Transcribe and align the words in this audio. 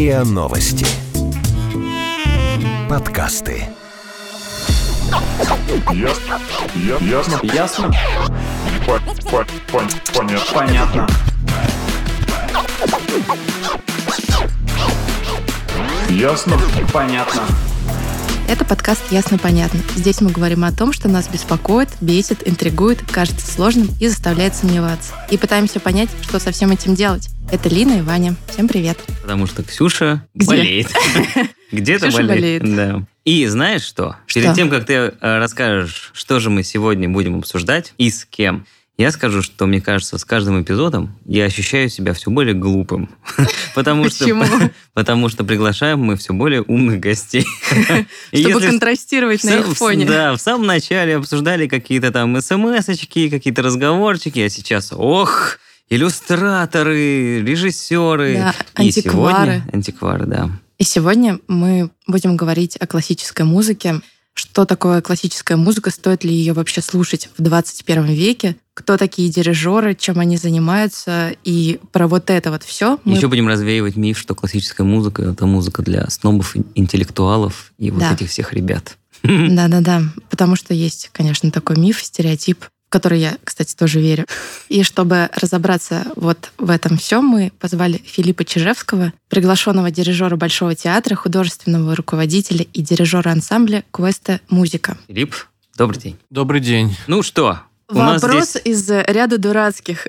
РИА 0.00 0.24
Новости. 0.24 0.86
Подкасты. 2.88 3.66
Ясно. 5.92 6.40
Ясно. 7.02 7.40
Ясно? 7.42 7.92
По- 8.86 8.98
по- 9.30 9.44
пон- 9.70 9.90
Понятно. 10.14 10.54
Понятно. 10.54 11.06
Ясно. 16.08 16.58
Понятно. 16.94 17.42
Это 18.50 18.64
подкаст 18.64 19.12
«Ясно-понятно». 19.12 19.78
Здесь 19.94 20.20
мы 20.20 20.32
говорим 20.32 20.64
о 20.64 20.72
том, 20.72 20.92
что 20.92 21.08
нас 21.08 21.28
беспокоит, 21.28 21.88
бесит, 22.00 22.48
интригует, 22.48 23.00
кажется 23.00 23.46
сложным 23.46 23.88
и 24.00 24.08
заставляет 24.08 24.56
сомневаться. 24.56 25.14
И 25.30 25.38
пытаемся 25.38 25.78
понять, 25.78 26.08
что 26.22 26.40
со 26.40 26.50
всем 26.50 26.72
этим 26.72 26.96
делать. 26.96 27.28
Это 27.52 27.68
Лина 27.68 27.98
и 27.98 28.00
Ваня. 28.00 28.34
Всем 28.48 28.66
привет. 28.66 28.98
Потому 29.22 29.46
что 29.46 29.62
Ксюша 29.62 30.26
Где? 30.34 30.46
болеет. 30.46 30.88
Где-то 31.70 32.10
болеет. 32.10 32.74
Да. 32.74 33.06
И 33.24 33.46
знаешь 33.46 33.82
что? 33.82 34.16
Что? 34.26 34.40
Перед 34.40 34.54
тем, 34.56 34.68
как 34.68 34.84
ты 34.84 34.94
э, 34.94 35.12
расскажешь, 35.20 36.10
что 36.12 36.40
же 36.40 36.50
мы 36.50 36.64
сегодня 36.64 37.08
будем 37.08 37.38
обсуждать 37.38 37.94
и 37.98 38.10
с 38.10 38.24
кем, 38.24 38.66
я 39.00 39.12
скажу, 39.12 39.40
что, 39.40 39.66
мне 39.66 39.80
кажется, 39.80 40.18
с 40.18 40.24
каждым 40.26 40.62
эпизодом 40.62 41.16
я 41.24 41.46
ощущаю 41.46 41.88
себя 41.88 42.12
все 42.12 42.30
более 42.30 42.54
глупым. 42.54 43.08
Потому 43.74 44.10
что, 44.10 44.24
Почему? 44.24 44.44
потому 44.94 45.30
что 45.30 45.42
приглашаем 45.44 46.00
мы 46.00 46.16
все 46.16 46.34
более 46.34 46.60
умных 46.62 47.00
гостей. 47.00 47.46
И 48.30 48.42
Чтобы 48.44 48.60
контрастировать 48.60 49.42
на 49.44 49.60
их 49.60 49.74
фоне. 49.74 50.04
Да, 50.04 50.36
в 50.36 50.40
самом 50.40 50.66
начале 50.66 51.16
обсуждали 51.16 51.66
какие-то 51.66 52.10
там 52.12 52.38
смс-очки, 52.40 53.30
какие-то 53.30 53.62
разговорчики, 53.62 54.40
а 54.40 54.50
сейчас, 54.50 54.92
ох, 54.92 55.58
иллюстраторы, 55.88 57.40
режиссеры. 57.42 58.34
Да, 58.34 58.54
И 58.82 58.86
антиквары. 58.88 59.62
сегодня- 59.62 59.64
антиквары, 59.72 60.26
да. 60.26 60.50
И 60.78 60.84
сегодня 60.84 61.38
мы 61.48 61.90
будем 62.06 62.36
говорить 62.36 62.76
о 62.76 62.86
классической 62.86 63.46
музыке. 63.46 64.00
Что 64.34 64.64
такое 64.64 65.00
классическая 65.00 65.56
музыка? 65.56 65.90
Стоит 65.90 66.24
ли 66.24 66.32
ее 66.32 66.52
вообще 66.52 66.80
слушать 66.80 67.30
в 67.36 67.42
21 67.42 68.06
веке? 68.06 68.56
Кто 68.80 68.96
такие 68.96 69.28
дирижеры? 69.28 69.94
Чем 69.94 70.20
они 70.20 70.38
занимаются? 70.38 71.36
И 71.44 71.80
про 71.92 72.08
вот 72.08 72.30
это 72.30 72.50
вот 72.50 72.62
все 72.62 72.98
мы 73.04 73.14
Еще 73.16 73.28
будем 73.28 73.46
развеивать 73.46 73.94
миф, 73.96 74.18
что 74.18 74.34
классическая 74.34 74.84
музыка 74.84 75.22
это 75.22 75.44
музыка 75.44 75.82
для 75.82 76.08
снобов, 76.08 76.56
интеллектуалов 76.74 77.72
и 77.76 77.90
вот 77.90 78.00
Да. 78.00 78.14
этих 78.14 78.30
всех 78.30 78.54
ребят. 78.54 78.96
Да-да-да, 79.22 80.02
потому 80.30 80.56
что 80.56 80.72
есть, 80.72 81.10
конечно, 81.12 81.50
такой 81.50 81.76
миф, 81.76 82.02
стереотип, 82.02 82.64
в 82.64 82.68
который 82.88 83.20
я, 83.20 83.36
кстати, 83.44 83.74
тоже 83.76 84.00
верю. 84.00 84.24
И 84.70 84.82
чтобы 84.82 85.28
разобраться 85.36 86.06
вот 86.16 86.50
в 86.56 86.70
этом 86.70 86.96
всем, 86.96 87.26
мы 87.26 87.52
позвали 87.60 88.00
Филиппа 88.06 88.46
Чижевского, 88.46 89.12
приглашенного 89.28 89.90
дирижера 89.90 90.36
Большого 90.36 90.74
театра, 90.74 91.14
художественного 91.16 91.94
руководителя 91.94 92.64
и 92.72 92.80
дирижера 92.80 93.30
ансамбля 93.30 93.84
Квеста 93.92 94.40
Музыка. 94.48 94.96
Филипп, 95.06 95.34
добрый 95.76 96.00
день. 96.00 96.16
Добрый 96.30 96.60
день. 96.62 96.96
Ну 97.06 97.22
что, 97.22 97.60
Вопрос 97.90 98.50
здесь, 98.50 98.62
из 98.64 98.88
ряда 98.90 99.38
дурацких. 99.38 100.06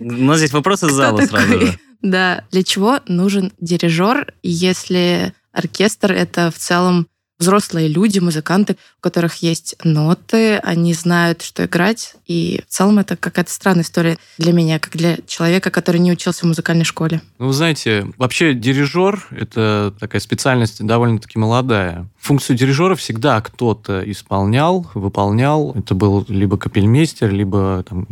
у 0.00 0.04
нас 0.24 0.38
здесь 0.38 0.52
вопрос 0.52 0.82
из 0.82 0.88
Кто 0.88 0.96
зала 0.96 1.16
сразу 1.22 1.30
такой? 1.52 1.66
же. 1.66 1.78
Да, 2.02 2.44
для 2.50 2.62
чего 2.62 3.00
нужен 3.06 3.52
дирижер, 3.58 4.32
если 4.42 5.32
оркестр— 5.52 6.12
это 6.12 6.50
в 6.50 6.58
целом 6.58 7.08
взрослые 7.38 7.88
люди, 7.88 8.18
музыканты, 8.18 8.76
у 8.98 9.02
которых 9.02 9.36
есть 9.36 9.76
ноты, 9.84 10.56
они 10.56 10.94
знают, 10.94 11.42
что 11.42 11.66
играть, 11.66 12.14
и 12.26 12.62
в 12.68 12.72
целом 12.72 12.98
это 12.98 13.16
какая-то 13.16 13.52
странная 13.52 13.82
история 13.82 14.18
для 14.38 14.52
меня, 14.52 14.78
как 14.78 14.96
для 14.96 15.18
человека, 15.26 15.70
который 15.70 15.98
не 15.98 16.12
учился 16.12 16.40
в 16.40 16.48
музыкальной 16.48 16.84
школе. 16.84 17.20
Ну, 17.38 17.48
вы 17.48 17.52
знаете, 17.52 18.06
вообще 18.16 18.54
дирижер– 18.54 19.26
это 19.30 19.94
такая 20.00 20.20
специальность 20.20 20.84
довольно-таки 20.84 21.38
молодая. 21.38 22.08
Функцию 22.18 22.56
дирижера 22.56 22.94
всегда 22.96 23.40
кто-то 23.40 24.02
исполнял, 24.10 24.90
выполнял. 24.94 25.72
Это 25.74 25.94
был 25.94 26.24
либо 26.28 26.56
капельмейстер, 26.56 27.32
либо 27.32 27.84
там, 27.88 28.06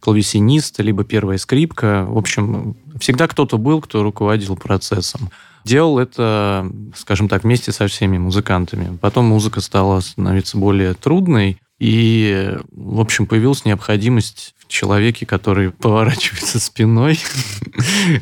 клавесинист, 0.00 0.80
либо 0.80 1.04
первая 1.04 1.38
скрипка. 1.38 2.04
В 2.08 2.18
общем, 2.18 2.76
всегда 2.98 3.28
кто-то 3.28 3.58
был, 3.58 3.80
кто 3.80 4.02
руководил 4.02 4.56
процессом. 4.56 5.30
Делал 5.64 5.98
это, 5.98 6.70
скажем 6.94 7.28
так, 7.28 7.44
вместе 7.44 7.72
со 7.72 7.86
всеми 7.86 8.18
музыкантами. 8.18 8.96
Потом 8.98 9.24
музыка 9.26 9.60
стала 9.60 10.00
становиться 10.00 10.58
более 10.58 10.94
трудной, 10.94 11.58
и, 11.78 12.56
в 12.70 13.00
общем, 13.00 13.26
появилась 13.26 13.64
необходимость 13.64 14.54
в 14.58 14.68
человеке, 14.68 15.26
который 15.26 15.70
поворачивается 15.72 16.60
спиной 16.60 17.18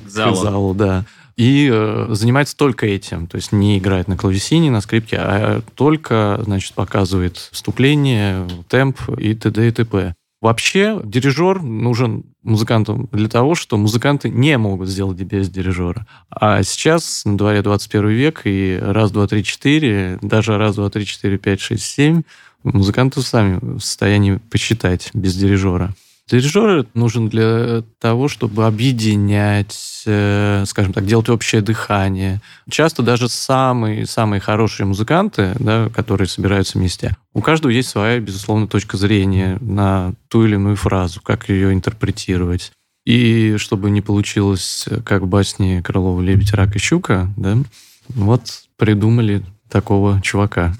К 0.05 0.09
залу. 0.09 0.37
к 0.37 0.39
залу, 0.43 0.75
да. 0.75 1.05
И 1.37 1.69
э, 1.73 2.09
занимается 2.11 2.57
только 2.57 2.87
этим. 2.87 3.27
То 3.27 3.37
есть 3.37 3.53
не 3.53 3.79
играет 3.79 4.07
на 4.07 4.17
клавесине, 4.17 4.71
на 4.71 4.81
скрипке, 4.81 5.17
а 5.19 5.63
только, 5.75 6.41
значит, 6.45 6.75
показывает 6.75 7.37
вступление, 7.37 8.47
темп 8.69 9.01
и 9.19 9.35
т.д. 9.35 9.69
и 9.69 9.71
т.п. 9.71 10.15
Вообще, 10.43 11.01
дирижер 11.05 11.63
нужен 11.63 12.25
музыкантам 12.43 13.09
для 13.13 13.29
того, 13.29 13.55
что 13.55 13.77
музыканты 13.77 14.29
не 14.29 14.59
могут 14.59 14.89
сделать 14.89 15.19
без 15.19 15.49
дирижера. 15.49 16.05
А 16.31 16.65
сейчас 16.65 17.25
на 17.25 17.39
дворе 17.39 17.63
21 17.63 18.09
век, 18.09 18.41
и 18.45 18.77
раз, 18.83 19.13
два, 19.13 19.29
три, 19.29 19.45
четыре, 19.45 20.19
даже 20.21 20.59
раз, 20.59 20.75
два, 20.75 20.91
три, 20.91 21.07
четыре, 21.07 21.39
пять, 21.39 21.61
шесть, 21.61 21.85
семь, 21.85 22.23
музыканты 22.65 23.23
сами 23.23 23.61
в 23.63 23.79
состоянии 23.79 24.41
посчитать 24.51 25.11
без 25.15 25.37
дирижера. 25.37 25.95
Дирижер 26.29 26.87
нужен 26.95 27.29
для 27.29 27.83
того, 27.99 28.29
чтобы 28.29 28.67
объединять, 28.67 30.03
э, 30.07 30.65
скажем 30.67 30.93
так, 30.93 31.05
делать 31.05 31.29
общее 31.29 31.63
дыхание. 31.63 32.41
Часто 32.71 33.03
даже 33.03 33.29
самые, 33.29 34.07
самые 34.07 34.41
хорошие 34.41 34.87
музыканты, 34.87 35.55
да, 35.59 35.89
которые 35.95 36.29
собираются 36.29 36.79
вместе, 36.79 37.17
у 37.35 37.41
каждого 37.41 37.71
есть 37.71 37.89
своя, 37.89 38.21
безусловно, 38.21 38.69
точка 38.69 38.97
зрения 38.97 39.59
на 39.61 40.15
ту 40.29 40.45
или 40.45 40.55
иную 40.55 40.77
фразу, 40.77 41.21
как 41.21 41.49
ее 41.49 41.73
интерпретировать. 41.73 42.73
И 43.05 43.57
чтобы 43.57 43.91
не 43.91 44.01
получилось, 44.01 44.87
э, 44.89 45.01
как 45.05 45.23
в 45.23 45.27
басне 45.27 45.83
Крылова 45.83 46.21
«Лебедь, 46.21 46.53
рак 46.55 46.77
и 46.77 46.79
щука», 46.79 47.33
да, 47.37 47.59
вот 48.09 48.43
придумали 48.77 49.43
такого 49.69 50.21
чувака. 50.23 50.75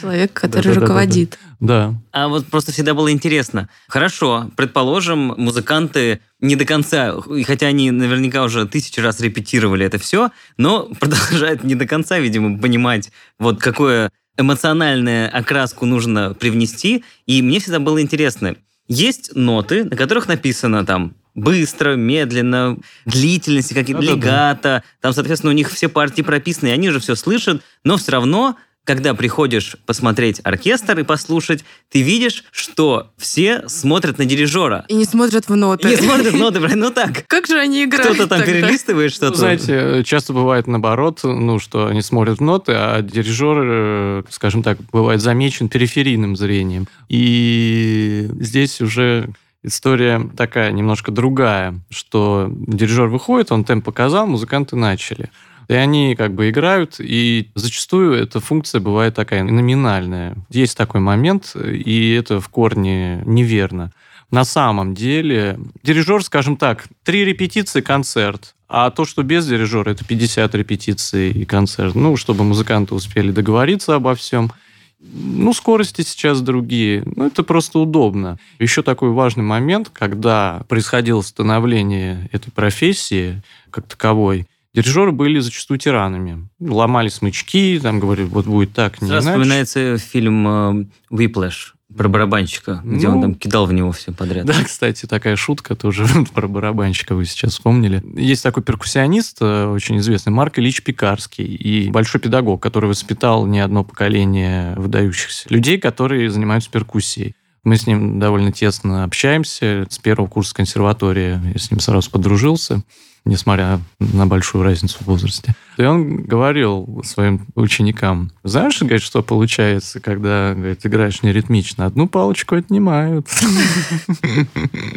Человек, 0.00 0.32
который 0.32 0.72
руководит. 0.74 1.38
Да, 1.60 1.94
А 2.12 2.28
вот 2.28 2.46
просто 2.46 2.72
всегда 2.72 2.94
было 2.94 3.10
интересно. 3.10 3.68
Хорошо, 3.88 4.50
предположим, 4.56 5.34
музыканты 5.36 6.20
не 6.40 6.56
до 6.56 6.64
конца, 6.64 7.14
хотя 7.46 7.68
они 7.68 7.90
наверняка 7.90 8.42
уже 8.42 8.66
тысячу 8.66 9.02
раз 9.02 9.20
репетировали 9.20 9.86
это 9.86 9.98
все, 9.98 10.30
но 10.56 10.88
продолжают 11.00 11.64
не 11.64 11.74
до 11.74 11.86
конца, 11.86 12.18
видимо, 12.18 12.58
понимать, 12.58 13.10
вот 13.38 13.60
какую 13.60 14.10
эмоциональную 14.36 15.34
окраску 15.34 15.86
нужно 15.86 16.34
привнести. 16.34 17.04
И 17.26 17.40
мне 17.40 17.58
всегда 17.60 17.78
было 17.78 18.02
интересно. 18.02 18.56
Есть 18.88 19.34
ноты, 19.34 19.84
на 19.84 19.96
которых 19.96 20.28
написано 20.28 20.84
там 20.84 21.14
быстро, 21.34 21.96
медленно, 21.96 22.78
длительности, 23.04 23.74
какие-то 23.74 24.02
Да-да-да. 24.02 24.16
легато. 24.16 24.82
Там, 25.00 25.12
соответственно, 25.12 25.52
у 25.52 25.56
них 25.56 25.70
все 25.70 25.88
партии 25.88 26.22
прописаны, 26.22 26.68
и 26.68 26.72
они 26.72 26.90
же 26.90 26.98
все 26.98 27.14
слышат, 27.14 27.62
но 27.84 27.96
все 27.98 28.12
равно 28.12 28.56
когда 28.86 29.14
приходишь 29.14 29.76
посмотреть 29.84 30.40
оркестр 30.44 31.00
и 31.00 31.02
послушать, 31.02 31.64
ты 31.90 32.02
видишь, 32.02 32.44
что 32.52 33.10
все 33.18 33.68
смотрят 33.68 34.18
на 34.18 34.24
дирижера. 34.24 34.84
И 34.88 34.94
не 34.94 35.04
смотрят 35.04 35.48
в 35.48 35.56
ноты. 35.56 35.88
И 35.88 35.90
не 35.90 35.96
смотрят 35.96 36.32
ноты, 36.32 36.60
блин, 36.60 36.78
ну 36.78 36.90
так. 36.90 37.24
Как 37.26 37.46
же 37.48 37.58
они 37.58 37.84
играют 37.84 38.14
Кто-то 38.14 38.28
там 38.28 38.38
тогда? 38.40 38.52
перелистывает 38.52 39.10
Ну, 39.10 39.14
что-то. 39.16 39.36
знаете, 39.36 40.04
часто 40.04 40.32
бывает 40.32 40.68
наоборот, 40.68 41.20
ну, 41.24 41.58
что 41.58 41.88
они 41.88 42.00
смотрят 42.00 42.38
в 42.38 42.42
ноты, 42.42 42.72
а 42.76 43.02
дирижер, 43.02 43.58
э, 43.60 44.22
скажем 44.30 44.62
так, 44.62 44.78
бывает 44.92 45.20
замечен 45.20 45.68
периферийным 45.68 46.36
зрением. 46.36 46.86
И 47.08 48.28
здесь 48.38 48.80
уже 48.80 49.30
история 49.64 50.30
такая 50.36 50.70
немножко 50.70 51.10
другая, 51.10 51.74
что 51.90 52.48
дирижер 52.50 53.08
выходит, 53.08 53.50
он 53.50 53.64
темп 53.64 53.84
показал, 53.84 54.28
музыканты 54.28 54.76
начали. 54.76 55.30
И 55.68 55.74
они 55.74 56.14
как 56.14 56.34
бы 56.34 56.48
играют, 56.48 56.96
и 56.98 57.50
зачастую 57.54 58.14
эта 58.14 58.40
функция 58.40 58.80
бывает 58.80 59.14
такая 59.14 59.42
номинальная. 59.42 60.36
Есть 60.48 60.76
такой 60.76 61.00
момент, 61.00 61.56
и 61.56 62.12
это 62.12 62.40
в 62.40 62.48
корне 62.48 63.22
неверно. 63.24 63.92
На 64.30 64.44
самом 64.44 64.94
деле, 64.94 65.58
дирижер, 65.82 66.22
скажем 66.22 66.56
так, 66.56 66.86
три 67.04 67.24
репетиции, 67.24 67.80
концерт. 67.80 68.54
А 68.68 68.90
то, 68.90 69.04
что 69.04 69.22
без 69.22 69.46
дирижера, 69.46 69.90
это 69.90 70.04
50 70.04 70.54
репетиций 70.56 71.30
и 71.30 71.44
концерт. 71.44 71.94
Ну, 71.94 72.16
чтобы 72.16 72.42
музыканты 72.42 72.94
успели 72.94 73.30
договориться 73.30 73.94
обо 73.94 74.14
всем. 74.16 74.50
Ну, 74.98 75.52
скорости 75.52 76.02
сейчас 76.02 76.40
другие. 76.40 77.04
Ну, 77.04 77.26
это 77.26 77.44
просто 77.44 77.78
удобно. 77.78 78.38
Еще 78.58 78.82
такой 78.82 79.10
важный 79.10 79.44
момент, 79.44 79.90
когда 79.92 80.64
происходило 80.68 81.20
становление 81.20 82.28
этой 82.32 82.50
профессии 82.50 83.42
как 83.70 83.86
таковой, 83.86 84.46
дирижеры 84.76 85.12
были 85.12 85.40
зачастую 85.40 85.78
тиранами. 85.78 86.48
Ломали 86.60 87.08
смычки, 87.08 87.80
там 87.82 87.98
говорили, 87.98 88.26
вот 88.26 88.46
будет 88.46 88.72
так, 88.72 89.00
не 89.00 89.08
Сразу 89.08 89.26
иначе. 89.28 89.38
вспоминается 89.38 89.98
фильм 89.98 90.48
э, 90.48 90.86
«Whiplash». 91.10 91.72
Про 91.96 92.08
барабанщика, 92.08 92.82
где 92.84 93.08
Ну, 93.08 93.14
он 93.14 93.22
там 93.22 93.34
кидал 93.36 93.64
в 93.64 93.72
него 93.72 93.90
все 93.92 94.12
подряд. 94.12 94.44
Да, 94.44 94.54
кстати, 94.62 95.06
такая 95.06 95.36
шутка 95.36 95.76
тоже 95.76 96.04
про 96.34 96.46
барабанщика 96.46 97.14
вы 97.14 97.24
сейчас 97.24 97.52
вспомнили. 97.52 98.02
Есть 98.20 98.42
такой 98.42 98.62
перкуссионист, 98.62 99.38
э, 99.40 99.66
очень 99.66 99.96
известный, 99.98 100.30
Марк 100.30 100.58
Ильич 100.58 100.82
Пекарский, 100.82 101.44
и 101.46 101.88
большой 101.88 102.20
педагог, 102.20 102.60
который 102.62 102.90
воспитал 102.90 103.46
не 103.46 103.60
одно 103.60 103.82
поколение 103.84 104.74
выдающихся 104.76 105.46
людей, 105.48 105.78
которые 105.78 106.28
занимаются 106.28 106.70
перкуссией. 106.70 107.34
Мы 107.64 107.76
с 107.76 107.86
ним 107.86 108.20
довольно 108.20 108.52
тесно 108.52 109.02
общаемся. 109.04 109.86
С 109.88 109.98
первого 109.98 110.28
курса 110.28 110.54
консерватории 110.54 111.40
я 111.52 111.58
с 111.58 111.70
ним 111.70 111.80
сразу 111.80 112.10
подружился, 112.10 112.82
несмотря 113.26 113.80
на 113.98 114.26
большую 114.26 114.64
разницу 114.64 114.98
в 115.00 115.06
возрасте. 115.06 115.54
И 115.76 115.82
он 115.82 116.22
говорил 116.22 117.02
своим 117.04 117.46
ученикам, 117.54 118.30
знаешь, 118.44 118.80
говорит, 118.80 119.02
что 119.02 119.22
получается, 119.22 120.00
когда 120.00 120.54
говорит, 120.54 120.86
играешь 120.86 121.22
неритмично? 121.22 121.84
Одну 121.84 122.08
палочку 122.08 122.54
отнимают. 122.54 123.28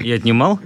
И 0.03 0.11
отнимал? 0.11 0.59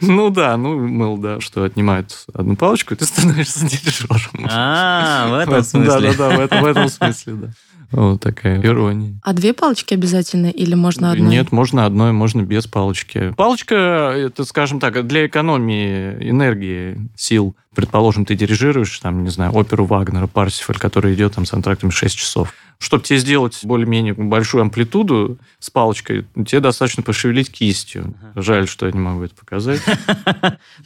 Ну 0.00 0.30
да, 0.30 0.56
ну, 0.56 0.78
мыл, 0.78 1.18
да, 1.18 1.40
что 1.40 1.64
отнимают 1.64 2.24
одну 2.32 2.56
палочку, 2.56 2.94
и 2.94 2.96
ты 2.96 3.04
становишься 3.04 3.66
дирижером. 3.66 4.46
А, 4.50 5.28
в 5.28 5.34
этом 5.34 5.62
смысле. 5.62 6.12
да, 6.12 6.30
да, 6.30 6.36
в 6.36 6.40
этом, 6.40 6.62
в 6.62 6.66
этом 6.66 6.88
смысле, 6.88 7.32
да. 7.34 7.50
Вот 7.92 8.20
такая 8.20 8.60
ирония. 8.62 9.14
А 9.22 9.32
две 9.32 9.52
палочки 9.52 9.94
обязательно 9.94 10.46
или 10.46 10.74
можно 10.74 11.10
одной? 11.12 11.28
Нет, 11.28 11.50
можно 11.50 11.86
одной, 11.86 12.12
можно 12.12 12.42
без 12.42 12.66
палочки. 12.66 13.34
Палочка, 13.36 13.74
это, 14.16 14.44
скажем 14.44 14.78
так, 14.78 15.06
для 15.06 15.26
экономии 15.26 16.16
энергии, 16.20 17.08
сил. 17.16 17.56
Предположим, 17.74 18.24
ты 18.24 18.34
дирижируешь, 18.34 18.98
там, 19.00 19.24
не 19.24 19.30
знаю, 19.30 19.52
оперу 19.54 19.84
Вагнера, 19.84 20.26
Парсифаль, 20.26 20.78
который 20.78 21.14
идет 21.14 21.34
там 21.34 21.46
с 21.46 21.52
антрактами 21.52 21.90
6 21.90 22.16
часов. 22.16 22.54
Чтобы 22.82 23.04
тебе 23.04 23.18
сделать 23.18 23.60
более-менее 23.62 24.14
большую 24.14 24.62
амплитуду 24.62 25.36
с 25.58 25.68
палочкой, 25.68 26.26
тебе 26.46 26.60
достаточно 26.60 27.02
пошевелить 27.02 27.52
кистью. 27.52 28.14
Жаль, 28.34 28.66
что 28.66 28.86
я 28.86 28.92
не 28.92 28.98
могу 28.98 29.22
это 29.24 29.34
показать. 29.34 29.80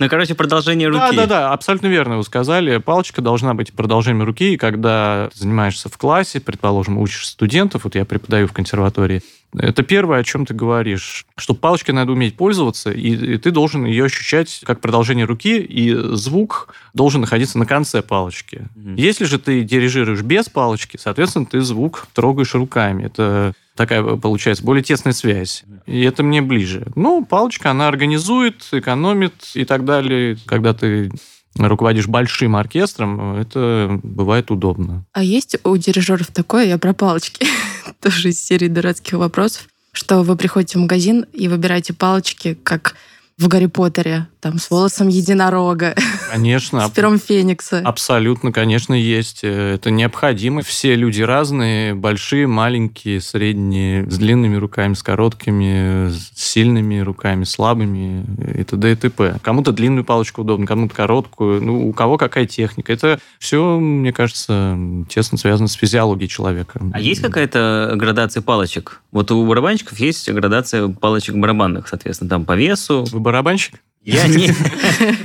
Ну, 0.00 0.08
короче, 0.08 0.34
продолжение 0.34 0.90
Да, 0.90 1.06
руки. 1.06 1.16
да, 1.16 1.26
да, 1.26 1.52
абсолютно 1.52 1.86
верно 1.86 2.16
вы 2.16 2.24
сказали. 2.24 2.78
Палочка 2.78 3.22
должна 3.22 3.54
быть 3.54 3.72
продолжением 3.72 4.24
руки, 4.24 4.54
и 4.54 4.56
когда 4.56 5.30
ты 5.32 5.38
занимаешься 5.38 5.88
в 5.88 5.96
классе, 5.96 6.40
предположим, 6.40 6.98
учишь 6.98 7.28
студентов, 7.28 7.84
вот 7.84 7.94
я 7.94 8.04
преподаю 8.04 8.48
в 8.48 8.52
консерватории, 8.52 9.22
это 9.58 9.82
первое, 9.82 10.20
о 10.20 10.24
чем 10.24 10.46
ты 10.46 10.54
говоришь, 10.54 11.26
что 11.36 11.54
палочкой 11.54 11.94
надо 11.94 12.12
уметь 12.12 12.36
пользоваться, 12.36 12.90
и, 12.90 13.34
и 13.34 13.38
ты 13.38 13.50
должен 13.50 13.84
ее 13.84 14.04
ощущать 14.04 14.62
как 14.64 14.80
продолжение 14.80 15.24
руки, 15.24 15.58
и 15.58 15.94
звук 15.94 16.74
должен 16.92 17.20
находиться 17.20 17.58
на 17.58 17.66
конце 17.66 18.02
палочки. 18.02 18.66
Мгм. 18.74 18.96
Если 18.96 19.24
же 19.24 19.38
ты 19.38 19.62
дирижируешь 19.62 20.22
без 20.22 20.48
палочки, 20.48 20.96
соответственно, 21.00 21.46
ты 21.46 21.60
звук 21.60 22.06
трогаешь 22.12 22.54
руками. 22.54 23.04
Это 23.04 23.54
такая 23.74 24.02
получается 24.16 24.64
более 24.64 24.82
тесная 24.82 25.12
связь. 25.12 25.64
И 25.86 26.02
это 26.02 26.22
мне 26.22 26.42
ближе. 26.42 26.86
Ну, 26.94 27.24
палочка, 27.24 27.70
она 27.70 27.88
организует, 27.88 28.68
экономит 28.72 29.34
и 29.54 29.64
так 29.64 29.84
далее. 29.84 30.36
Когда 30.46 30.74
ты 30.74 31.10
руководишь 31.56 32.08
большим 32.08 32.56
оркестром, 32.56 33.36
это 33.36 34.00
бывает 34.02 34.50
удобно. 34.50 35.04
А 35.12 35.22
есть 35.22 35.56
у 35.64 35.76
дирижеров 35.76 36.28
такое, 36.28 36.66
я 36.66 36.78
про 36.78 36.94
палочки, 36.94 37.46
тоже 38.00 38.30
из 38.30 38.44
серии 38.44 38.68
дурацких 38.68 39.14
вопросов, 39.14 39.68
что 39.92 40.22
вы 40.22 40.36
приходите 40.36 40.78
в 40.78 40.82
магазин 40.82 41.26
и 41.32 41.48
выбираете 41.48 41.92
палочки, 41.92 42.54
как 42.54 42.96
в 43.36 43.48
Гарри 43.48 43.66
Поттере, 43.66 44.28
там, 44.40 44.58
с 44.58 44.70
волосом 44.70 45.08
единорога, 45.08 45.94
Конечно, 46.30 46.86
с 46.86 46.90
пером 46.90 47.18
Феникса. 47.18 47.80
абсолютно, 47.84 48.52
конечно, 48.52 48.94
есть. 48.94 49.40
Э, 49.42 49.74
Это 49.74 49.90
необходимо. 49.90 50.62
Все 50.62 50.94
люди 50.94 51.22
разные, 51.22 51.94
большие, 51.94 52.46
маленькие, 52.46 53.20
средние, 53.20 54.08
с 54.08 54.18
длинными 54.18 54.56
руками, 54.56 54.94
с 54.94 55.02
короткими, 55.02 56.10
с 56.10 56.30
сильными 56.34 57.00
руками, 57.00 57.44
слабыми 57.44 58.24
и 58.56 58.62
т.д. 58.62 58.92
и 58.92 58.94
т.п. 58.94 59.36
Кому-то 59.42 59.72
длинную 59.72 60.04
палочку 60.04 60.42
удобно, 60.42 60.66
кому-то 60.66 60.94
короткую. 60.94 61.60
Ну, 61.62 61.88
у 61.88 61.92
кого 61.92 62.18
какая 62.18 62.46
техника. 62.46 62.92
Это 62.92 63.18
все, 63.40 63.78
мне 63.80 64.12
кажется, 64.12 64.78
тесно 65.08 65.38
связано 65.38 65.68
с 65.68 65.72
физиологией 65.72 66.28
человека. 66.28 66.80
А 66.92 67.00
есть 67.00 67.20
какая-то 67.20 67.94
градация 67.96 68.42
палочек? 68.42 69.00
Вот 69.10 69.30
у 69.32 69.44
барабанщиков 69.46 69.98
есть 69.98 70.30
градация 70.30 70.88
палочек 70.88 71.34
барабанных, 71.36 71.88
соответственно, 71.88 72.30
там 72.30 72.44
по 72.44 72.54
весу. 72.56 73.04
Вы 73.10 73.20
барабанщик? 73.24 73.80
Я 74.04 74.26
не... 74.28 74.50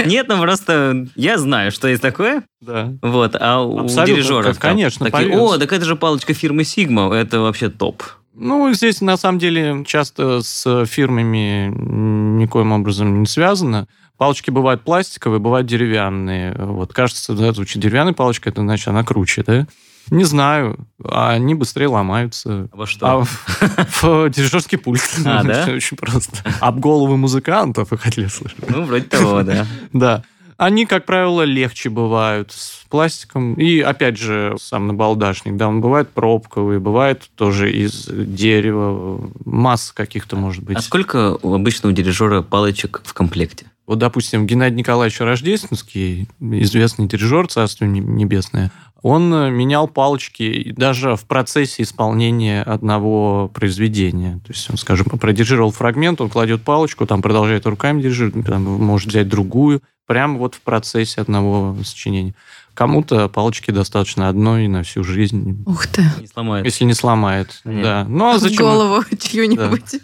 Нет, 0.06 0.28
ну 0.30 0.42
просто 0.42 1.08
я 1.16 1.38
знаю, 1.38 1.72
что 1.72 1.88
есть 1.88 2.02
такое. 2.02 2.44
Да. 2.62 2.94
Вот, 3.02 3.36
а 3.40 3.62
у 3.62 3.80
Абсолютно, 3.80 4.16
дирижеров 4.16 4.58
к- 4.58 4.62
конечно, 4.62 5.10
такие, 5.12 5.38
о, 5.38 5.58
так 5.58 5.72
это 5.74 5.86
же 5.86 5.96
палочка 5.96 6.34
фирмы 6.34 6.64
Sigma, 6.64 7.14
это 7.14 7.42
вообще 7.42 7.70
топ. 7.70 8.02
Ну, 8.34 8.72
здесь 8.74 9.02
на 9.02 9.18
самом 9.18 9.38
деле 9.38 9.84
часто 9.86 10.42
с 10.42 10.86
фирмами 10.86 11.68
никоим 11.76 12.72
образом 12.72 13.20
не 13.20 13.28
связано. 13.28 13.88
Палочки 14.18 14.50
бывают 14.50 14.84
пластиковые, 14.84 15.40
бывают 15.40 15.68
деревянные. 15.68 16.56
Вот 16.58 16.94
кажется, 16.94 17.34
да, 17.34 17.52
звучит 17.52 17.82
деревянная 17.82 18.14
палочка, 18.14 18.50
это 18.50 18.62
значит 18.62 18.88
она 18.88 19.04
круче, 19.04 19.44
да? 19.46 19.68
Не 20.12 20.24
знаю, 20.24 20.78
а 21.04 21.32
они 21.32 21.56
быстрее 21.56 21.88
ломаются. 21.88 22.68
Во 22.72 22.86
что? 22.88 23.08
А 23.08 23.24
в, 23.24 24.02
в 24.02 24.30
дирижерский 24.30 24.78
пульт. 24.78 25.02
А, 25.26 25.44
да? 25.44 25.68
Очень 25.72 25.98
просто. 25.98 26.38
Об 26.60 26.80
головы 26.80 27.18
музыкантов 27.18 27.92
вы 27.92 27.98
хотели 27.98 28.28
слышать. 28.28 28.58
Ну, 28.68 28.84
вроде 28.84 29.06
того, 29.06 29.44
да. 29.44 29.66
Да. 29.94 30.24
Они, 30.58 30.86
как 30.86 31.06
правило, 31.06 31.44
легче 31.44 31.90
бывают 31.90 32.52
с 32.52 32.84
пластиком. 32.90 33.54
И, 33.54 33.80
опять 33.80 34.18
же, 34.18 34.58
сам 34.60 34.88
набалдашник, 34.88 35.56
да, 35.56 35.70
он 35.70 35.80
бывает 35.80 36.10
пробковый, 36.10 36.80
бывает 36.80 37.30
тоже 37.36 37.72
из 37.72 38.08
дерева, 38.10 39.22
масса 39.46 39.94
каких-то, 39.96 40.36
может 40.36 40.64
быть. 40.64 40.78
А 40.78 40.82
сколько 40.82 41.38
у 41.42 41.54
обычного 41.54 41.96
дирижера 41.96 42.42
палочек 42.42 43.02
в 43.06 43.14
комплекте? 43.14 43.68
Вот, 43.90 43.98
допустим, 43.98 44.46
Геннадий 44.46 44.78
Николаевич 44.78 45.20
Рождественский, 45.20 46.28
известный 46.40 47.08
дирижер, 47.08 47.48
царство 47.48 47.86
не- 47.86 48.02
небесное, 48.02 48.72
он 49.02 49.34
э, 49.34 49.50
менял 49.50 49.88
палочки 49.88 50.76
даже 50.78 51.16
в 51.16 51.26
процессе 51.26 51.82
исполнения 51.82 52.62
одного 52.62 53.48
произведения. 53.52 54.40
То 54.46 54.54
есть 54.54 54.70
он, 54.70 54.78
скажем, 54.78 55.08
продирижировал 55.08 55.72
фрагмент, 55.72 56.22
он 56.22 56.30
кладет 56.30 56.62
палочку, 56.62 57.08
там 57.08 57.24
продолжает 57.24 57.66
руками 57.66 58.00
дирижировать, 58.04 58.46
там 58.46 58.62
может 58.64 59.10
взять 59.10 59.28
другую, 59.28 59.82
прямо 60.06 60.38
вот 60.38 60.54
в 60.54 60.62
процессе 60.62 61.20
одного 61.22 61.76
сочинения. 61.84 62.36
Кому-то 62.76 63.28
палочки 63.28 63.72
достаточно 63.72 64.30
одной 64.30 64.68
на 64.68 64.84
всю 64.84 65.04
жизнь, 65.04 65.64
Ух 65.66 65.88
ты. 65.88 66.04
Не 66.22 66.28
сломают. 66.28 66.66
если 66.68 66.84
не 66.86 66.94
сломает. 66.94 67.60
Понятно. 67.64 67.84
Да. 67.84 68.06
Ну 68.08 68.26
а 68.30 68.38
В 68.38 68.40
зачем? 68.40 68.66
голову 68.68 69.04
чью-нибудь. 69.20 70.00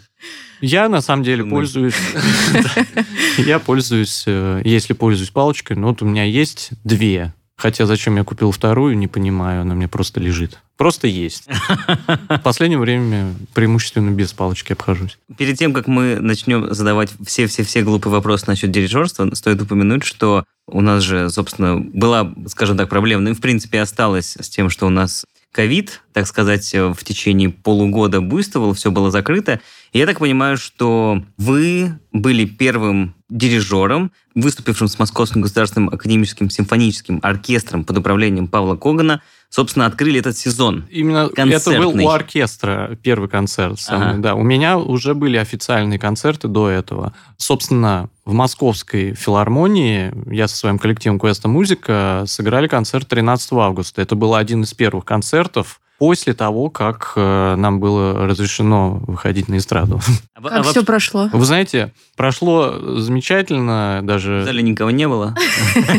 Я 0.60 0.88
на 0.88 1.00
самом 1.00 1.22
деле 1.22 1.44
Мы. 1.44 1.50
пользуюсь. 1.50 1.94
Я 3.38 3.58
пользуюсь, 3.58 4.24
э, 4.26 4.62
если 4.64 4.94
пользуюсь 4.94 5.30
палочкой, 5.30 5.76
ну 5.76 5.88
вот 5.88 6.02
у 6.02 6.06
меня 6.06 6.24
есть 6.24 6.70
две. 6.84 7.34
Хотя 7.58 7.86
зачем 7.86 8.16
я 8.16 8.24
купил 8.24 8.50
вторую, 8.50 8.98
не 8.98 9.08
понимаю, 9.08 9.62
она 9.62 9.74
мне 9.74 9.88
просто 9.88 10.20
лежит. 10.20 10.58
Просто 10.76 11.06
есть. 11.06 11.48
В 12.28 12.38
последнее 12.42 12.78
время 12.78 13.32
преимущественно 13.54 14.10
без 14.10 14.34
палочки 14.34 14.72
обхожусь. 14.74 15.18
Перед 15.38 15.58
тем, 15.58 15.72
как 15.72 15.86
мы 15.86 16.18
начнем 16.20 16.74
задавать 16.74 17.12
все-все-все 17.24 17.80
глупые 17.80 18.12
вопросы 18.12 18.44
насчет 18.46 18.70
дирижерства, 18.70 19.34
стоит 19.34 19.62
упомянуть, 19.62 20.04
что 20.04 20.44
у 20.66 20.82
нас 20.82 21.02
же, 21.02 21.30
собственно, 21.30 21.78
была, 21.78 22.30
скажем 22.46 22.76
так, 22.76 22.90
проблема, 22.90 23.22
ну 23.22 23.30
и 23.30 23.34
в 23.34 23.40
принципе 23.40 23.80
осталась 23.80 24.36
с 24.38 24.50
тем, 24.50 24.68
что 24.68 24.86
у 24.86 24.90
нас 24.90 25.24
ковид, 25.50 26.02
так 26.12 26.26
сказать, 26.26 26.74
в 26.74 27.02
течение 27.02 27.48
полугода 27.48 28.20
буйствовал, 28.20 28.74
все 28.74 28.90
было 28.90 29.10
закрыто. 29.10 29.60
Я 29.92 30.06
так 30.06 30.18
понимаю, 30.18 30.56
что 30.56 31.22
вы 31.36 31.98
были 32.12 32.44
первым 32.44 33.14
дирижером, 33.28 34.12
выступившим 34.34 34.88
с 34.88 34.98
Московским 34.98 35.40
государственным 35.40 35.88
академическим 35.88 36.50
симфоническим 36.50 37.18
оркестром 37.22 37.84
под 37.84 37.98
управлением 37.98 38.46
Павла 38.46 38.76
Когана, 38.76 39.20
собственно, 39.48 39.86
открыли 39.86 40.20
этот 40.20 40.36
сезон. 40.36 40.86
Именно 40.90 41.26
это 41.26 41.34
Концертный. 41.34 41.78
был 41.78 42.04
у 42.04 42.10
оркестра 42.10 42.96
первый 43.02 43.28
концерт. 43.28 43.80
самый, 43.80 44.10
Ага. 44.10 44.18
Да, 44.18 44.34
у 44.34 44.42
меня 44.42 44.78
уже 44.78 45.14
были 45.14 45.38
официальные 45.38 45.98
концерты 45.98 46.46
до 46.48 46.68
этого. 46.68 47.14
Собственно, 47.36 48.10
в 48.24 48.32
Московской 48.32 49.14
филармонии 49.14 50.12
я 50.32 50.46
со 50.46 50.56
своим 50.56 50.78
коллективом 50.78 51.18
Квеста 51.18 51.48
Музыка 51.48 52.24
сыграли 52.26 52.68
концерт 52.68 53.08
13 53.08 53.52
августа. 53.52 54.02
Это 54.02 54.14
был 54.14 54.34
один 54.34 54.62
из 54.62 54.74
первых 54.74 55.04
концертов 55.04 55.80
после 55.98 56.34
того, 56.34 56.70
как 56.70 57.12
э, 57.16 57.54
нам 57.56 57.80
было 57.80 58.26
разрешено 58.26 59.00
выходить 59.06 59.48
на 59.48 59.56
эстраду. 59.56 60.00
А 60.34 60.40
а 60.40 60.42
Как 60.42 60.52
вообще 60.52 60.70
все 60.70 60.84
прошло? 60.84 61.30
Вы 61.32 61.44
знаете, 61.44 61.92
прошло 62.16 62.98
замечательно, 62.98 64.00
в 64.02 64.06
даже 64.06 64.44
зале 64.44 64.62
никого 64.62 64.90
не 64.90 65.08
было. 65.08 65.34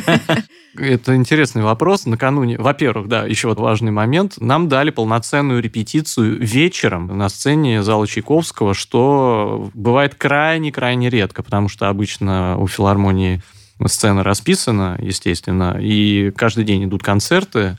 это 0.77 1.15
интересный 1.15 1.63
вопрос. 1.63 2.05
Накануне, 2.05 2.57
во-первых, 2.57 3.07
да, 3.07 3.25
еще 3.25 3.47
вот 3.47 3.59
важный 3.59 3.91
момент, 3.91 4.35
нам 4.39 4.67
дали 4.67 4.91
полноценную 4.91 5.61
репетицию 5.61 6.39
вечером 6.39 7.17
на 7.17 7.29
сцене 7.29 7.83
зала 7.83 8.07
Чайковского, 8.07 8.73
что 8.73 9.69
бывает 9.73 10.15
крайне-крайне 10.15 11.09
редко, 11.09 11.43
потому 11.43 11.69
что 11.69 11.89
обычно 11.89 12.57
у 12.57 12.67
филармонии 12.67 13.41
сцена 13.85 14.23
расписана, 14.23 14.97
естественно, 14.99 15.77
и 15.79 16.31
каждый 16.31 16.63
день 16.63 16.85
идут 16.85 17.03
концерты, 17.03 17.77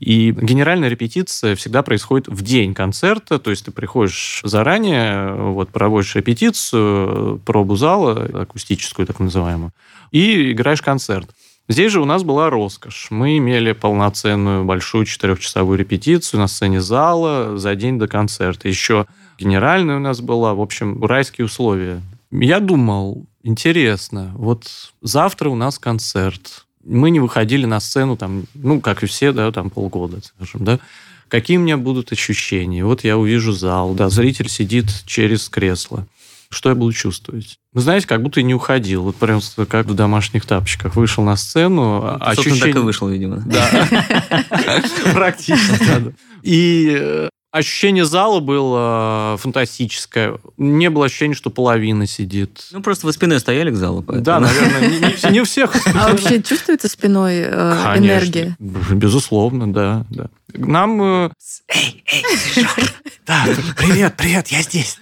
И 0.00 0.32
генеральная 0.32 0.88
репетиция 0.88 1.54
всегда 1.54 1.82
происходит 1.82 2.26
в 2.26 2.42
день 2.42 2.72
концерта, 2.72 3.38
то 3.38 3.50
есть 3.50 3.66
ты 3.66 3.70
приходишь 3.70 4.40
заранее, 4.44 5.34
вот 5.34 5.68
проводишь 5.68 6.16
репетицию, 6.16 7.38
пробу 7.44 7.76
зала, 7.76 8.28
акустическую 8.42 9.06
так 9.06 9.20
называемую, 9.20 9.72
и 10.10 10.52
играешь 10.52 10.80
концерт. 10.80 11.28
Здесь 11.68 11.92
же 11.92 12.00
у 12.00 12.06
нас 12.06 12.24
была 12.24 12.50
роскошь. 12.50 13.08
Мы 13.10 13.38
имели 13.38 13.72
полноценную 13.72 14.64
большую 14.64 15.04
четырехчасовую 15.04 15.78
репетицию 15.78 16.40
на 16.40 16.48
сцене 16.48 16.80
зала 16.80 17.58
за 17.58 17.76
день 17.76 17.98
до 17.98 18.08
концерта. 18.08 18.68
Еще 18.68 19.06
генеральная 19.38 19.98
у 19.98 20.00
нас 20.00 20.20
была. 20.20 20.54
В 20.54 20.60
общем, 20.60 21.04
райские 21.04 21.44
условия. 21.44 22.02
Я 22.32 22.58
думал, 22.58 23.26
интересно, 23.44 24.32
вот 24.34 24.66
завтра 25.00 25.48
у 25.50 25.54
нас 25.54 25.78
концерт 25.78 26.66
мы 26.84 27.10
не 27.10 27.20
выходили 27.20 27.66
на 27.66 27.80
сцену, 27.80 28.16
там, 28.16 28.44
ну, 28.54 28.80
как 28.80 29.02
и 29.02 29.06
все, 29.06 29.32
да, 29.32 29.50
там 29.52 29.70
полгода, 29.70 30.20
скажем, 30.22 30.64
да. 30.64 30.78
Какие 31.28 31.58
у 31.58 31.60
меня 31.60 31.76
будут 31.76 32.10
ощущения? 32.10 32.84
Вот 32.84 33.04
я 33.04 33.16
увижу 33.16 33.52
зал, 33.52 33.94
да, 33.94 34.08
зритель 34.08 34.48
сидит 34.48 34.86
через 35.06 35.48
кресло. 35.48 36.06
Что 36.52 36.70
я 36.70 36.74
буду 36.74 36.92
чувствовать? 36.92 37.60
Вы 37.72 37.80
знаете, 37.80 38.08
как 38.08 38.20
будто 38.22 38.40
и 38.40 38.42
не 38.42 38.54
уходил. 38.54 39.04
Вот 39.04 39.14
просто 39.14 39.66
как 39.66 39.86
в 39.86 39.94
домашних 39.94 40.44
тапочках. 40.44 40.96
Вышел 40.96 41.22
на 41.22 41.36
сцену. 41.36 42.00
Ну, 42.00 42.16
ощущение... 42.20 42.60
так 42.60 42.74
и 42.74 42.78
вышел, 42.78 43.08
видимо. 43.08 43.44
Да. 43.46 43.86
Практически, 45.14 46.12
И 46.42 46.92
э, 46.92 47.28
Ощущение 47.52 48.04
зала 48.04 48.38
было 48.38 49.36
фантастическое. 49.38 50.38
Не 50.56 50.88
было 50.88 51.06
ощущения, 51.06 51.34
что 51.34 51.50
половина 51.50 52.06
сидит. 52.06 52.68
Ну, 52.70 52.80
просто 52.80 53.06
вы 53.06 53.12
спиной 53.12 53.40
стояли 53.40 53.72
к 53.72 53.74
залу. 53.74 54.02
Поэтому. 54.02 54.24
Да, 54.24 54.38
наверное, 54.38 54.88
не, 54.88 55.32
не 55.32 55.40
у 55.40 55.44
всех. 55.44 55.74
А 56.00 56.10
вообще 56.10 56.40
чувствуется 56.42 56.88
спиной 56.88 57.38
э, 57.38 57.96
энергия? 57.96 58.56
Безусловно, 58.58 59.72
да, 59.72 60.06
да. 60.10 60.26
Нам... 60.54 61.02
Э, 61.02 61.30
эй, 61.74 62.04
эй, 62.06 62.64
Да, 63.26 63.44
привет, 63.76 64.14
привет, 64.16 64.48
я 64.48 64.62
здесь. 64.62 64.98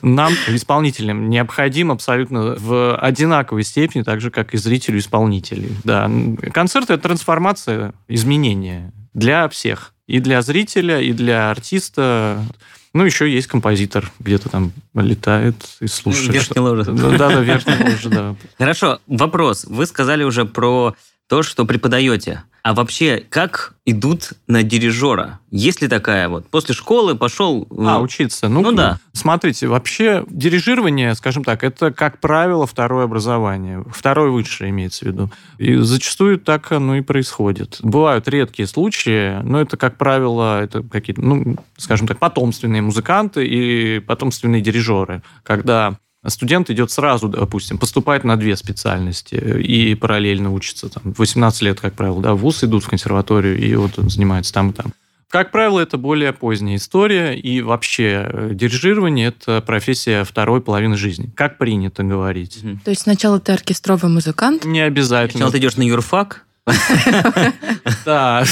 Нам, 0.00 0.32
исполнителям, 0.48 1.28
необходим 1.28 1.90
абсолютно 1.90 2.56
в 2.58 2.96
одинаковой 2.96 3.62
степени, 3.62 4.02
так 4.02 4.22
же, 4.22 4.30
как 4.30 4.54
и 4.54 4.56
зрителю-исполнителей. 4.56 5.76
Да. 5.84 6.10
Концерт— 6.52 6.84
это 6.90 7.02
трансформация, 7.02 7.92
изменение 8.08 8.92
для 9.12 9.48
всех. 9.50 9.93
И 10.06 10.20
для 10.20 10.42
зрителя, 10.42 11.00
и 11.00 11.12
для 11.12 11.50
артиста. 11.50 12.44
Ну, 12.92 13.04
еще 13.04 13.30
есть 13.30 13.46
композитор, 13.46 14.12
где-то 14.20 14.48
там 14.50 14.72
летает 14.94 15.56
и 15.80 15.86
слушает. 15.86 16.32
Верхний 16.32 16.60
ложа. 16.60 16.84
Да, 16.92 17.16
да, 17.16 17.40
верхний 17.40 17.90
ложа, 17.90 18.08
да. 18.08 18.36
Хорошо, 18.58 19.00
вопрос. 19.06 19.64
Вы 19.64 19.86
сказали 19.86 20.22
уже 20.24 20.44
про 20.44 20.94
то, 21.28 21.42
что 21.42 21.64
преподаете. 21.64 22.44
А 22.64 22.72
вообще, 22.72 23.22
как 23.28 23.74
идут 23.84 24.32
на 24.46 24.62
дирижера? 24.62 25.38
Есть 25.50 25.82
ли 25.82 25.88
такая 25.88 26.30
вот? 26.30 26.48
После 26.48 26.74
школы 26.74 27.14
пошел... 27.14 27.68
А, 27.76 28.00
учиться. 28.00 28.48
Ну, 28.48 28.62
ну 28.62 28.72
да. 28.72 28.98
Смотрите, 29.12 29.66
вообще 29.66 30.24
дирижирование, 30.30 31.14
скажем 31.14 31.44
так, 31.44 31.62
это, 31.62 31.92
как 31.92 32.20
правило, 32.20 32.66
второе 32.66 33.04
образование. 33.04 33.84
Второе 33.92 34.30
высшее 34.30 34.70
имеется 34.70 35.04
в 35.04 35.08
виду. 35.08 35.30
И 35.58 35.74
зачастую 35.76 36.38
так 36.38 36.72
оно 36.72 36.96
и 36.96 37.02
происходит. 37.02 37.80
Бывают 37.82 38.28
редкие 38.28 38.66
случаи, 38.66 39.42
но 39.42 39.60
это, 39.60 39.76
как 39.76 39.98
правило, 39.98 40.62
это 40.62 40.82
какие-то, 40.82 41.20
ну, 41.20 41.56
скажем 41.76 42.06
так, 42.06 42.18
потомственные 42.18 42.80
музыканты 42.80 43.46
и 43.46 44.00
потомственные 44.00 44.62
дирижеры. 44.62 45.22
Когда 45.42 45.98
студент 46.28 46.70
идет 46.70 46.90
сразу, 46.90 47.28
допустим, 47.28 47.78
поступает 47.78 48.24
на 48.24 48.36
две 48.36 48.56
специальности 48.56 49.34
и 49.34 49.94
параллельно 49.94 50.52
учится. 50.52 50.88
Там, 50.88 51.14
18 51.16 51.62
лет, 51.62 51.80
как 51.80 51.94
правило, 51.94 52.22
да, 52.22 52.34
в 52.34 52.38
ВУЗ 52.38 52.64
идут 52.64 52.84
в 52.84 52.88
консерваторию 52.88 53.58
и 53.58 53.74
вот 53.74 53.98
он 53.98 54.10
занимается 54.10 54.52
там 54.52 54.70
и 54.70 54.72
там. 54.72 54.92
Как 55.34 55.50
правило, 55.50 55.80
это 55.80 55.98
более 55.98 56.32
поздняя 56.32 56.76
история, 56.76 57.36
и 57.36 57.60
вообще 57.60 58.24
э, 58.24 58.50
дирижирование– 58.52 59.26
это 59.36 59.60
профессия 59.60 60.22
второй 60.22 60.60
половины 60.60 60.96
жизни, 60.96 61.28
как 61.34 61.58
принято 61.58 62.04
говорить. 62.04 62.60
То 62.84 62.90
есть 62.90 63.02
сначала 63.02 63.40
ты 63.40 63.50
оркестровый 63.50 64.12
музыкант? 64.12 64.64
Не 64.64 64.82
обязательно. 64.82 65.38
Сначала 65.38 65.50
ты 65.50 65.58
идешь 65.58 65.76
на 65.76 65.82
юрфак, 65.82 66.43
Да. 68.04 68.44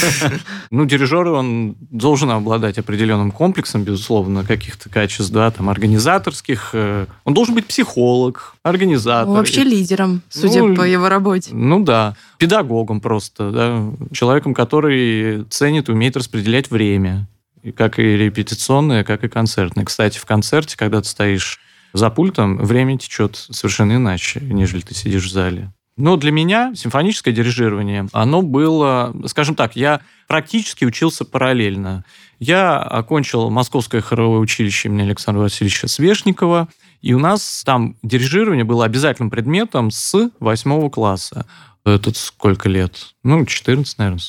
Ну, 0.69 0.85
дирижер, 0.85 1.27
он 1.27 1.75
должен 1.89 2.29
обладать 2.31 2.77
определенным 2.77 3.31
комплексом, 3.31 3.83
безусловно, 3.83 4.43
каких-то 4.43 4.89
качеств, 4.89 5.31
да, 5.31 5.51
там, 5.51 5.69
организаторских. 5.69 6.71
Э, 6.73 7.05
он 7.23 7.33
должен 7.33 7.55
быть 7.55 7.65
психолог, 7.65 8.55
организатор. 8.63 9.33
Вообще 9.33 9.63
лидером, 9.63 10.21
судя 10.29 10.63
ну, 10.63 10.75
по 10.75 10.83
его 10.83 11.09
работе. 11.09 11.53
Ну 11.53 11.83
да, 11.83 12.15
педагогом 12.37 13.01
просто, 13.01 13.51
да, 13.51 13.83
человеком, 14.11 14.53
который 14.53 15.43
ценит 15.45 15.89
и 15.89 15.91
умеет 15.91 16.17
распределять 16.17 16.71
время, 16.71 17.27
как 17.75 17.99
и 17.99 18.03
репетиционное, 18.17 19.03
как 19.03 19.23
и 19.23 19.29
концертное. 19.29 19.85
Кстати, 19.85 20.17
в 20.17 20.25
концерте, 20.25 20.77
когда 20.77 21.01
ты 21.01 21.07
стоишь 21.07 21.59
за 21.93 22.09
пультом, 22.09 22.57
время 22.57 22.97
течет 22.97 23.35
совершенно 23.35 23.93
иначе, 23.93 24.39
нежели 24.41 24.81
ты 24.81 24.93
сидишь 24.93 25.25
в 25.25 25.31
зале. 25.31 25.71
Но 25.95 26.17
для 26.17 26.31
меня 26.31 26.73
симфоническое 26.75 27.33
дирижирование, 27.33 28.07
оно 28.13 28.41
было, 28.41 29.15
скажем 29.27 29.55
так, 29.55 29.75
я 29.75 30.01
практически 30.27 30.85
учился 30.85 31.23
параллельно. 31.23 32.03
Я 32.39 32.79
окончил 32.79 33.49
Московское 33.51 34.01
хоровое 34.01 34.39
училище 34.39 34.87
имени 34.87 35.03
Александра 35.03 35.41
Васильевича 35.41 35.87
Свешникова, 35.87 36.67
и 37.01 37.13
у 37.13 37.19
нас 37.19 37.63
там 37.63 37.95
дирижирование 38.01 38.63
было 38.63 38.85
обязательным 38.85 39.29
предметом 39.29 39.91
с 39.91 40.31
восьмого 40.39 40.89
класса. 40.89 41.45
Тут 41.83 42.15
сколько 42.15 42.69
лет? 42.69 43.13
Ну, 43.23 43.45
14, 43.45 43.97
наверное, 43.97 44.19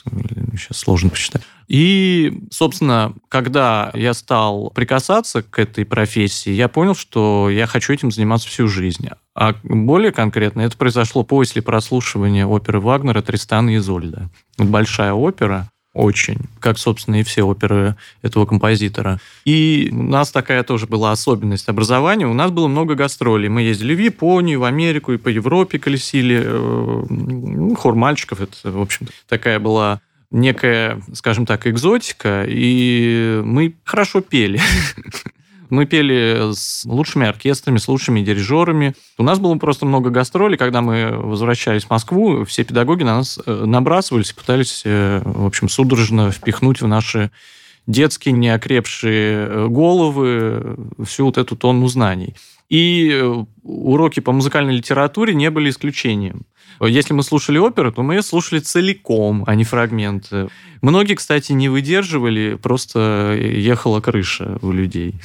сейчас 0.57 0.79
сложно 0.79 1.11
посчитать. 1.11 1.43
И, 1.69 2.43
собственно, 2.51 3.15
когда 3.29 3.91
я 3.95 4.13
стал 4.13 4.71
прикасаться 4.71 5.43
к 5.43 5.59
этой 5.59 5.85
профессии, 5.87 6.51
я 6.51 6.69
понял, 6.69 6.95
что 6.95 7.49
я 7.49 7.67
хочу 7.67 7.93
этим 7.93 8.11
заниматься 8.11 8.49
всю 8.49 8.69
жизнь. 8.69 9.09
А 9.35 9.55
более 9.63 10.13
конкретно 10.13 10.63
это 10.63 10.77
произошло 10.77 11.23
после 11.23 11.63
прослушивания 11.63 12.47
оперы 12.47 12.81
Вагнера 12.81 13.23
«Тристан 13.23 13.69
и 13.71 13.77
Изольда». 13.77 14.31
Большая 14.59 15.13
опера, 15.13 15.71
очень, 15.95 16.39
как, 16.59 16.77
собственно, 16.77 17.21
и 17.21 17.23
все 17.23 17.45
оперы 17.45 17.97
этого 18.21 18.47
композитора. 18.47 19.21
И 19.45 19.89
у 19.93 20.03
нас 20.03 20.31
такая 20.33 20.65
тоже 20.65 20.87
была 20.87 21.13
особенность 21.13 21.69
образования. 21.69 22.27
У 22.27 22.35
нас 22.35 22.51
было 22.51 22.67
много 22.67 22.97
гастролей. 22.97 23.49
Мы 23.49 23.63
ездили 23.63 23.95
в 23.95 24.01
Японию, 24.01 24.61
в 24.61 24.65
Америку 24.65 25.13
и 25.13 25.19
по 25.19 25.29
Европе 25.29 25.79
колесили. 25.79 26.43
Э, 26.45 27.05
ну, 27.09 27.75
хор 27.77 27.95
мальчиков, 27.95 28.41
это, 28.41 28.73
в 28.73 28.81
общем, 28.81 29.07
такая 29.29 29.61
была 29.61 30.01
некая, 30.33 31.01
скажем 31.13 31.47
так, 31.47 31.67
экзотика, 31.69 32.45
и 32.47 33.41
мы 33.45 33.75
хорошо 33.85 34.21
пели. 34.21 34.61
Мы 35.75 35.87
пели 35.87 36.53
с 36.55 36.85
лучшими 36.85 37.27
оркестрами, 37.27 37.79
с 37.79 37.89
лучшими 37.89 38.21
дирижерами. 38.21 38.95
У 39.19 39.25
нас 39.25 39.41
было 39.41 39.57
просто 39.57 39.87
много 39.87 40.11
гастролей. 40.11 40.57
Когда 40.57 40.81
мы 40.81 41.11
возвращались 41.11 41.85
в 41.85 41.91
Москву, 41.91 42.45
все 42.45 42.63
педагоги 42.63 43.03
на 43.03 43.17
нас 43.17 43.41
э, 43.45 43.65
набрасывались 43.67 44.33
пытались, 44.33 44.83
э, 44.85 45.21
в 45.25 45.47
общем, 45.47 45.69
судорожно 45.69 46.31
впихнуть 46.31 46.81
в 46.81 46.87
наши 46.87 47.33
детские 47.89 48.35
неокрепшие 48.35 49.49
э, 49.49 49.67
головы 49.69 50.77
всю 51.05 51.27
вот 51.27 51.39
эту 51.39 51.57
тонну 51.57 51.89
знаний. 51.89 52.37
И 52.69 53.45
уроки 53.65 54.21
по 54.21 54.33
музыкальной 54.33 54.77
литературе 54.77 55.35
не 55.35 55.51
были 55.51 55.71
исключением. 55.71 56.43
Если 56.81 57.15
мы 57.15 57.23
слушали 57.23 57.59
оперу, 57.59 57.93
то 57.93 58.03
мы 58.03 58.15
ее 58.15 58.23
слушали 58.23 58.61
целиком, 58.61 59.45
а 59.47 59.55
не 59.55 59.65
фрагменты. 59.65 60.49
Многие, 60.83 61.15
кстати, 61.15 61.53
не 61.53 61.69
выдерживали, 61.69 62.59
просто 62.61 63.39
ехала 63.41 64.01
крыша 64.01 64.59
у 64.61 64.71
людей. 64.71 65.15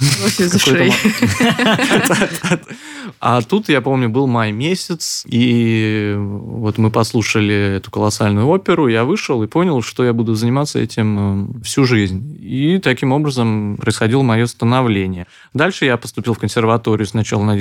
А 3.20 3.42
тут, 3.42 3.70
я 3.70 3.82
помню, 3.82 4.08
был 4.10 4.28
май 4.28 4.52
месяц, 4.52 5.24
и 5.28 6.16
вот 6.18 6.78
мы 6.78 6.92
послушали 6.92 7.78
эту 7.78 7.92
колоссальную 7.92 8.48
оперу, 8.48 8.88
я 8.88 9.04
вышел 9.04 9.42
и 9.44 9.48
понял, 9.48 9.82
что 9.82 10.06
я 10.06 10.14
буду 10.14 10.36
заниматься 10.36 10.80
этим 10.80 11.58
э, 11.58 11.64
всю 11.64 11.86
жизнь. 11.86 12.38
И 12.40 12.80
таким 12.80 13.12
образом 13.12 13.78
происходило 13.82 14.22
мое 14.22 14.46
становление. 14.46 15.28
Дальше 15.54 15.86
я 15.86 15.98
поступил 15.98 16.34
в 16.34 16.40
консерваторию 16.40 17.08
сначала 17.08 17.44
на 17.44 17.58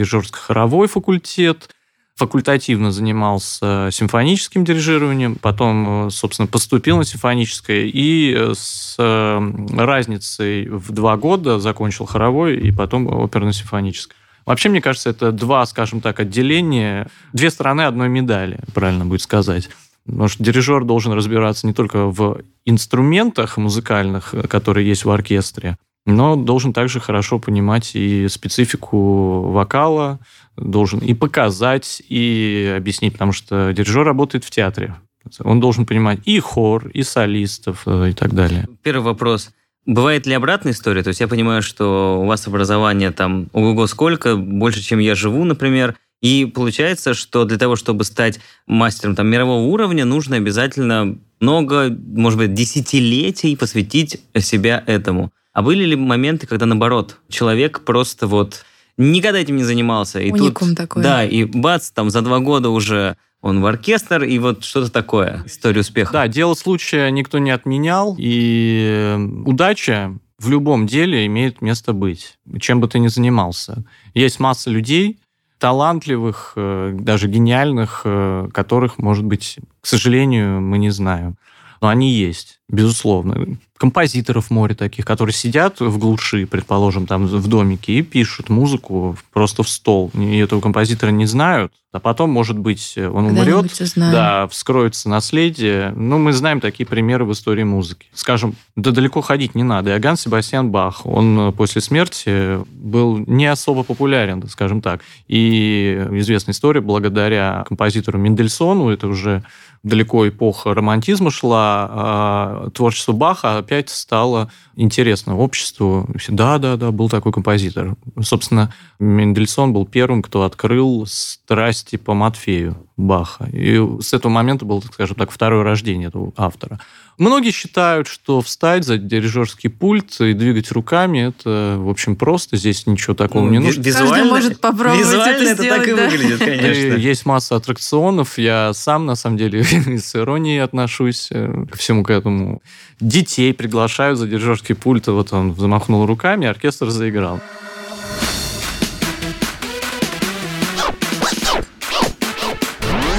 дирижерско-хоровой 0.69 0.89
факультет, 0.89 1.71
факультативно 2.17 2.91
занимался 2.91 3.91
симфоническим 3.93 4.65
дирижированием, 4.65 5.37
потом, 5.37 6.09
э, 6.09 6.11
собственно, 6.11 6.49
поступил 6.49 6.99
на 6.99 7.05
симфоническое 7.05 7.87
и 7.87 8.35
э, 8.37 8.53
с 8.57 8.97
э, 8.99 9.77
разницей 9.77 10.69
в 10.69 10.91
два 10.91 11.17
года 11.17 11.61
закончил 11.61 12.07
хоровой 12.07 12.59
и 12.59 12.73
потом 12.73 13.07
оперно-симфоническое. 13.07 14.17
Вообще, 14.47 14.69
мне 14.69 14.81
кажется, 14.81 15.11
это 15.11 15.31
два, 15.31 15.65
скажем 15.67 16.01
так, 16.01 16.19
отделения, 16.21 17.09
две 17.33 17.51
стороны 17.51 17.83
одной 17.83 18.09
медали, 18.09 18.59
правильно 18.75 19.05
будет 19.05 19.23
сказать. 19.23 19.69
Потому 20.05 20.29
что 20.29 20.43
дирижер 20.43 20.85
должен 20.85 21.13
разбираться 21.13 21.67
не 21.67 21.75
только 21.75 22.07
в 22.07 22.41
инструментах 22.65 23.59
музыкальных, 23.59 24.35
которые 24.49 24.89
есть 24.89 25.05
в 25.05 25.11
оркестре, 25.11 25.77
но 26.07 26.37
должен 26.37 26.73
также 26.73 27.01
хорошо 27.01 27.39
понимать 27.39 27.95
и 27.95 28.29
специфику 28.29 29.51
вокала, 29.51 30.21
должен 30.57 31.01
и 31.01 31.15
показать, 31.15 32.03
и 32.09 32.75
объяснить, 32.77 33.13
потому 33.13 33.33
что 33.33 33.73
дирижер 33.73 34.05
работает 34.05 34.45
в 34.45 34.51
театре. 34.51 34.97
Он 35.41 35.61
должен 35.61 35.85
понимать 35.85 36.21
и 36.25 36.41
хор, 36.41 36.89
и 36.89 37.03
солистов, 37.03 37.83
э, 37.87 38.11
и 38.11 38.13
так 38.13 38.35
далее. 38.35 38.67
Первый 38.83 39.03
вопрос. 39.03 39.51
Бывает 39.85 40.27
ли 40.27 40.35
обратная 40.35 40.73
история? 40.73 41.03
То 41.03 41.09
есть 41.09 41.21
я 41.21 41.29
понимаю, 41.29 41.63
что 41.63 42.21
у 42.23 42.27
вас 42.27 42.47
образование 42.47 43.11
там 43.11 43.49
ого-го 43.53 43.87
сколько, 43.87 44.37
больше, 44.37 44.83
чем 44.83 44.99
я 44.99 45.15
живу, 45.15 45.45
например, 45.45 45.97
и 46.21 46.47
получается, 46.47 47.15
что 47.15 47.45
для 47.45 47.59
того, 47.59 47.77
чтобы 47.77 48.05
стать 48.05 48.41
мастером 48.67 49.15
там, 49.15 49.29
мирового 49.29 49.63
уровня, 49.67 50.05
нужно 50.05 50.37
обязательно 50.37 51.17
много, 51.41 51.91
может 51.91 52.39
быть, 52.39 52.55
десятилетий 52.55 53.57
посвятить 53.57 54.21
себя 54.39 54.83
этому. 54.87 55.31
А 55.59 55.63
были 55.63 55.85
ли 55.85 55.97
моменты, 55.97 56.47
когда, 56.47 56.67
наоборот, 56.67 57.17
человек 57.29 57.81
просто 57.81 58.29
вот 58.29 58.65
никогда 58.97 59.41
этим 59.41 59.57
не 59.57 59.65
занимался? 59.65 60.21
И 60.21 60.31
Уникум 60.31 60.69
тут, 60.69 60.77
такой. 60.77 61.03
Да, 61.03 61.25
и 61.25 61.47
бац, 61.47 61.91
там 61.91 62.11
за 62.11 62.23
два 62.23 62.39
года 62.39 62.71
уже 62.71 63.17
он 63.41 63.61
в 63.61 63.67
оркестр, 63.67 64.23
и 64.23 64.39
вот 64.39 64.63
что-то 64.63 64.89
такое, 64.93 65.43
история 65.47 65.81
успеха. 65.81 66.13
Да, 66.13 66.29
дело 66.29 66.55
случая 66.55 67.11
никто 67.11 67.41
не 67.41 67.51
отменял, 67.51 68.15
и 68.17 69.17
удача 69.47 70.17
в 70.39 70.49
любом 70.49 70.87
деле 70.87 71.27
имеет 71.27 71.61
место 71.61 71.93
быть, 71.93 72.39
чем 72.61 72.79
бы 72.79 72.87
ты 72.87 73.01
ни 73.01 73.09
занимался. 73.09 73.83
Есть 74.15 74.39
масса 74.39 74.71
людей, 74.71 75.19
талантливых, 75.59 76.53
э, 76.55 76.97
даже 77.01 77.27
гениальных, 77.27 78.03
э, 78.05 78.49
которых, 78.55 78.99
может 78.99 79.25
быть, 79.25 79.59
к 79.81 79.87
сожалению, 79.89 80.61
мы 80.61 80.79
не 80.79 80.91
знаем. 80.91 81.37
Но 81.81 81.89
они 81.89 82.13
есть, 82.13 82.58
безусловно. 82.69 83.57
Композиторов 83.77 84.51
море 84.51 84.75
таких, 84.75 85.05
которые 85.05 85.33
сидят 85.33 85.81
в 85.81 85.99
глуши, 85.99 86.47
предположим, 86.47 87.07
там 87.07 87.27
в 87.27 87.49
домике 87.49 87.95
и 87.95 88.03
пишут 88.03 88.49
музыку 88.49 89.17
просто 89.33 89.63
в 89.63 89.69
стол. 89.69 90.11
И 90.15 90.39
этого 90.39 90.61
композитора 90.61 91.11
не 91.11 91.27
знают, 91.27 91.73
а 91.91 92.01
потом, 92.01 92.31
может 92.31 92.59
быть, 92.59 92.99
он 92.99 93.27
умрет, 93.27 93.73
да, 93.97 94.47
вскроется 94.49 95.09
наследие. 95.09 95.93
Ну, 95.97 96.19
мы 96.19 96.33
знаем 96.33 96.61
такие 96.61 96.87
примеры 96.87 97.25
в 97.25 97.33
истории 97.33 97.63
музыки. 97.63 98.09
Скажем, 98.13 98.57
да 98.77 98.91
далеко 98.91 99.21
ходить 99.21 99.55
не 99.55 99.63
надо. 99.63 99.91
Иоганн 99.91 100.17
Себастьян 100.17 100.71
Бах, 100.71 101.07
он 101.07 101.39
э, 101.39 101.53
после 101.53 101.81
смерти 101.81 102.59
был 102.75 103.17
не 103.27 103.47
особо 103.47 103.85
популярен, 103.85 104.47
скажем 104.49 104.83
так. 104.83 105.01
И 105.29 106.05
известная 106.13 106.53
история, 106.53 106.81
благодаря 106.81 107.65
композитору 107.67 108.19
Мендельсону, 108.19 108.91
это 108.91 109.07
уже 109.07 109.45
далеко 109.83 110.29
эпоха 110.29 110.75
романтизма 110.75 111.31
шла, 111.31 111.89
а 111.91 112.58
творчество 112.73 113.13
Баха 113.13 113.59
опять 113.59 113.91
стало 113.91 114.51
интересно 114.77 115.37
обществу. 115.37 116.09
Да-да-да, 116.29 116.91
был 116.91 117.09
такой 117.09 117.33
композитор. 117.33 117.97
Собственно, 118.21 118.73
Мендельсон 118.99 119.73
был 119.73 119.87
первым, 119.87 120.23
кто 120.23 120.45
открыл 120.45 121.07
страсти 121.07 121.97
по 121.97 122.15
Матфею 122.15 122.77
Баха. 122.97 123.49
И 123.53 123.81
с 124.01 124.13
этого 124.13 124.31
момента 124.31 124.65
было, 124.65 124.81
скажем 124.81 125.17
так, 125.17 125.31
второе 125.31 125.63
рождение 125.63 126.09
этого 126.09 126.33
автора. 126.37 126.81
Многие 127.19 127.51
считают, 127.51 128.07
что 128.07 128.41
встать 128.41 128.85
за 128.85 128.97
дирижерский 128.97 129.69
пульт 129.71 130.21
и 130.21 130.35
двигать 130.35 130.71
руками, 130.71 131.29
это, 131.29 131.75
в 131.79 131.89
общем, 131.89 132.15
просто. 132.15 132.57
Здесь 132.57 132.87
ничего 132.87 133.15
такого 133.15 133.43
Ну, 133.45 133.51
не 133.51 133.59
нужно. 133.59 133.81
визуально- 133.83 134.25
может 134.31 134.61
попробовать 134.61 135.01
визуально 135.01 135.31
это 135.33 135.43
это, 135.51 135.63
сделать, 135.63 135.79
так 135.81 135.89
и 135.89 135.95
да. 135.97 136.09
выглядит, 136.09 136.39
конечно. 136.39 136.95
И 136.95 137.01
Есть 137.01 137.27
масса 137.27 137.57
аттракционов. 137.57 138.39
Я 138.39 138.73
сам, 138.73 139.05
на 139.07 139.17
самом 139.17 139.37
деле, 139.37 139.65
с 139.99 140.15
иронией 140.15 140.63
отношусь 140.63 141.29
э, 141.33 141.65
ко 141.69 141.77
всему 141.77 142.05
к 142.05 142.11
этому. 142.11 142.63
Детей 143.01 143.53
приглашают 143.53 144.19
за 144.19 144.29
дирижерский 144.29 144.77
пульт. 144.77 145.09
и 145.09 145.11
Вот 145.11 145.33
он 145.33 145.57
замахнул 145.57 146.07
руками, 146.07 146.47
оркестр 146.47 146.91
заиграл. 146.91 147.41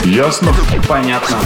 Ясно? 0.06 0.53
Понятно. 0.88 1.38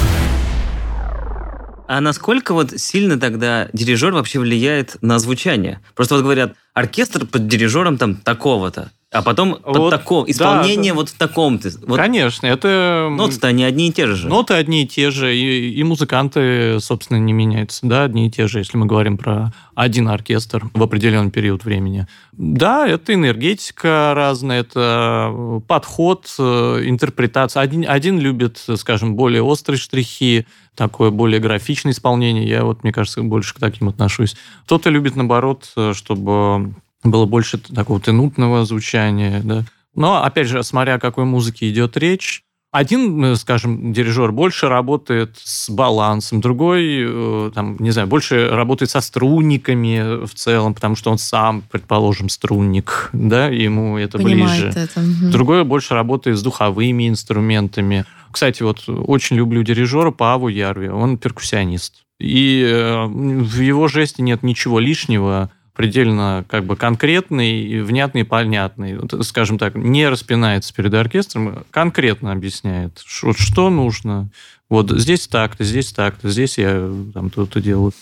А 1.87 1.99
насколько 2.01 2.53
вот 2.53 2.79
сильно 2.79 3.19
тогда 3.19 3.69
дирижер 3.73 4.13
вообще 4.13 4.39
влияет 4.39 4.97
на 5.01 5.19
звучание? 5.19 5.81
Просто 5.95 6.15
вот 6.15 6.23
говорят, 6.23 6.55
оркестр 6.73 7.25
под 7.25 7.47
дирижером 7.47 7.97
там 7.97 8.15
такого-то, 8.15 8.91
а 9.13 9.21
потом 9.21 9.55
под 9.55 9.77
Вот, 9.77 9.89
такого, 9.91 10.25
да, 10.25 10.31
исполнение 10.31 10.91
да. 10.91 10.95
вот 10.97 11.09
в 11.09 11.17
таком-то. 11.17 11.69
Вот 11.85 11.97
Конечно, 11.97 12.47
это... 12.47 13.09
ноты-то 13.11 13.47
они 13.47 13.63
одни 13.63 13.89
и 13.89 13.91
те 13.91 14.07
же. 14.07 14.27
Ноты 14.27 14.55
одни 14.55 14.83
и 14.83 14.87
те 14.87 15.11
же, 15.11 15.35
и, 15.35 15.71
и 15.71 15.83
музыканты, 15.83 16.79
собственно, 16.79 17.17
не 17.17 17.31
меняются, 17.31 17.85
да, 17.85 18.03
одни 18.03 18.27
и 18.27 18.31
те 18.31 18.47
же, 18.47 18.57
если 18.57 18.75
мы 18.75 18.87
говорим 18.87 19.17
про 19.17 19.53
один 19.75 20.09
оркестр 20.09 20.69
в 20.73 20.81
определенный 20.81 21.29
период 21.29 21.63
времени. 21.63 22.07
Да, 22.31 22.87
это 22.87 23.13
энергетика 23.13 24.13
разная, 24.15 24.61
это 24.61 25.61
подход, 25.67 26.33
э, 26.39 26.81
интерпретация. 26.85 27.61
Один, 27.61 27.85
один 27.87 28.19
любит, 28.19 28.63
скажем, 28.77 29.15
более 29.15 29.43
острые 29.43 29.77
штрихи, 29.77 30.47
такое 30.75 31.11
более 31.11 31.39
графичное 31.39 31.91
исполнение. 31.91 32.47
Я 32.47 32.63
вот, 32.63 32.83
мне 32.83 32.91
кажется, 32.91 33.21
больше 33.21 33.53
к 33.53 33.59
таким 33.59 33.89
отношусь. 33.89 34.35
Кто-то 34.65 34.89
любит, 34.89 35.15
наоборот, 35.15 35.71
э, 35.75 35.93
чтобы 35.95 36.73
было 37.03 37.25
больше 37.25 37.57
такого 37.57 37.99
тянутного 37.99 38.65
звучания, 38.65 39.41
да. 39.43 39.63
Но, 39.95 40.23
опять 40.23 40.47
же, 40.47 40.63
смотря 40.63 40.95
о 40.95 40.99
какой 40.99 41.25
музыке 41.25 41.69
идет 41.69 41.97
речь, 41.97 42.43
один, 42.73 43.23
э, 43.23 43.35
скажем, 43.35 43.93
дирижер 43.93 44.31
больше 44.31 44.67
работает 44.67 45.37
с 45.43 45.69
балансом, 45.69 46.41
другой, 46.41 47.05
э, 47.05 47.51
там, 47.53 47.77
не 47.77 47.91
знаю, 47.91 48.07
больше 48.07 48.49
работает 48.49 48.89
со 48.89 48.99
струнниками 48.99 50.25
в 50.25 50.33
целом, 50.33 50.73
потому 50.73 50.95
что 50.95 51.11
он 51.11 51.19
сам, 51.19 51.61
предположим, 51.69 52.29
струнник, 52.29 53.11
да, 53.13 53.45
ему 53.45 53.99
это 53.99 54.17
ближе. 54.17 54.71
Понимает 54.71 54.77
это. 54.77 54.99
мгм. 55.01 55.29
Другой 55.29 55.63
больше 55.65 55.93
работает 55.93 56.39
с 56.39 56.41
духовыми 56.41 57.07
инструментами. 57.07 58.05
Кстати, 58.31 58.63
вот 58.63 58.83
очень 58.87 59.35
люблю 59.35 59.61
дирижера 59.61 60.09
Паву 60.09 60.47
Ярви. 60.47 60.89
Он 60.89 61.19
перкуссионист. 61.19 62.01
И 62.19 62.63
э, 62.65 63.05
в 63.05 63.59
его 63.59 63.87
жесте 63.87 64.23
нет 64.23 64.41
ничего 64.41 64.79
лишнего, 64.79 65.51
предельно 65.75 66.45
как 66.47 66.65
бы 66.65 66.75
конкретный, 66.75 67.81
внятный 67.81 68.25
понятный. 68.25 68.99
Скажем 69.23 69.57
так, 69.57 69.75
не 69.75 70.07
распинается 70.07 70.73
перед 70.73 70.93
оркестром, 70.93 71.65
конкретно 71.71 72.31
объясняет, 72.31 73.01
что 73.03 73.69
нужно. 73.69 74.29
Вот 74.69 74.91
здесь 74.91 75.27
так-то, 75.27 75.63
здесь 75.63 75.91
так-то, 75.91 76.29
здесь 76.29 76.57
я 76.57 76.89
там 77.13 77.29
то-то 77.29 77.61
делаю. 77.61 77.93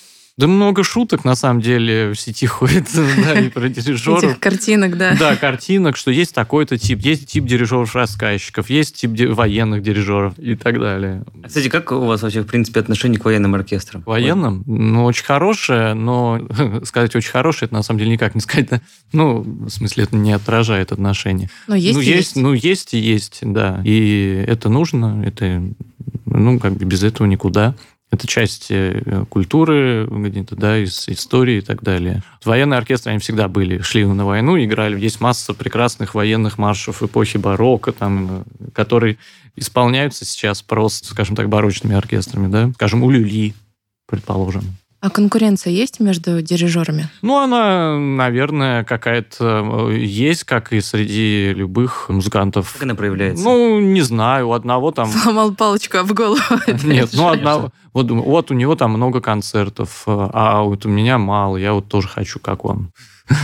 Да 0.41 0.47
много 0.47 0.83
шуток, 0.83 1.23
на 1.23 1.35
самом 1.35 1.61
деле, 1.61 2.13
в 2.13 2.15
сети 2.15 2.47
ходит, 2.47 2.87
да, 2.95 3.39
и 3.39 3.49
про 3.49 3.69
дирижеров. 3.69 4.23
Этих 4.23 4.39
картинок, 4.39 4.97
да. 4.97 5.15
Да, 5.15 5.35
картинок, 5.35 5.95
что 5.95 6.09
есть 6.09 6.33
такой-то 6.33 6.79
тип, 6.79 6.97
есть 7.01 7.27
тип 7.27 7.45
дирижеров-рассказчиков, 7.45 8.67
есть 8.71 8.95
тип 8.95 9.11
военных 9.35 9.83
дирижеров 9.83 10.39
и 10.39 10.55
так 10.55 10.79
далее. 10.79 11.25
А, 11.43 11.47
Кстати, 11.47 11.69
как 11.69 11.91
у 11.91 12.05
вас 12.05 12.23
вообще, 12.23 12.41
в 12.41 12.47
принципе, 12.47 12.79
отношение 12.79 13.19
к 13.19 13.25
военным 13.25 13.53
оркестрам? 13.53 14.01
Военным? 14.03 14.63
Ну, 14.65 15.05
очень 15.05 15.25
хорошее, 15.25 15.93
но 15.93 16.41
сказать 16.85 17.15
очень 17.15 17.29
хорошее, 17.29 17.67
это 17.67 17.75
на 17.75 17.83
самом 17.83 17.99
деле 17.99 18.13
никак 18.13 18.33
не 18.33 18.41
сказать. 18.41 18.67
да. 18.67 18.81
Ну, 19.13 19.41
в 19.41 19.69
смысле, 19.69 20.05
это 20.05 20.15
не 20.15 20.31
отражает 20.31 20.91
отношения. 20.91 21.51
Но 21.67 21.75
есть 21.75 21.93
ну, 21.93 22.01
и 22.01 22.05
есть, 22.05 22.17
есть. 22.17 22.35
ну, 22.35 22.53
есть 22.53 22.93
и 22.95 22.97
есть, 22.97 23.37
да. 23.43 23.79
И 23.85 24.43
это 24.47 24.69
нужно, 24.69 25.21
это, 25.23 25.61
ну, 26.25 26.57
как 26.57 26.73
бы 26.73 26.85
без 26.85 27.03
этого 27.03 27.27
никуда. 27.27 27.75
Это 28.11 28.27
часть 28.27 28.67
э, 28.69 29.25
культуры 29.29 30.05
где-то, 30.05 30.57
да, 30.57 30.77
из 30.77 31.07
истории 31.07 31.59
и 31.59 31.61
так 31.61 31.81
далее. 31.81 32.21
Военные 32.43 32.77
оркестры, 32.77 33.11
они 33.11 33.19
всегда 33.19 33.47
были, 33.47 33.81
шли 33.81 34.05
на 34.05 34.25
войну, 34.25 34.61
играли. 34.61 34.99
Есть 34.99 35.21
масса 35.21 35.53
прекрасных 35.53 36.13
военных 36.13 36.57
маршев 36.57 37.01
эпохи 37.01 37.37
барокко, 37.37 37.93
там, 37.93 38.43
э, 38.59 38.71
которые 38.73 39.17
исполняются 39.55 40.25
сейчас 40.25 40.61
просто, 40.61 41.07
скажем 41.07 41.37
так, 41.37 41.47
барочными 41.47 41.95
оркестрами, 41.95 42.51
да. 42.51 42.71
Скажем, 42.73 43.03
у 43.03 43.09
Люли, 43.09 43.53
предположим. 44.07 44.63
А 45.01 45.09
конкуренция 45.09 45.73
есть 45.73 45.99
между 45.99 46.43
дирижерами? 46.43 47.09
Ну, 47.23 47.39
она, 47.39 47.97
наверное, 47.97 48.83
какая-то 48.83 49.89
э, 49.89 49.97
есть, 49.97 50.43
как 50.43 50.71
и 50.73 50.79
среди 50.79 51.53
любых 51.55 52.07
музыкантов. 52.09 52.73
Как 52.73 52.83
она 52.83 52.93
проявляется? 52.93 53.43
Ну, 53.43 53.79
не 53.79 54.01
знаю, 54.01 54.49
у 54.49 54.53
одного 54.53 54.91
там... 54.91 55.09
Сломал 55.23 55.55
палочку 55.55 55.97
об 55.97 56.11
голову. 56.11 56.41
Нет, 56.83 57.09
ну, 57.13 57.29
одного... 57.29 57.71
Вот, 57.93 58.11
вот 58.11 58.51
у 58.51 58.53
него 58.53 58.75
там 58.75 58.91
много 58.91 59.21
концертов, 59.21 60.03
э, 60.05 60.29
а 60.33 60.61
вот 60.61 60.85
у 60.85 60.89
меня 60.89 61.17
мало, 61.17 61.57
я 61.57 61.73
вот 61.73 61.87
тоже 61.87 62.07
хочу, 62.07 62.39
как 62.39 62.63
он. 62.63 62.91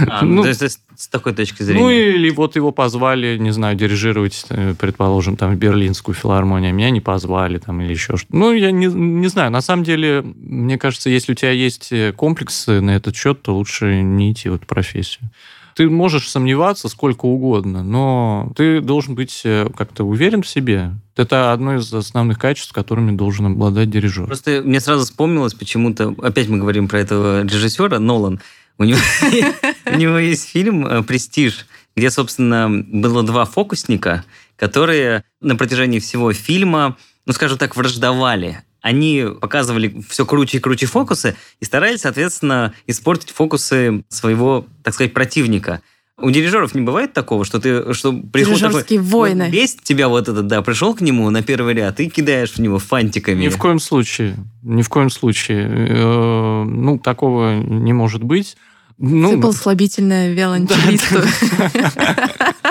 А, 0.07 0.23
ну, 0.23 0.43
то 0.43 0.49
есть 0.49 0.79
с 0.95 1.07
такой 1.07 1.33
точки 1.33 1.63
зрения. 1.63 1.81
Ну, 1.81 1.89
или 1.89 2.29
вот 2.29 2.55
его 2.55 2.71
позвали, 2.71 3.37
не 3.37 3.51
знаю, 3.51 3.75
дирижировать, 3.75 4.45
э, 4.49 4.73
предположим, 4.79 5.37
там, 5.37 5.55
Берлинскую 5.55 6.15
филармонию, 6.15 6.69
а 6.69 6.73
меня 6.73 6.89
не 6.89 7.01
позвали, 7.01 7.57
там, 7.57 7.81
или 7.81 7.91
еще 7.91 8.17
что-то. 8.17 8.35
Ну, 8.35 8.51
я 8.53 8.71
не, 8.71 8.87
не 8.87 9.27
знаю, 9.27 9.51
на 9.51 9.61
самом 9.61 9.83
деле, 9.83 10.21
мне 10.23 10.77
кажется, 10.77 11.09
если 11.09 11.33
у 11.33 11.35
тебя 11.35 11.51
есть 11.51 11.91
э, 11.91 12.13
комплексы 12.13 12.81
на 12.81 12.95
этот 12.95 13.15
счет, 13.15 13.41
то 13.41 13.55
лучше 13.55 14.01
не 14.01 14.31
идти 14.31 14.49
в 14.49 14.55
эту 14.55 14.65
профессию. 14.65 15.29
Ты 15.77 15.87
можешь 15.91 16.27
сомневаться 16.27 16.89
сколько 16.89 17.25
угодно, 17.25 17.83
но 17.83 18.51
ты 18.55 18.81
должен 18.81 19.13
быть 19.13 19.41
э, 19.45 19.69
как-то 19.77 20.05
уверен 20.05 20.41
в 20.41 20.47
себе. 20.47 20.93
Это 21.15 21.53
одно 21.53 21.75
из 21.75 21.93
основных 21.93 22.39
качеств, 22.39 22.73
которыми 22.73 23.15
должен 23.15 23.45
обладать 23.45 23.91
дирижер. 23.91 24.25
Просто 24.25 24.63
мне 24.65 24.79
сразу 24.79 25.05
вспомнилось 25.05 25.53
почему-то, 25.53 26.15
опять 26.23 26.49
мы 26.49 26.57
говорим 26.57 26.87
про 26.87 26.99
этого 26.99 27.43
режиссера, 27.43 27.99
Нолан, 27.99 28.39
у 29.85 29.95
него, 29.95 30.17
есть 30.17 30.49
фильм 30.49 30.85
э, 30.85 31.03
«Престиж», 31.03 31.65
где, 31.95 32.11
собственно, 32.11 32.69
было 32.69 33.23
два 33.23 33.45
фокусника, 33.45 34.23
которые 34.55 35.23
на 35.41 35.55
протяжении 35.55 35.99
всего 35.99 36.31
фильма, 36.33 36.97
ну, 37.25 37.33
скажем 37.33 37.57
так, 37.57 37.75
враждовали. 37.75 38.63
они 38.81 39.25
показывали 39.41 40.01
все 40.07 40.25
круче 40.25 40.57
и 40.57 40.61
круче 40.61 40.85
фокусы 40.85 41.35
и 41.59 41.65
старались, 41.65 42.01
соответственно, 42.01 42.73
испортить 42.85 43.31
фокусы 43.31 44.03
своего, 44.09 44.67
так 44.83 44.93
сказать, 44.93 45.13
противника. 45.13 45.81
У 46.19 46.31
дирижеров 46.31 46.73
не 46.73 46.81
бывает 46.81 47.13
такого, 47.13 47.45
что 47.45 47.59
ты 47.59 47.93
что 47.93 48.11
пришел 48.11 48.57
такой, 48.57 48.97
войны. 48.97 49.45
вот 49.45 49.53
бесит 49.53 49.83
тебя 49.83 50.07
вот 50.07 50.27
этот, 50.27 50.47
да, 50.47 50.63
пришел 50.63 50.95
к 50.95 51.01
нему 51.01 51.29
на 51.29 51.43
первый 51.43 51.75
ряд 51.75 51.99
и 51.99 52.09
кидаешь 52.09 52.53
в 52.53 52.57
него 52.59 52.79
фантиками. 52.79 53.43
Ни 53.43 53.49
в 53.49 53.57
коем 53.57 53.79
случае. 53.79 54.35
Ни 54.63 54.81
в 54.81 54.89
коем 54.89 55.11
случае. 55.11 55.67
Э, 55.69 56.63
Ну, 56.63 56.97
такого 56.97 57.59
не 57.59 57.93
может 57.93 58.23
быть. 58.23 58.57
Ну, 58.97 59.29
Сыпал 59.33 59.53
слабительное 59.53 60.33
виолончелисту. 60.33 61.21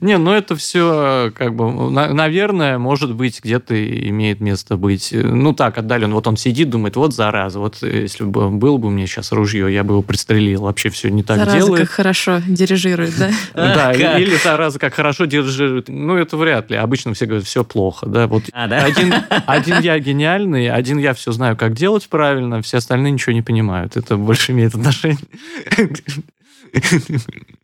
Не, 0.00 0.16
ну 0.18 0.32
это 0.32 0.56
все, 0.56 1.30
как 1.36 1.54
бы, 1.54 1.90
на- 1.90 2.12
наверное, 2.14 2.78
может 2.78 3.14
быть, 3.14 3.40
где-то 3.42 3.74
имеет 4.08 4.40
место 4.40 4.76
быть. 4.76 5.10
Ну 5.12 5.52
так, 5.52 5.76
отдаленно. 5.78 6.14
Вот 6.14 6.26
он 6.26 6.36
сидит, 6.36 6.70
думает, 6.70 6.96
вот 6.96 7.14
зараза, 7.14 7.58
вот 7.58 7.82
если 7.82 8.24
бы 8.24 8.50
было 8.50 8.78
бы 8.78 8.88
у 8.88 8.90
меня 8.90 9.06
сейчас 9.06 9.30
ружье, 9.32 9.72
я 9.72 9.84
бы 9.84 9.92
его 9.94 10.02
пристрелил. 10.02 10.62
Вообще 10.62 10.88
все 10.88 11.10
не 11.10 11.22
так 11.22 11.38
Зараза, 11.38 11.56
делает. 11.58 11.80
как 11.82 11.90
хорошо 11.90 12.40
дирижирует, 12.46 13.12
да? 13.18 13.30
Да, 13.54 13.92
или 14.18 14.34
зараза, 14.36 14.78
как 14.78 14.94
хорошо 14.94 15.26
дирижирует. 15.26 15.88
Ну, 15.88 16.16
это 16.16 16.36
вряд 16.36 16.70
ли. 16.70 16.76
Обычно 16.76 17.12
все 17.14 17.26
говорят, 17.26 17.44
все 17.44 17.64
плохо, 17.64 18.06
да. 18.06 18.26
Вот 18.26 18.44
А, 18.52 18.64
один 19.46 19.80
я 19.80 19.98
гениальный, 19.98 20.70
один 20.70 20.98
я 20.98 21.12
все 21.14 21.32
знаю, 21.32 21.56
как 21.56 21.74
делать 21.74 22.08
правильно, 22.08 22.62
все 22.62 22.78
остальные 22.78 23.12
ничего 23.12 23.32
не 23.32 23.42
понимают. 23.42 23.96
Это 23.96 24.16
больше 24.16 24.52
имеет 24.52 24.74
отношение. 24.74 25.18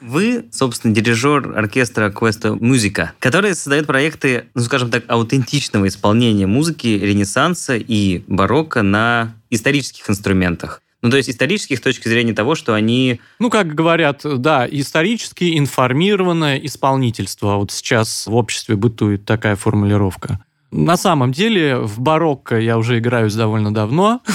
Вы, 0.00 0.46
собственно, 0.52 0.94
дирижер 0.94 1.56
оркестра 1.56 2.10
Квеста 2.10 2.54
Музыка, 2.54 3.12
который 3.18 3.54
создает 3.54 3.86
проекты, 3.86 4.44
ну, 4.54 4.62
скажем 4.62 4.90
так, 4.90 5.04
аутентичного 5.08 5.88
исполнения 5.88 6.46
музыки 6.46 6.86
Ренессанса 6.86 7.76
и 7.76 8.22
барокко 8.26 8.82
на 8.82 9.34
исторических 9.50 10.08
инструментах. 10.08 10.82
Ну, 11.00 11.10
то 11.10 11.16
есть 11.16 11.30
исторических 11.30 11.78
с 11.78 11.80
точки 11.80 12.08
зрения 12.08 12.32
того, 12.32 12.54
что 12.54 12.74
они... 12.74 13.20
Ну, 13.38 13.50
как 13.50 13.74
говорят, 13.74 14.22
да, 14.24 14.66
исторически 14.68 15.56
информированное 15.56 16.58
исполнительство. 16.58 17.56
Вот 17.56 17.70
сейчас 17.70 18.26
в 18.26 18.34
обществе 18.34 18.74
бытует 18.74 19.24
такая 19.24 19.54
формулировка. 19.54 20.40
На 20.70 20.96
самом 20.96 21.32
деле 21.32 21.76
в 21.78 22.00
барокко 22.00 22.58
я 22.58 22.78
уже 22.78 22.98
играюсь 22.98 23.34
довольно 23.34 23.72
давно. 23.72 24.20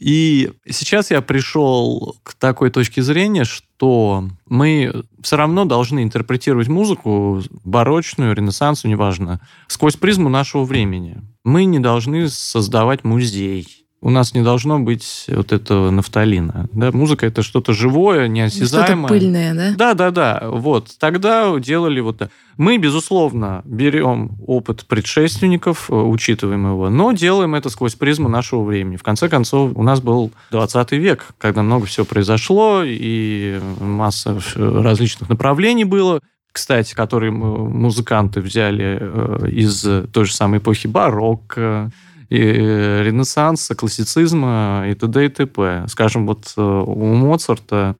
И 0.00 0.50
сейчас 0.66 1.10
я 1.10 1.20
пришел 1.20 2.16
к 2.22 2.34
такой 2.34 2.70
точке 2.70 3.02
зрения, 3.02 3.44
что 3.44 4.24
мы 4.46 5.04
все 5.22 5.36
равно 5.36 5.66
должны 5.66 6.02
интерпретировать 6.02 6.68
музыку, 6.68 7.42
барочную, 7.64 8.34
ренессансу, 8.34 8.88
неважно, 8.88 9.40
сквозь 9.68 9.96
призму 9.96 10.30
нашего 10.30 10.64
времени. 10.64 11.20
Мы 11.44 11.66
не 11.66 11.78
должны 11.78 12.28
создавать 12.28 13.04
музей. 13.04 13.79
У 14.02 14.08
нас 14.08 14.32
не 14.32 14.42
должно 14.42 14.80
быть 14.80 15.26
вот 15.28 15.52
этого 15.52 15.90
нафталина. 15.90 16.68
Да? 16.72 16.90
Музыка 16.90 17.26
это 17.26 17.42
что-то 17.42 17.74
живое, 17.74 18.20
Что-то 18.20 18.32
неосязаемое. 18.32 19.08
пыльное, 19.08 19.54
да? 19.54 19.74
Да, 19.76 19.94
да, 19.94 20.10
да. 20.10 20.48
Вот. 20.50 20.88
Тогда 20.98 21.54
делали 21.58 22.00
вот 22.00 22.18
так. 22.18 22.30
Мы, 22.56 22.78
безусловно, 22.78 23.60
берем 23.66 24.38
опыт 24.46 24.86
предшественников, 24.86 25.90
э, 25.90 25.94
учитываем 25.94 26.66
его, 26.66 26.88
но 26.88 27.12
делаем 27.12 27.54
это 27.54 27.68
сквозь 27.68 27.94
призму 27.94 28.30
нашего 28.30 28.62
времени. 28.62 28.96
В 28.96 29.02
конце 29.02 29.28
концов, 29.28 29.72
у 29.74 29.82
нас 29.82 30.00
был 30.00 30.30
20 30.50 30.92
век, 30.92 31.26
когда 31.36 31.62
много 31.62 31.84
всего 31.84 32.06
произошло, 32.06 32.82
и 32.84 33.60
масса 33.80 34.40
различных 34.56 35.28
направлений 35.28 35.84
было 35.84 36.20
кстати, 36.52 36.94
которые 36.94 37.30
музыканты 37.30 38.40
взяли 38.40 38.98
э, 39.00 39.48
из 39.50 39.86
той 40.12 40.24
же 40.24 40.34
самой 40.34 40.58
эпохи 40.58 40.88
барокко, 40.88 41.92
э, 42.30 43.02
ренессанса, 43.02 43.74
классицизма 43.74 44.86
и 44.88 44.94
т.д. 44.94 45.26
и 45.26 45.28
т.п. 45.28 45.84
Скажем, 45.88 46.26
вот 46.26 46.52
э, 46.56 46.60
у 46.60 47.14
Моцарта 47.14 47.96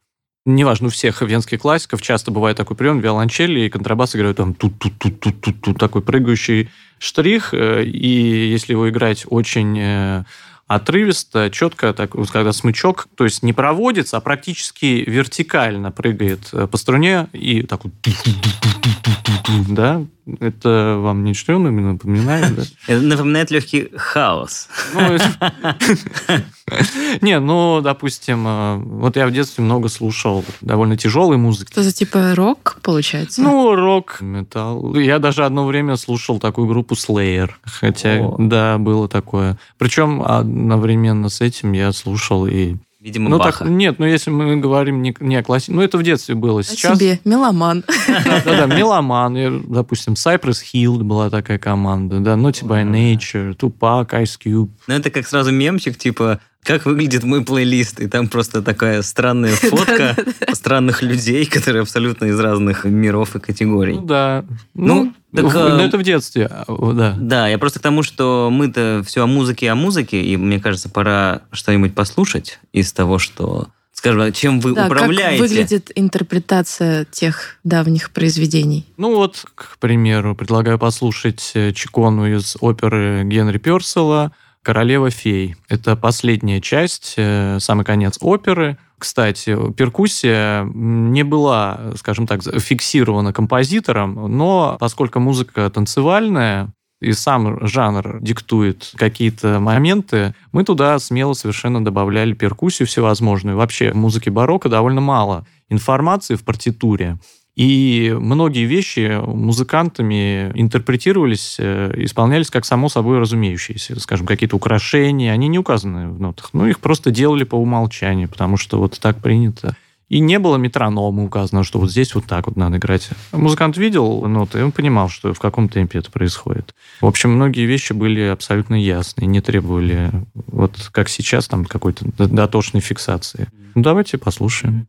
неважно, 0.46 0.88
у 0.88 0.90
всех 0.90 1.22
венских 1.22 1.60
классиков 1.60 2.02
часто 2.02 2.30
бывает 2.30 2.56
такой 2.56 2.76
прием, 2.76 3.00
виолончели 3.00 3.60
и 3.60 3.68
контрабас 3.68 4.16
играют 4.16 4.38
там 4.38 4.54
тут 4.54 4.78
тут 4.78 4.98
тут 4.98 5.20
тут 5.20 5.40
тут 5.40 5.60
тут 5.60 5.78
такой 5.78 6.02
прыгающий 6.02 6.70
штрих, 6.98 7.52
э, 7.52 7.84
и 7.84 8.48
если 8.50 8.72
его 8.72 8.88
играть 8.88 9.24
очень 9.28 10.24
отрывисто, 10.70 11.50
четко, 11.50 11.92
так, 11.92 12.14
вот 12.14 12.30
когда 12.30 12.52
смычок, 12.52 13.08
то 13.16 13.24
есть 13.24 13.42
не 13.42 13.52
проводится, 13.52 14.18
а 14.18 14.20
практически 14.20 15.02
вертикально 15.04 15.90
прыгает 15.90 16.48
э, 16.52 16.68
по 16.68 16.76
струне 16.76 17.26
и 17.32 17.62
так 17.62 17.82
вот 17.82 17.92
да, 19.68 20.06
это 20.38 20.96
вам 21.00 21.24
не 21.24 21.80
напоминает, 21.80 22.54
да? 22.54 22.62
Это 22.86 23.02
напоминает 23.02 23.50
легкий 23.50 23.90
хаос. 23.96 24.68
Это- 26.70 26.88
Не, 27.24 27.38
ну, 27.40 27.80
допустим, 27.82 28.44
э, 28.46 28.76
вот 28.76 29.16
я 29.16 29.26
в 29.26 29.32
детстве 29.32 29.64
много 29.64 29.88
слушал 29.88 30.44
довольно 30.60 30.96
тяжелой 30.96 31.36
музыки. 31.36 31.70
Что 31.72 31.82
за 31.82 31.92
типа 31.92 32.34
рок, 32.34 32.78
получается? 32.82 33.42
Ну, 33.42 33.74
рок, 33.74 34.20
металл. 34.20 34.94
Я 34.96 35.18
даже 35.18 35.44
одно 35.44 35.66
время 35.66 35.96
слушал 35.96 36.38
такую 36.38 36.66
группу 36.66 36.94
Slayer. 36.94 37.50
Хотя, 37.64 38.18
О. 38.20 38.36
да, 38.38 38.78
было 38.78 39.08
такое. 39.08 39.58
Причем 39.78 40.22
одновременно 40.22 41.28
с 41.28 41.40
этим 41.40 41.72
я 41.72 41.92
слушал 41.92 42.46
и... 42.46 42.76
Видимо, 43.00 43.30
Ну, 43.30 43.38
Баха. 43.38 43.60
так, 43.64 43.68
нет, 43.70 43.98
ну, 43.98 44.04
если 44.04 44.28
мы 44.30 44.58
говорим 44.58 45.00
не, 45.00 45.16
не 45.20 45.36
о 45.36 45.42
классе... 45.42 45.72
Ну, 45.72 45.80
это 45.80 45.96
в 45.96 46.02
детстве 46.02 46.34
было. 46.34 46.60
О 46.60 46.62
Сейчас... 46.62 46.98
тебе, 46.98 47.18
меломан. 47.24 47.82
Да-да, 48.44 48.66
Меломан, 48.66 49.34
и, 49.38 49.62
допустим, 49.68 50.12
Cypress 50.12 50.58
Hill 50.74 50.98
была 51.02 51.30
такая 51.30 51.58
команда, 51.58 52.20
да, 52.20 52.34
Naughty 52.34 52.62
by 52.66 52.84
Nature, 52.84 53.56
Tupac, 53.56 54.10
Ice 54.10 54.36
Cube. 54.44 54.68
Ну, 54.86 54.94
это 54.94 55.08
как 55.10 55.26
сразу 55.26 55.50
мемчик, 55.50 55.96
типа, 55.96 56.40
как 56.62 56.84
выглядит 56.84 57.24
мой 57.24 57.42
плейлист, 57.44 58.00
и 58.00 58.06
там 58.06 58.28
просто 58.28 58.60
такая 58.62 59.02
странная 59.02 59.52
фотка 59.54 60.14
странных 60.52 61.02
людей, 61.02 61.46
которые 61.46 61.82
абсолютно 61.82 62.26
из 62.26 62.38
разных 62.38 62.84
миров 62.84 63.34
и 63.36 63.40
категорий. 63.40 63.94
Ну, 63.94 64.02
да. 64.02 64.44
Ну, 64.74 65.14
Ну, 65.32 65.42
так, 65.42 65.44
в- 65.46 65.54
ну, 65.54 65.80
это 65.80 65.96
в 65.96 66.02
детстве, 66.02 66.46
а, 66.50 66.92
да. 66.92 67.16
Да, 67.18 67.48
я 67.48 67.56
просто 67.58 67.78
к 67.78 67.82
тому, 67.82 68.02
что 68.02 68.50
мы-то 68.52 69.02
все 69.06 69.22
о 69.22 69.26
музыке 69.26 69.70
о 69.70 69.74
музыке, 69.74 70.22
и 70.22 70.36
мне 70.36 70.60
кажется, 70.60 70.88
пора 70.90 71.42
что-нибудь 71.52 71.94
послушать 71.94 72.58
из 72.72 72.92
того, 72.92 73.18
что, 73.18 73.68
скажем, 73.92 74.32
чем 74.32 74.60
вы 74.60 74.74
Да, 74.74 74.82
как 74.82 74.90
управляете. 74.92 75.40
выглядит 75.42 75.90
интерпретация 75.94 77.06
тех 77.10 77.56
давних 77.64 78.10
произведений? 78.10 78.84
Ну 78.96 79.14
вот, 79.16 79.44
к 79.54 79.78
примеру, 79.78 80.34
предлагаю 80.36 80.78
послушать 80.78 81.52
э, 81.54 81.72
Чикону 81.72 82.26
из 82.26 82.56
оперы 82.60 83.22
Генри 83.24 83.58
Персела 83.58 84.32
«Королева 84.62 85.10
фей». 85.10 85.56
Это 85.68 85.96
последняя 85.96 86.60
часть, 86.60 87.14
э, 87.16 87.58
самый 87.60 87.84
конец 87.84 88.18
оперы. 88.20 88.76
Кстати, 88.98 89.56
перкуссия 89.72 90.64
не 90.64 91.22
была, 91.22 91.92
скажем 91.96 92.26
так, 92.26 92.42
фиксирована 92.42 93.32
композитором, 93.32 94.36
но 94.36 94.76
поскольку 94.78 95.20
музыка 95.20 95.70
танцевальная, 95.70 96.72
и 97.00 97.12
сам 97.12 97.66
жанр 97.66 98.18
диктует 98.20 98.92
какие-то 98.96 99.58
моменты, 99.58 100.34
мы 100.52 100.64
туда 100.64 100.98
смело 100.98 101.32
совершенно 101.32 101.82
добавляли 101.82 102.34
перкуссию 102.34 102.86
всевозможную. 102.86 103.56
Вообще 103.56 103.92
в 103.92 103.96
музыке 103.96 104.30
барокко 104.30 104.68
довольно 104.68 105.00
мало 105.00 105.46
информации 105.70 106.34
в 106.34 106.44
партитуре. 106.44 107.18
И 107.60 108.16
многие 108.18 108.64
вещи 108.64 109.20
музыкантами 109.22 110.50
интерпретировались, 110.54 111.56
э, 111.58 111.92
исполнялись 111.98 112.48
как 112.48 112.64
само 112.64 112.88
собой 112.88 113.18
разумеющиеся. 113.18 114.00
Скажем, 114.00 114.26
какие-то 114.26 114.56
украшения, 114.56 115.30
они 115.30 115.46
не 115.48 115.58
указаны 115.58 116.08
в 116.08 116.18
нотах. 116.18 116.54
Ну, 116.54 116.64
их 116.64 116.80
просто 116.80 117.10
делали 117.10 117.44
по 117.44 117.56
умолчанию, 117.56 118.30
потому 118.30 118.56
что 118.56 118.78
вот 118.78 118.98
так 118.98 119.18
принято. 119.18 119.76
И 120.08 120.20
не 120.20 120.38
было 120.38 120.56
метронома 120.56 121.22
указано, 121.22 121.62
что 121.62 121.78
вот 121.78 121.90
здесь 121.90 122.14
вот 122.14 122.24
так 122.24 122.46
вот 122.46 122.56
надо 122.56 122.78
играть. 122.78 123.10
Музыкант 123.32 123.76
видел 123.76 124.26
ноты, 124.26 124.60
и 124.60 124.62
он 124.62 124.72
понимал, 124.72 125.10
что 125.10 125.34
в 125.34 125.38
каком 125.38 125.68
темпе 125.68 125.98
это 125.98 126.10
происходит. 126.10 126.74
В 127.02 127.06
общем, 127.06 127.32
многие 127.32 127.66
вещи 127.66 127.92
были 127.92 128.22
абсолютно 128.22 128.82
ясны, 128.82 129.26
не 129.26 129.42
требовали, 129.42 130.10
вот 130.46 130.88
как 130.92 131.10
сейчас, 131.10 131.46
там 131.46 131.66
какой-то 131.66 132.06
дотошной 132.16 132.80
фиксации. 132.80 133.48
Ну, 133.74 133.82
давайте 133.82 134.16
послушаем. 134.16 134.86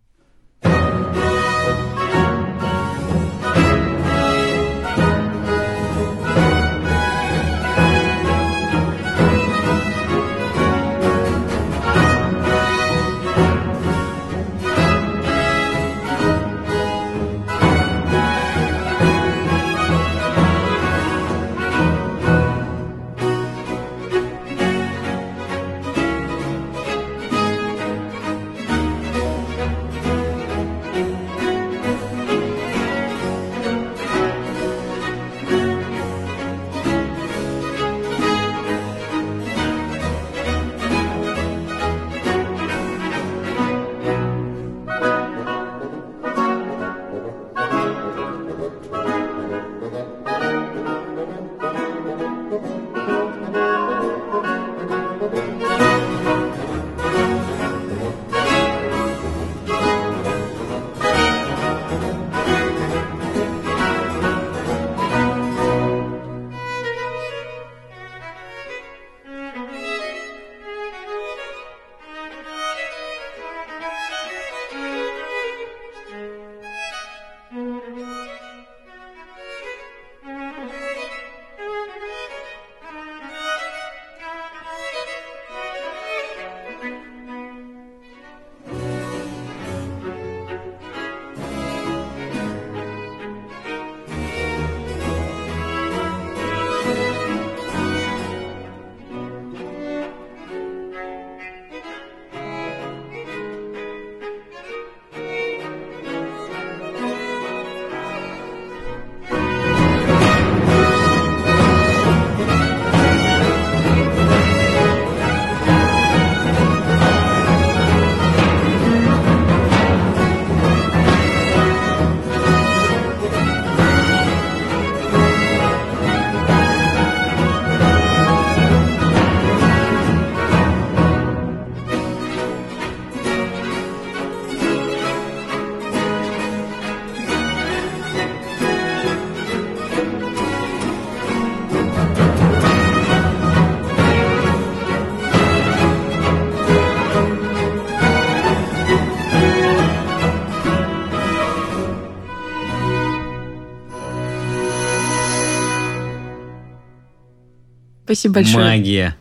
Спасибо 158.12 158.36
большое. 158.36 158.66
Магия. 158.66 159.16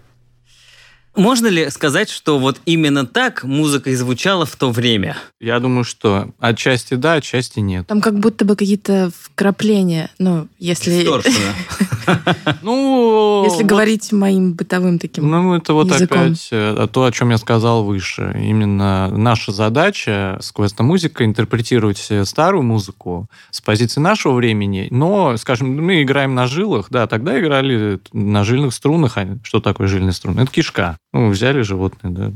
Можно 1.14 1.46
ли 1.46 1.70
сказать, 1.70 2.11
что 2.11 2.40
вот 2.40 2.61
именно 2.66 3.07
так 3.07 3.44
музыка 3.44 3.90
и 3.90 3.94
звучала 3.94 4.46
в 4.46 4.57
то 4.57 4.72
время? 4.72 5.16
Я 5.38 5.61
думаю, 5.61 5.85
что 5.85 6.31
отчасти 6.40 6.94
да, 6.94 7.14
отчасти 7.14 7.61
нет. 7.61 7.87
Там 7.87 8.00
как 8.00 8.18
будто 8.18 8.44
бы 8.44 8.57
какие-то 8.57 9.12
вкрапления, 9.16 10.11
ну, 10.18 10.48
если... 10.59 10.90
Дисторшена. 10.90 11.55
Ну, 12.62 13.42
Если 13.44 13.62
вот, 13.62 13.66
говорить 13.70 14.12
моим 14.12 14.55
бытовым 14.55 14.99
таким 14.99 15.29
Ну, 15.31 15.55
это 15.55 15.75
вот 15.75 15.88
языком. 15.88 16.20
опять 16.23 16.49
э, 16.51 16.88
то, 16.92 17.05
о 17.05 17.12
чем 17.12 17.31
я 17.31 17.38
сказал 17.38 17.85
выше. 17.85 18.37
Именно 18.42 19.09
наша 19.16 19.53
задача 19.53 20.38
с 20.40 20.53
квест-музыкой 20.53 21.27
интерпретировать 21.27 22.07
э, 22.11 22.25
старую 22.25 22.62
музыку 22.62 23.27
с 23.51 23.61
позиции 23.61 24.01
нашего 24.01 24.35
времени, 24.35 24.88
но, 24.90 25.37
скажем, 25.37 25.75
мы 25.75 26.03
играем 26.03 26.35
на 26.35 26.46
жилах, 26.46 26.87
да, 26.90 27.07
тогда 27.07 27.38
играли 27.40 28.01
на 28.12 28.44
жильных 28.44 28.75
струнах. 28.75 29.16
А 29.18 29.27
Что 29.42 29.61
такое 29.61 29.88
жильные 29.88 30.12
струны? 30.12 30.40
Это 30.40 30.51
кишка. 30.51 30.96
Ну, 31.12 31.31
взяли 31.31 31.62
животное, 31.62 32.11
да. 32.12 32.33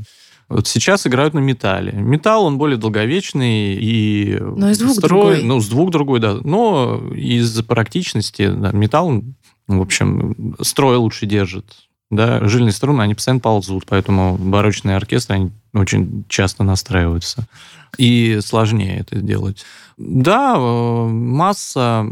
Вот 0.47 0.67
сейчас 0.67 1.07
играют 1.07 1.33
на 1.33 1.39
металле. 1.39 1.91
Металл, 1.93 2.45
он 2.45 2.59
более 2.59 2.77
долговечный 2.77 3.73
и... 3.73 4.37
Но 4.39 4.69
и 4.69 4.73
звук 4.75 4.97
строй- 4.97 5.07
другой. 5.09 5.43
Ну, 5.43 5.59
звук 5.59 5.89
другой, 5.89 6.19
да. 6.19 6.37
Но 6.43 7.01
из 7.15 7.63
практичности 7.63 8.47
да, 8.49 8.71
металл, 8.71 9.23
в 9.67 9.81
общем, 9.81 10.55
строй 10.61 10.97
лучше 10.97 11.25
держит. 11.25 11.87
Да, 12.11 12.47
жильные 12.47 12.71
струны, 12.71 13.01
они 13.01 13.15
постоянно 13.15 13.39
ползут, 13.39 13.85
поэтому 13.87 14.37
барочные 14.37 14.95
оркестры, 14.95 15.35
они 15.35 15.51
очень 15.73 16.23
часто 16.29 16.63
настраиваются. 16.63 17.47
И 17.97 18.39
сложнее 18.41 18.99
это 18.99 19.17
сделать. 19.19 19.65
Да, 19.97 20.55
э, 20.57 21.07
масса 21.07 22.05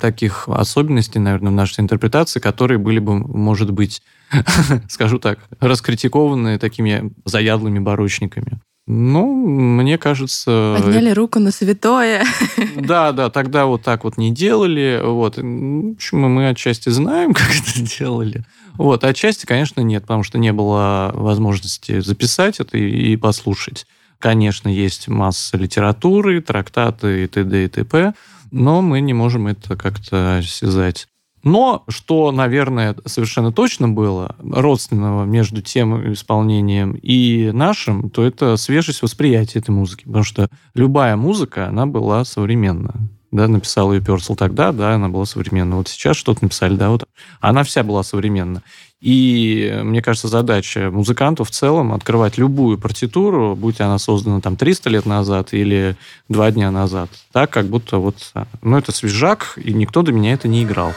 таких 0.00 0.48
особенностей, 0.48 1.18
наверное, 1.18 1.52
в 1.52 1.54
нашей 1.54 1.80
интерпретации, 1.80 2.40
которые 2.40 2.78
были 2.78 3.00
бы, 3.00 3.18
может 3.18 3.70
быть, 3.70 4.02
скажу 4.88 5.18
так, 5.18 5.40
раскритикованы 5.60 6.58
такими 6.58 7.12
заядлыми 7.24 7.80
барочниками. 7.80 8.60
Ну, 8.86 9.34
мне 9.34 9.96
кажется... 9.96 10.76
Подняли 10.78 11.10
руку 11.10 11.38
на 11.38 11.50
святое. 11.50 12.24
Да, 12.76 13.12
да, 13.12 13.30
тогда 13.30 13.66
вот 13.66 13.82
так 13.82 14.04
вот 14.04 14.18
не 14.18 14.30
делали. 14.30 15.00
Вот. 15.02 15.38
М, 15.38 15.94
Почему 15.94 16.28
мы 16.28 16.48
отчасти 16.48 16.90
знаем, 16.90 17.32
как 17.34 17.48
это 17.48 17.80
делали. 17.80 18.44
Вот, 18.74 19.04
отчасти, 19.04 19.46
конечно, 19.46 19.80
нет, 19.80 20.02
потому 20.02 20.22
что 20.22 20.38
не 20.38 20.52
было 20.52 21.12
возможности 21.14 22.00
записать 22.00 22.60
это 22.60 22.76
и, 22.76 23.12
и 23.12 23.16
послушать. 23.16 23.86
Конечно, 24.18 24.68
есть 24.68 25.08
масса 25.08 25.56
литературы, 25.56 26.40
трактаты 26.42 27.24
и 27.24 27.26
т.д. 27.26 27.64
и 27.64 27.68
т.п., 27.68 28.14
но 28.50 28.82
мы 28.82 29.00
не 29.00 29.14
можем 29.14 29.46
это 29.46 29.76
как-то 29.76 30.38
осязать. 30.38 31.08
Но, 31.44 31.84
что, 31.88 32.32
наверное, 32.32 32.96
совершенно 33.04 33.52
точно 33.52 33.88
было 33.88 34.34
родственного 34.38 35.24
между 35.24 35.60
тем 35.60 36.12
исполнением 36.12 36.92
и 37.00 37.50
нашим, 37.52 38.08
то 38.10 38.24
это 38.24 38.56
свежесть 38.56 39.02
восприятия 39.02 39.58
этой 39.58 39.70
музыки. 39.70 40.04
Потому 40.04 40.24
что 40.24 40.48
любая 40.74 41.16
музыка, 41.16 41.68
она 41.68 41.86
была 41.86 42.24
современна. 42.24 43.08
Да, 43.34 43.48
написал 43.48 43.92
ее 43.92 44.00
Персел 44.00 44.36
тогда, 44.36 44.70
да, 44.70 44.94
она 44.94 45.08
была 45.08 45.24
современна. 45.24 45.78
Вот 45.78 45.88
сейчас 45.88 46.16
что-то 46.16 46.44
написали, 46.44 46.76
да, 46.76 46.90
вот 46.90 47.04
она 47.40 47.64
вся 47.64 47.82
была 47.82 48.04
современна. 48.04 48.62
И, 49.00 49.76
мне 49.82 50.02
кажется, 50.02 50.28
задача 50.28 50.88
музыкантов 50.92 51.48
в 51.48 51.50
целом 51.50 51.92
открывать 51.92 52.38
любую 52.38 52.78
партитуру, 52.78 53.56
будь 53.56 53.80
она 53.80 53.98
создана 53.98 54.40
там 54.40 54.54
300 54.54 54.88
лет 54.88 55.04
назад 55.04 55.52
или 55.52 55.96
два 56.28 56.52
дня 56.52 56.70
назад, 56.70 57.10
так, 57.32 57.50
как 57.50 57.66
будто 57.66 57.98
вот, 57.98 58.14
а, 58.34 58.46
ну, 58.62 58.78
это 58.78 58.92
свежак, 58.92 59.54
и 59.56 59.74
никто 59.74 60.02
до 60.02 60.12
меня 60.12 60.32
это 60.34 60.46
не 60.46 60.62
играл. 60.62 60.94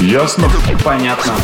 Ясно? 0.00 0.48
Понятно. 0.82 1.34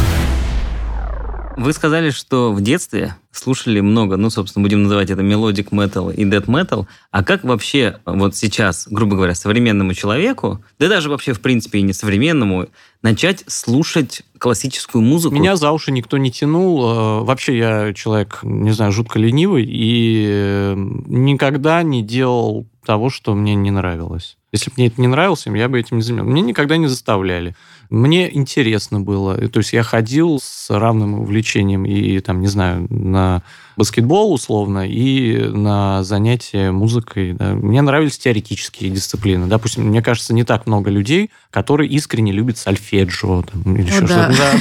Вы 1.58 1.74
сказали, 1.74 2.08
что 2.08 2.50
в 2.50 2.62
детстве 2.62 3.14
слушали 3.36 3.80
много, 3.80 4.16
ну, 4.16 4.30
собственно, 4.30 4.62
будем 4.62 4.84
называть 4.84 5.10
это 5.10 5.22
melodic 5.22 5.72
metal 5.72 6.10
и 6.10 6.24
death 6.24 6.48
metal. 6.48 6.86
А 7.10 7.22
как 7.24 7.44
вообще 7.44 7.98
вот 8.04 8.36
сейчас, 8.36 8.86
грубо 8.90 9.16
говоря, 9.16 9.34
современному 9.34 9.94
человеку, 9.94 10.62
да 10.78 10.88
даже 10.88 11.10
вообще, 11.10 11.32
в 11.32 11.40
принципе, 11.40 11.78
и 11.80 11.82
не 11.82 11.92
современному, 11.92 12.68
начать 13.02 13.44
слушать 13.46 14.22
классическую 14.38 15.02
музыку? 15.02 15.34
Меня 15.34 15.56
за 15.56 15.70
уши 15.72 15.92
никто 15.92 16.16
не 16.18 16.30
тянул. 16.30 16.84
Э, 16.84 17.24
Вообще 17.24 17.56
я 17.56 17.92
человек, 17.94 18.40
не 18.42 18.72
знаю, 18.72 18.92
жутко 18.92 19.18
ленивый 19.18 19.64
и 19.64 20.26
э, 20.28 20.74
никогда 20.76 21.82
не 21.82 22.02
делал 22.02 22.66
того, 22.84 23.10
что 23.10 23.34
мне 23.34 23.54
не 23.54 23.70
нравилось. 23.70 24.36
Если 24.52 24.70
бы 24.70 24.74
мне 24.76 24.86
это 24.86 25.00
не 25.00 25.08
нравилось, 25.08 25.46
я 25.46 25.68
бы 25.68 25.80
этим 25.80 25.96
не 25.96 26.02
занимался. 26.02 26.30
Мне 26.30 26.42
никогда 26.42 26.76
не 26.76 26.86
заставляли. 26.86 27.56
Мне 27.90 28.34
интересно 28.34 29.00
было. 29.00 29.36
То 29.48 29.58
есть 29.58 29.72
я 29.72 29.82
ходил 29.82 30.40
с 30.42 30.70
равным 30.70 31.20
увлечением 31.20 31.84
и, 31.84 32.20
там, 32.20 32.40
не 32.40 32.48
знаю, 32.48 32.86
на 32.90 33.42
баскетбол 33.76 34.32
условно 34.32 34.88
и 34.88 35.48
на 35.48 36.02
занятия 36.04 36.70
музыкой. 36.70 37.32
да. 37.32 37.54
Мне 37.54 37.82
нравились 37.82 38.18
теоретические 38.18 38.90
дисциплины. 38.90 39.46
Допустим, 39.46 39.84
мне 39.84 40.02
кажется, 40.02 40.32
не 40.34 40.44
так 40.44 40.66
много 40.66 40.90
людей, 40.90 41.30
которые 41.50 41.90
искренне 41.90 42.32
любят 42.32 42.58
сольфеджио 42.58 43.42
там, 43.42 43.76
или 43.76 43.90
О, 43.90 43.94
еще 43.94 44.06
да. 44.06 44.32
что-то. 44.32 44.54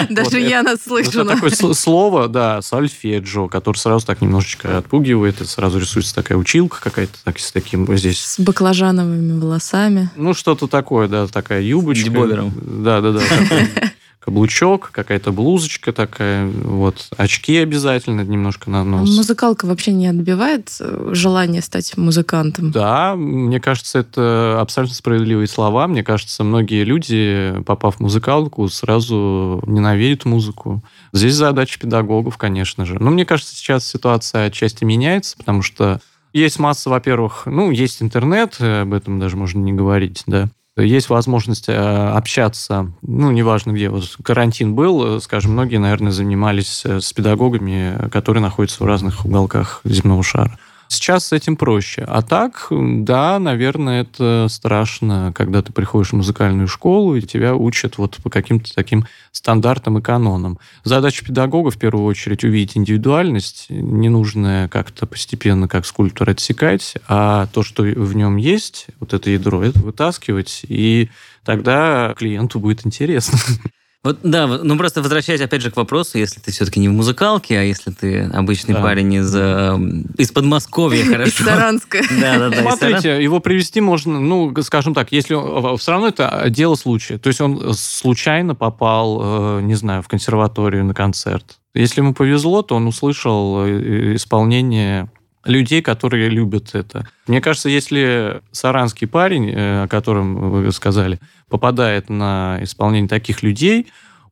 Да. 0.10 0.22
Даже 0.24 0.40
я 0.40 0.62
наслышана. 0.62 1.34
такое 1.34 1.50
слово, 1.50 2.28
да, 2.28 2.62
сольфеджио, 2.62 3.48
которое 3.48 3.78
сразу 3.78 4.06
так 4.06 4.20
немножечко 4.20 4.78
отпугивает, 4.78 5.40
и 5.40 5.44
сразу 5.44 5.78
рисуется 5.78 6.14
такая 6.14 6.38
училка 6.38 6.80
какая-то 6.80 7.12
так, 7.24 7.38
с 7.38 7.52
таким 7.52 7.84
вот 7.86 7.98
здесь. 7.98 8.20
С 8.20 8.40
баклажановыми 8.40 9.38
волосами. 9.38 10.10
Ну, 10.16 10.34
что-то 10.34 10.66
такое, 10.66 11.08
да, 11.08 11.26
такая 11.26 11.62
юбочка. 11.62 12.10
Да, 12.54 13.00
да, 13.00 13.12
да. 13.12 13.20
каблучок, 14.20 14.90
какая-то 14.92 15.32
блузочка 15.32 15.92
такая, 15.92 16.46
вот, 16.46 17.08
очки 17.16 17.56
обязательно 17.56 18.20
немножко 18.20 18.70
на 18.70 18.84
нос. 18.84 19.08
Музыкалка 19.08 19.64
вообще 19.64 19.92
не 19.92 20.06
отбивает 20.06 20.70
э, 20.78 21.10
желание 21.12 21.62
стать 21.62 21.96
музыкантом? 21.96 22.70
Да, 22.70 23.16
мне 23.16 23.60
кажется, 23.60 23.98
это 23.98 24.58
абсолютно 24.60 24.94
справедливые 24.94 25.48
слова. 25.48 25.88
Мне 25.88 26.04
кажется, 26.04 26.44
многие 26.44 26.84
люди, 26.84 27.54
попав 27.64 27.96
в 27.96 28.00
музыкалку, 28.00 28.68
сразу 28.68 29.62
ненавидят 29.66 30.26
музыку. 30.26 30.84
Здесь 31.12 31.34
задача 31.34 31.80
педагогов, 31.80 32.36
конечно 32.36 32.84
же. 32.84 32.98
Но 33.00 33.10
мне 33.10 33.24
кажется, 33.24 33.56
сейчас 33.56 33.86
ситуация 33.86 34.46
отчасти 34.46 34.84
меняется, 34.84 35.36
потому 35.38 35.62
что 35.62 35.98
есть 36.34 36.58
масса, 36.58 36.90
во-первых, 36.90 37.44
ну, 37.46 37.70
есть 37.70 38.02
интернет, 38.02 38.56
э, 38.60 38.82
об 38.82 38.92
этом 38.92 39.18
даже 39.18 39.38
можно 39.38 39.60
не 39.60 39.72
говорить, 39.72 40.24
да. 40.26 40.50
Есть 40.82 41.08
возможность 41.08 41.68
э, 41.68 41.74
общаться, 41.74 42.92
ну, 43.02 43.30
неважно 43.30 43.72
где, 43.72 43.88
вот 43.88 44.16
карантин 44.22 44.74
был, 44.74 45.16
э, 45.16 45.20
скажем, 45.20 45.52
многие, 45.52 45.78
наверное, 45.78 46.12
занимались 46.12 46.84
с 46.84 47.12
педагогами, 47.12 48.08
которые 48.10 48.42
находятся 48.42 48.82
в 48.82 48.86
разных 48.86 49.24
уголках 49.24 49.80
земного 49.84 50.22
шара. 50.22 50.58
Сейчас 50.92 51.26
с 51.26 51.32
этим 51.32 51.54
проще. 51.54 52.02
А 52.02 52.20
так, 52.20 52.66
да, 52.68 53.38
наверное, 53.38 54.02
это 54.02 54.48
страшно, 54.50 55.32
когда 55.36 55.62
ты 55.62 55.72
приходишь 55.72 56.10
в 56.10 56.16
музыкальную 56.16 56.66
школу, 56.66 57.14
и 57.14 57.22
тебя 57.22 57.54
учат 57.54 57.96
вот 57.96 58.16
по 58.16 58.28
каким-то 58.28 58.74
таким 58.74 59.06
стандартам 59.30 59.98
и 59.98 60.02
канонам. 60.02 60.58
Задача 60.82 61.24
педагога, 61.24 61.70
в 61.70 61.78
первую 61.78 62.06
очередь, 62.06 62.42
увидеть 62.42 62.76
индивидуальность, 62.76 63.66
не 63.68 64.08
нужно 64.08 64.68
как-то 64.68 65.06
постепенно, 65.06 65.68
как 65.68 65.86
скульптор, 65.86 66.28
отсекать, 66.28 66.94
а 67.06 67.46
то, 67.52 67.62
что 67.62 67.84
в 67.84 68.16
нем 68.16 68.36
есть, 68.36 68.88
вот 68.98 69.14
это 69.14 69.30
ядро, 69.30 69.62
это 69.62 69.78
вытаскивать, 69.78 70.62
и 70.66 71.08
тогда 71.44 72.14
клиенту 72.18 72.58
будет 72.58 72.84
интересно. 72.84 73.38
Вот, 74.02 74.20
да, 74.22 74.46
ну 74.46 74.78
просто 74.78 75.02
возвращаясь 75.02 75.42
опять 75.42 75.60
же 75.60 75.70
к 75.70 75.76
вопросу, 75.76 76.16
если 76.16 76.40
ты 76.40 76.52
все-таки 76.52 76.80
не 76.80 76.88
в 76.88 76.92
музыкалке, 76.92 77.58
а 77.58 77.62
если 77.62 77.90
ты 77.90 78.22
обычный 78.32 78.72
да. 78.72 78.80
парень 78.80 79.12
из, 79.12 79.34
э, 79.34 79.78
из 80.16 80.32
Подмосковья, 80.32 81.04
хорошо. 81.04 81.28
Из 81.28 81.46
Саранска. 81.46 82.00
Да, 82.20 82.38
да, 82.38 82.48
да. 82.48 82.62
Смотрите, 82.62 83.22
его 83.22 83.40
привести 83.40 83.82
можно, 83.82 84.18
ну, 84.18 84.54
скажем 84.62 84.94
так, 84.94 85.12
если 85.12 85.34
все 85.76 85.92
равно 85.92 86.08
это 86.08 86.46
дело 86.48 86.76
случая. 86.76 87.18
То 87.18 87.28
есть 87.28 87.42
он 87.42 87.74
случайно 87.74 88.54
попал, 88.54 89.58
э, 89.58 89.60
не 89.62 89.74
знаю, 89.74 90.02
в 90.02 90.08
консерваторию 90.08 90.82
на 90.84 90.94
концерт. 90.94 91.58
Если 91.74 92.00
ему 92.00 92.14
повезло, 92.14 92.62
то 92.62 92.76
он 92.76 92.86
услышал 92.86 93.66
э, 93.66 94.16
исполнение 94.16 95.10
людей, 95.44 95.82
которые 95.82 96.28
любят 96.28 96.74
это. 96.74 97.08
Мне 97.26 97.40
кажется, 97.40 97.68
если 97.68 98.42
саранский 98.52 99.06
парень, 99.06 99.52
о 99.54 99.88
котором 99.88 100.50
вы 100.50 100.70
сказали, 100.72 101.18
попадает 101.48 102.08
на 102.10 102.58
исполнение 102.62 103.08
таких 103.08 103.42
людей, 103.42 103.86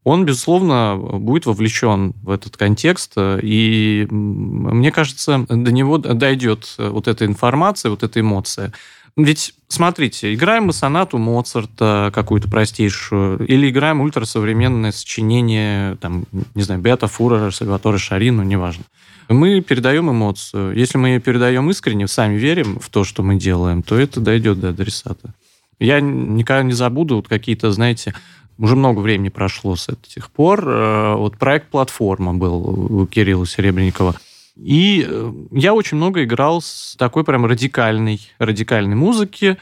он, 0.05 0.25
безусловно, 0.25 0.97
будет 0.97 1.47
вовлечен 1.47 2.15
в 2.23 2.31
этот 2.31 2.57
контекст, 2.57 3.15
и 3.17 4.07
мне 4.11 4.91
кажется, 4.91 5.45
до 5.49 5.73
него 5.73 5.99
дойдет 5.99 6.75
вот 6.79 7.09
эта 7.09 7.27
информация, 7.27 7.91
вот 7.91 8.03
эта 8.03 8.21
эмоция. 8.21 8.73
Ведь, 9.19 9.53
смотрите, 9.67 10.33
играем 10.33 10.67
мы 10.67 10.73
сонату 10.73 11.19
Моцарта 11.19 12.13
какую-то 12.15 12.49
простейшую, 12.49 13.45
или 13.45 13.69
играем 13.69 14.01
ультрасовременное 14.01 14.93
сочинение, 14.93 15.97
там, 15.97 16.25
не 16.55 16.63
знаю, 16.63 16.81
Бета 16.81 17.09
Фурера, 17.09 17.51
Сальваторе 17.51 17.99
Шарину, 17.99 18.45
неважно. 18.45 18.85
Мы 19.29 19.61
передаем 19.61 20.09
эмоцию. 20.09 20.73
Если 20.77 20.99
мы 20.99 21.09
ее 21.09 21.21
передаем 21.21 21.69
искренне, 21.69 22.07
сами 22.07 22.37
верим 22.37 22.79
в 22.79 22.89
то, 22.91 23.03
что 23.03 23.25
мы 23.25 23.35
делаем, 23.35 23.83
то 23.83 23.99
это 23.99 24.21
дойдет 24.21 24.61
до 24.61 24.69
адресата. 24.69 25.35
Я 25.81 26.01
никогда 26.01 26.63
не 26.63 26.73
забуду 26.73 27.17
вот 27.17 27.27
какие-то, 27.27 27.73
знаете, 27.73 28.15
уже 28.57 28.77
много 28.77 29.01
времени 29.01 29.31
прошло 29.31 29.75
с 29.75 29.89
этих 29.89 30.31
пор. 30.31 30.63
Э, 30.65 31.15
вот 31.17 31.37
проект 31.37 31.71
«Платформа» 31.71 32.35
был 32.35 33.01
у 33.03 33.07
Кирилла 33.07 33.47
Серебренникова. 33.47 34.15
И 34.59 35.07
э, 35.09 35.33
я 35.53 35.73
очень 35.73 35.97
много 35.97 36.25
играл 36.25 36.61
с 36.61 36.97
такой 36.99 37.25
прям 37.25 37.47
радикальной, 37.47 38.21
радикальной 38.39 38.97
музыки. 38.97 39.57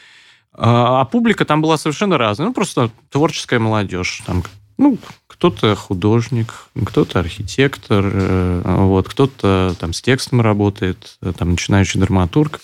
А, 0.53 1.03
а 1.03 1.05
публика 1.05 1.45
там 1.45 1.61
была 1.61 1.77
совершенно 1.77 2.17
разная. 2.17 2.49
Ну, 2.49 2.55
просто 2.55 2.91
творческая 3.11 3.59
молодежь. 3.59 4.23
Там, 4.25 4.43
ну, 4.79 4.99
кто-то 5.27 5.75
художник, 5.75 6.69
кто-то 6.87 7.21
архитектор, 7.21 8.05
э, 8.11 8.63
вот, 8.65 9.09
кто-то 9.09 9.75
там 9.79 9.93
с 9.93 10.01
текстом 10.01 10.41
работает, 10.41 11.19
там 11.39 11.51
начинающий 11.51 12.01
драматург. 12.01 12.61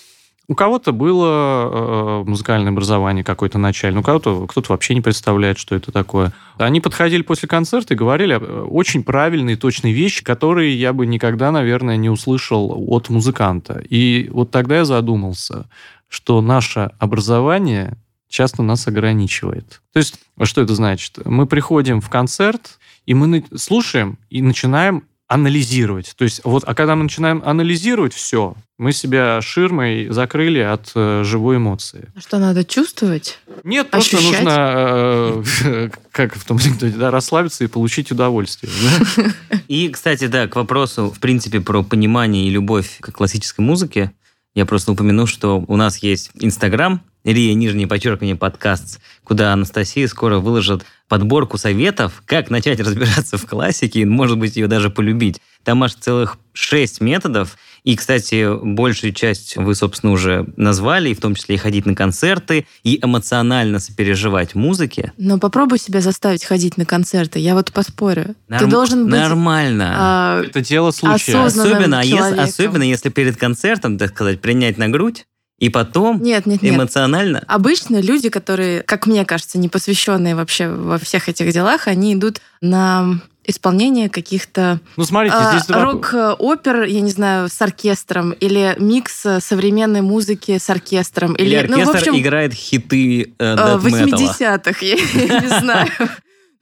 У 0.49 0.55
кого-то 0.55 0.91
было 0.91 1.69
э, 1.71 2.23
музыкальное 2.29 2.71
образование 2.71 3.23
какое-то 3.23 3.57
начальное, 3.57 4.01
у 4.01 4.03
кого-то 4.03 4.45
кто-то 4.45 4.73
вообще 4.73 4.93
не 4.93 4.99
представляет, 4.99 5.57
что 5.57 5.73
это 5.73 5.93
такое. 5.93 6.33
Они 6.57 6.81
подходили 6.81 7.21
после 7.21 7.47
концерта 7.47 7.93
и 7.93 7.97
говорили 7.97 8.35
э, 8.35 8.61
очень 8.63 9.05
правильные, 9.05 9.55
точные 9.55 9.93
вещи, 9.93 10.21
которые 10.21 10.77
я 10.77 10.91
бы 10.91 11.05
никогда, 11.05 11.51
наверное, 11.51 11.95
не 11.95 12.09
услышал 12.09 12.73
от 12.89 13.09
музыканта. 13.09 13.81
И 13.89 14.29
вот 14.33 14.51
тогда 14.51 14.77
я 14.77 14.85
задумался, 14.85 15.69
что 16.09 16.41
наше 16.41 16.91
образование 16.99 17.97
часто 18.27 18.63
нас 18.63 18.85
ограничивает. 18.87 19.81
То 19.93 19.99
есть, 19.99 20.19
что 20.41 20.61
это 20.61 20.75
значит? 20.75 21.19
Мы 21.23 21.45
приходим 21.45 22.01
в 22.01 22.09
концерт, 22.09 22.79
и 23.05 23.13
мы 23.13 23.45
слушаем 23.55 24.17
и 24.29 24.41
начинаем 24.41 25.03
анализировать. 25.27 26.13
То 26.15 26.23
есть 26.23 26.41
вот, 26.43 26.63
а 26.65 26.75
когда 26.75 26.95
мы 26.95 27.03
начинаем 27.03 27.41
анализировать 27.45 28.13
все, 28.13 28.55
мы 28.77 28.91
себя 28.91 29.41
ширмой 29.41 30.09
закрыли 30.09 30.59
от 30.59 30.91
э, 30.95 31.23
живой 31.23 31.57
эмоции. 31.57 32.09
А 32.15 32.21
что 32.21 32.39
надо 32.39 32.63
чувствовать? 32.63 33.39
Нет, 33.63 33.89
просто 33.89 34.17
Ощущать? 34.17 34.43
нужно, 34.43 35.43
э, 35.65 35.89
как 36.11 36.35
в 36.35 36.45
том 36.45 36.57
анекдоте, 36.57 36.97
да, 36.97 37.11
расслабиться 37.11 37.63
и 37.63 37.67
получить 37.67 38.11
удовольствие. 38.11 38.71
Да? 38.83 39.33
И, 39.67 39.89
кстати, 39.89 40.27
да, 40.27 40.47
к 40.47 40.55
вопросу, 40.55 41.09
в 41.09 41.19
принципе, 41.19 41.61
про 41.61 41.83
понимание 41.83 42.45
и 42.45 42.49
любовь 42.49 42.97
к 42.99 43.11
классической 43.11 43.61
музыке, 43.61 44.11
я 44.55 44.65
просто 44.65 44.91
упомяну, 44.91 45.25
что 45.25 45.63
у 45.67 45.75
нас 45.77 45.97
есть 45.97 46.31
Инстаграм, 46.35 47.01
Рия, 47.23 47.53
нижнее 47.53 47.87
подчеркивание, 47.87 48.35
подкаст, 48.35 48.99
куда 49.23 49.53
Анастасия 49.53 50.07
скоро 50.07 50.39
выложит 50.39 50.85
подборку 51.07 51.57
советов, 51.57 52.23
как 52.25 52.49
начать 52.49 52.79
разбираться 52.81 53.37
в 53.37 53.45
классике 53.45 54.01
и, 54.01 54.05
может 54.05 54.37
быть, 54.37 54.55
ее 54.55 54.67
даже 54.67 54.89
полюбить. 54.89 55.41
Там 55.63 55.83
аж 55.83 55.93
целых 55.95 56.37
шесть 56.53 57.01
методов. 57.01 57.57
И, 57.83 57.95
кстати, 57.95 58.47
большую 58.63 59.13
часть 59.13 59.57
вы, 59.57 59.75
собственно, 59.75 60.13
уже 60.13 60.45
назвали, 60.55 61.09
и 61.09 61.13
в 61.13 61.19
том 61.19 61.35
числе 61.35 61.55
и 61.55 61.57
ходить 61.57 61.85
на 61.85 61.95
концерты, 61.95 62.65
и 62.83 62.99
эмоционально 63.01 63.79
сопереживать 63.79 64.55
музыке. 64.55 65.13
Но 65.17 65.37
попробуй 65.37 65.79
себя 65.79 66.01
заставить 66.01 66.45
ходить 66.45 66.77
на 66.77 66.85
концерты. 66.85 67.39
Я 67.39 67.55
вот 67.55 67.71
поспорю. 67.73 68.35
Норм... 68.47 68.63
Ты 68.63 68.67
должен 68.67 69.05
быть... 69.05 69.13
Нормально. 69.13 69.93
А... 69.95 70.43
Это 70.43 70.61
дело 70.61 70.91
случая. 70.91 71.45
Особенно, 71.45 71.99
а 71.99 72.03
если, 72.03 72.37
особенно 72.37 72.83
если 72.83 73.09
перед 73.09 73.37
концертом, 73.37 73.97
так 73.97 74.11
сказать, 74.11 74.41
принять 74.41 74.77
на 74.77 74.87
грудь, 74.89 75.25
и 75.59 75.69
потом 75.69 76.21
нет, 76.21 76.45
нет, 76.45 76.61
нет. 76.61 76.75
эмоционально? 76.75 77.43
Обычно 77.47 78.01
люди, 78.01 78.29
которые, 78.29 78.81
как 78.81 79.07
мне 79.07 79.23
кажется, 79.25 79.57
не 79.57 79.69
посвященные 79.69 80.35
вообще 80.35 80.67
во 80.67 80.97
всех 80.97 81.29
этих 81.29 81.51
делах, 81.53 81.87
они 81.87 82.13
идут 82.13 82.41
на 82.61 83.21
исполнение 83.45 84.09
каких-то 84.09 84.79
ну, 84.95 85.03
смотрите, 85.03 85.35
э, 85.37 85.51
здесь 85.51 85.65
два... 85.67 85.83
рок-опер, 85.83 86.83
я 86.83 87.01
не 87.01 87.11
знаю, 87.11 87.49
с 87.49 87.61
оркестром, 87.61 88.31
или 88.31 88.75
микс 88.79 89.25
современной 89.39 90.01
музыки 90.01 90.57
с 90.57 90.69
оркестром. 90.69 91.33
Или, 91.33 91.47
или 91.47 91.55
оркестр 91.55 91.85
ну, 91.85 91.91
в 91.91 91.95
общем, 91.95 92.17
играет 92.17 92.53
хиты 92.53 93.33
э, 93.37 93.55
80-х, 93.55 94.85
я 94.85 94.95
не 95.41 95.59
знаю. 95.59 95.89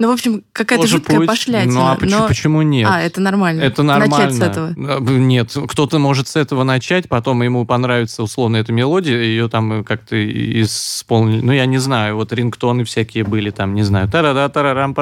Ну, 0.01 0.07
в 0.07 0.13
общем, 0.13 0.43
какая-то 0.51 0.87
жуткая 0.87 1.17
путь. 1.17 1.27
пошлятина. 1.27 1.73
Ну, 1.73 1.81
а 1.85 1.95
почему, 1.95 2.21
но... 2.21 2.27
почему 2.27 2.61
нет? 2.63 2.89
А, 2.91 2.99
это 2.99 3.21
нормально. 3.21 3.61
Это 3.61 3.83
нормально. 3.83 4.17
Начать 4.17 4.33
с 4.33 4.41
этого. 4.41 4.73
Нет, 4.75 5.55
кто-то 5.67 5.99
может 5.99 6.27
с 6.27 6.35
этого 6.35 6.63
начать, 6.63 7.07
потом 7.07 7.43
ему 7.43 7.67
понравится 7.67 8.23
условно 8.23 8.57
эта 8.57 8.73
мелодия, 8.73 9.21
ее 9.21 9.47
там 9.47 9.83
как-то 9.83 10.15
исполнили. 10.63 11.41
Ну, 11.41 11.51
я 11.51 11.67
не 11.67 11.77
знаю, 11.77 12.15
вот 12.15 12.33
рингтоны 12.33 12.83
всякие 12.83 13.25
были 13.25 13.51
там, 13.51 13.75
не 13.75 13.83
знаю, 13.83 14.09
тара 14.09 14.49
тарарам 14.49 14.95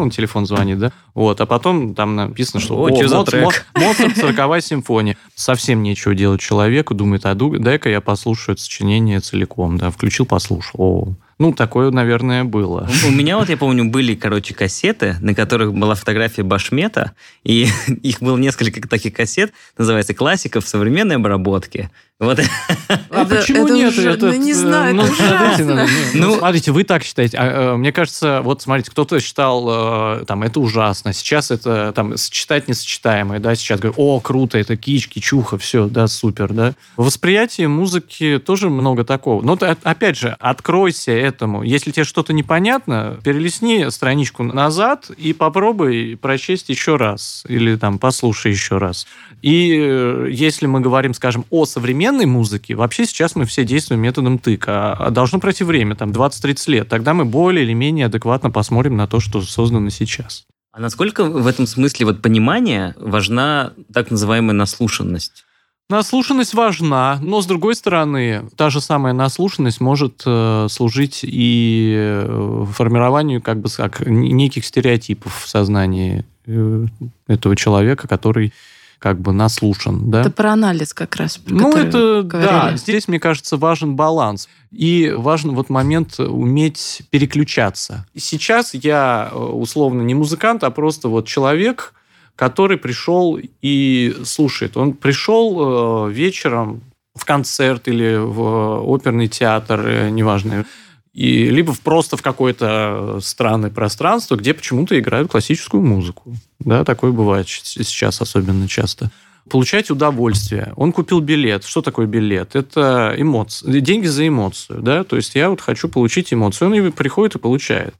он 0.00 0.10
телефон 0.10 0.46
звонит, 0.46 0.78
да? 0.78 0.92
Вот, 1.14 1.40
а 1.40 1.46
потом 1.46 1.96
там 1.96 2.14
написано, 2.14 2.60
что 2.60 2.76
о, 2.76 2.86
о 2.86 2.94
что 2.94 3.08
за 3.08 3.24
трек? 3.24 3.66
Моцарт, 3.74 4.16
40 4.16 4.62
симфония. 4.62 5.16
Совсем 5.34 5.82
нечего 5.82 6.14
делать 6.14 6.40
человеку, 6.40 6.94
думает, 6.94 7.26
а 7.26 7.34
дай-ка 7.34 7.88
я 7.88 8.00
послушаю 8.00 8.54
это 8.54 8.62
сочинение 8.62 9.18
целиком, 9.18 9.76
да, 9.76 9.90
включил, 9.90 10.24
послушал. 10.24 10.74
О, 10.78 11.14
ну, 11.38 11.52
такое, 11.52 11.90
наверное, 11.90 12.44
было. 12.44 12.88
У 13.06 13.10
меня 13.10 13.36
вот, 13.36 13.50
я 13.50 13.56
помню, 13.58 13.84
были, 13.84 14.14
короче, 14.14 14.54
кассеты, 14.54 15.16
на 15.20 15.34
которых 15.34 15.74
была 15.74 15.94
фотография 15.94 16.42
Башмета, 16.42 17.12
и 17.44 17.68
их 18.02 18.22
было 18.22 18.38
несколько 18.38 18.86
таких 18.88 19.12
кассет, 19.12 19.52
называется 19.76 20.14
«Классика 20.14 20.60
в 20.60 20.68
современной 20.68 21.16
обработке». 21.16 21.90
Вот. 22.18 22.40
А 22.88 23.22
это, 23.22 23.36
почему 23.36 23.66
это 23.66 23.74
нет? 23.74 23.92
Уже, 23.92 24.10
это, 24.10 24.26
ну, 24.28 24.32
не 24.32 24.54
знаю, 24.54 24.94
ну, 24.94 25.02
это 25.04 25.12
ужасно. 25.12 25.86
Ну, 26.14 26.28
ну, 26.28 26.38
смотрите, 26.38 26.72
вы 26.72 26.84
так 26.84 27.02
считаете. 27.02 27.36
А, 27.36 27.74
а, 27.74 27.76
мне 27.76 27.92
кажется, 27.92 28.40
вот 28.42 28.62
смотрите, 28.62 28.90
кто-то 28.90 29.20
считал, 29.20 30.20
э, 30.20 30.24
там, 30.24 30.42
это 30.42 30.58
ужасно. 30.60 31.12
Сейчас 31.12 31.50
это, 31.50 31.92
там, 31.94 32.16
сочетать 32.16 32.68
несочетаемое, 32.68 33.38
да, 33.38 33.54
сейчас 33.54 33.80
говорят, 33.80 33.98
о, 33.98 34.18
круто, 34.20 34.56
это 34.56 34.78
кич, 34.78 35.08
кичуха, 35.08 35.58
все, 35.58 35.88
да, 35.88 36.06
супер, 36.06 36.54
да. 36.54 36.72
В 36.96 37.04
восприятии 37.04 37.66
музыки 37.66 38.40
тоже 38.42 38.70
много 38.70 39.04
такого. 39.04 39.42
Но, 39.42 39.58
опять 39.82 40.16
же, 40.16 40.34
откройся 40.40 41.12
Поэтому, 41.26 41.64
если 41.64 41.90
тебе 41.90 42.04
что-то 42.04 42.32
непонятно, 42.32 43.18
перелистни 43.24 43.90
страничку 43.90 44.44
назад 44.44 45.10
и 45.10 45.32
попробуй 45.32 46.16
прочесть 46.16 46.68
еще 46.68 46.94
раз. 46.94 47.42
Или 47.48 47.74
там 47.74 47.98
послушай 47.98 48.52
еще 48.52 48.78
раз. 48.78 49.08
И 49.42 49.76
э, 49.76 50.28
если 50.30 50.66
мы 50.66 50.78
говорим, 50.80 51.14
скажем, 51.14 51.44
о 51.50 51.64
современной 51.66 52.26
музыке, 52.26 52.76
вообще 52.76 53.06
сейчас 53.06 53.34
мы 53.34 53.44
все 53.44 53.64
действуем 53.64 54.02
методом 54.02 54.38
тыка. 54.38 54.92
А 54.92 55.10
должно 55.10 55.40
пройти 55.40 55.64
время, 55.64 55.96
там, 55.96 56.10
20-30 56.10 56.70
лет. 56.70 56.88
Тогда 56.88 57.12
мы 57.12 57.24
более 57.24 57.64
или 57.64 57.72
менее 57.72 58.06
адекватно 58.06 58.52
посмотрим 58.52 58.96
на 58.96 59.08
то, 59.08 59.18
что 59.18 59.42
создано 59.42 59.90
сейчас. 59.90 60.44
А 60.70 60.78
насколько 60.80 61.24
в 61.24 61.48
этом 61.48 61.66
смысле 61.66 62.06
вот 62.06 62.22
понимание 62.22 62.94
важна 62.98 63.72
так 63.92 64.12
называемая 64.12 64.54
наслушанность? 64.54 65.44
Наслушанность 65.88 66.52
важна, 66.52 67.18
но 67.22 67.40
с 67.40 67.46
другой 67.46 67.76
стороны, 67.76 68.48
та 68.56 68.70
же 68.70 68.80
самая 68.80 69.12
наслушанность 69.12 69.80
может 69.80 70.22
э, 70.26 70.66
служить 70.68 71.20
и 71.22 71.94
э, 71.96 72.64
формированию 72.72 73.40
как 73.40 73.60
бы 73.60 73.68
как 73.68 74.04
неких 74.04 74.64
стереотипов 74.64 75.44
в 75.44 75.48
сознании 75.48 76.24
э, 76.46 76.86
этого 77.28 77.54
человека, 77.54 78.08
который 78.08 78.52
как 78.98 79.20
бы 79.20 79.32
наслушан, 79.32 80.10
да? 80.10 80.22
Это 80.22 80.30
про 80.30 80.52
анализ 80.52 80.92
как 80.92 81.14
раз. 81.16 81.38
Ну, 81.46 81.76
это, 81.76 82.22
говорили. 82.24 82.50
да, 82.50 82.76
здесь, 82.76 83.06
мне 83.06 83.20
кажется, 83.20 83.56
важен 83.56 83.94
баланс. 83.94 84.48
И 84.72 85.12
важен 85.16 85.54
вот 85.54 85.70
момент 85.70 86.18
уметь 86.18 87.02
переключаться. 87.10 88.06
Сейчас 88.16 88.74
я, 88.74 89.30
э, 89.30 89.36
условно, 89.36 90.02
не 90.02 90.14
музыкант, 90.14 90.64
а 90.64 90.70
просто 90.70 91.08
вот 91.08 91.28
человек, 91.28 91.94
который 92.36 92.76
пришел 92.76 93.38
и 93.62 94.16
слушает. 94.24 94.76
Он 94.76 94.92
пришел 94.92 96.08
э, 96.08 96.12
вечером 96.12 96.82
в 97.14 97.24
концерт 97.24 97.88
или 97.88 98.16
в 98.16 98.82
оперный 98.86 99.26
театр, 99.26 99.82
э, 99.86 100.10
неважно, 100.10 100.66
и 101.14 101.48
либо 101.48 101.74
просто 101.82 102.18
в 102.18 102.22
какое-то 102.22 103.20
странное 103.22 103.70
пространство, 103.70 104.36
где 104.36 104.52
почему-то 104.52 104.98
играют 104.98 105.30
классическую 105.30 105.82
музыку. 105.82 106.36
Да, 106.60 106.84
такое 106.84 107.10
бывает 107.10 107.48
сейчас 107.48 108.20
особенно 108.20 108.68
часто. 108.68 109.10
Получать 109.48 109.90
удовольствие. 109.90 110.74
Он 110.76 110.92
купил 110.92 111.20
билет. 111.20 111.64
Что 111.64 111.80
такое 111.80 112.06
билет? 112.06 112.54
Это 112.54 113.14
эмоции. 113.16 113.80
Деньги 113.80 114.06
за 114.06 114.28
эмоцию. 114.28 114.82
Да? 114.82 115.04
То 115.04 115.16
есть 115.16 115.36
я 115.36 115.48
вот 115.48 115.60
хочу 115.60 115.88
получить 115.88 116.34
эмоцию. 116.34 116.68
Он 116.68 116.74
и 116.74 116.90
приходит 116.90 117.36
и 117.36 117.38
получает 117.38 117.94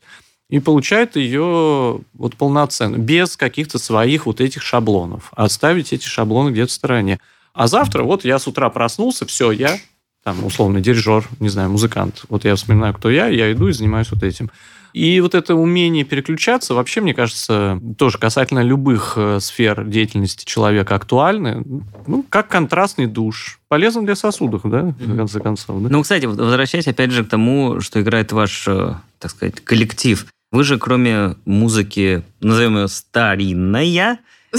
и 0.49 0.61
получает 0.61 1.16
ее 1.16 2.01
вот 2.14 2.36
полноценно, 2.36 2.97
без 2.97 3.36
каких-то 3.36 3.78
своих 3.78 4.26
вот 4.26 4.40
этих 4.40 4.62
шаблонов. 4.62 5.32
Оставить 5.34 5.92
эти 5.92 6.07
шаблоны 6.07 6.51
где-то 6.51 6.70
в 6.70 6.74
стороне. 6.74 7.18
А 7.53 7.66
завтра 7.66 8.03
вот 8.03 8.24
я 8.24 8.38
с 8.38 8.47
утра 8.47 8.70
проснулся, 8.70 9.26
все, 9.26 9.51
я 9.51 9.78
там, 10.26 10.44
условно, 10.44 10.80
дирижер, 10.80 11.24
не 11.38 11.49
знаю, 11.49 11.70
музыкант. 11.70 12.24
Вот 12.28 12.44
я 12.44 12.57
вспоминаю, 12.57 12.92
кто 12.94 13.09
я, 13.09 13.28
я 13.28 13.53
иду 13.53 13.68
и 13.68 13.72
занимаюсь 13.72 14.11
вот 14.11 14.24
этим. 14.24 14.51
И 14.92 15.20
вот 15.20 15.36
это 15.36 15.55
умение 15.55 16.03
переключаться, 16.03 16.74
вообще, 16.74 17.01
мне 17.01 17.14
кажется, 17.14 17.80
тоже 17.97 18.18
касательно 18.18 18.59
любых 18.59 19.12
э, 19.16 19.38
сфер 19.40 19.84
деятельности 19.84 20.44
человека 20.44 20.97
актуальны. 20.97 21.62
Ну, 22.09 22.24
как 22.28 22.49
контрастный 22.49 23.07
душ. 23.07 23.61
Полезно 23.68 24.05
для 24.05 24.16
сосудов, 24.16 24.62
да, 24.64 24.94
в 24.99 25.16
конце 25.16 25.38
концов. 25.38 25.80
Да? 25.82 25.90
Ну, 25.90 26.03
кстати, 26.03 26.24
возвращаясь 26.24 26.88
опять 26.88 27.12
же 27.12 27.24
к 27.24 27.28
тому, 27.28 27.80
что 27.80 28.01
играет 28.01 28.32
ваш, 28.32 28.66
э, 28.66 28.94
так 29.20 29.30
сказать, 29.30 29.61
коллектив. 29.61 30.26
Вы 30.53 30.64
же, 30.64 30.78
кроме 30.78 31.36
музыки, 31.44 32.22
назовем 32.40 32.78
ее 32.78 32.88
старинная... 32.88 34.18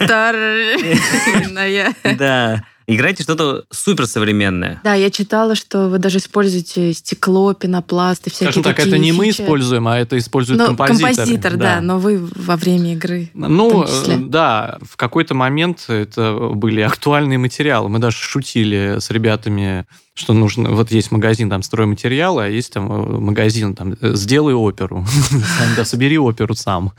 Старинная. 0.00 1.94
Да. 2.16 2.64
Играете 2.86 3.22
что-то 3.22 3.64
суперсовременное. 3.70 4.80
Да, 4.84 4.94
я 4.94 5.10
читала, 5.10 5.54
что 5.54 5.88
вы 5.88 5.98
даже 5.98 6.18
используете 6.18 6.92
стекло, 6.92 7.54
пенопласт 7.54 8.26
и 8.26 8.30
всякие 8.30 8.52
Скажем 8.52 8.62
так, 8.62 8.78
это 8.78 8.98
не 8.98 9.12
мы 9.12 9.30
используем, 9.30 9.88
а 9.88 9.98
это 9.98 10.18
использует 10.18 10.58
но, 10.58 10.66
композитор. 10.66 11.14
Композитор, 11.14 11.52
да. 11.52 11.76
да, 11.76 11.80
но 11.80 11.98
вы 11.98 12.18
во 12.18 12.56
время 12.56 12.92
игры. 12.92 13.30
Ну, 13.32 13.86
да, 14.18 14.78
в 14.82 14.96
какой-то 14.96 15.34
момент 15.34 15.86
это 15.88 16.50
были 16.52 16.82
актуальные 16.82 17.38
материалы. 17.38 17.88
Мы 17.88 18.00
даже 18.00 18.18
шутили 18.18 18.96
с 19.00 19.10
ребятами, 19.10 19.86
что 20.12 20.34
нужно... 20.34 20.70
Вот 20.70 20.90
есть 20.90 21.10
магазин 21.10 21.48
там 21.48 21.62
стройматериалы, 21.62 22.44
а 22.44 22.48
есть 22.48 22.72
там 22.72 22.92
э, 22.92 23.18
магазин 23.18 23.74
там 23.74 23.96
«Сделай 24.00 24.54
оперу». 24.54 25.06
Да, 25.76 25.84
собери 25.84 26.18
оперу 26.18 26.54
сам. 26.54 26.92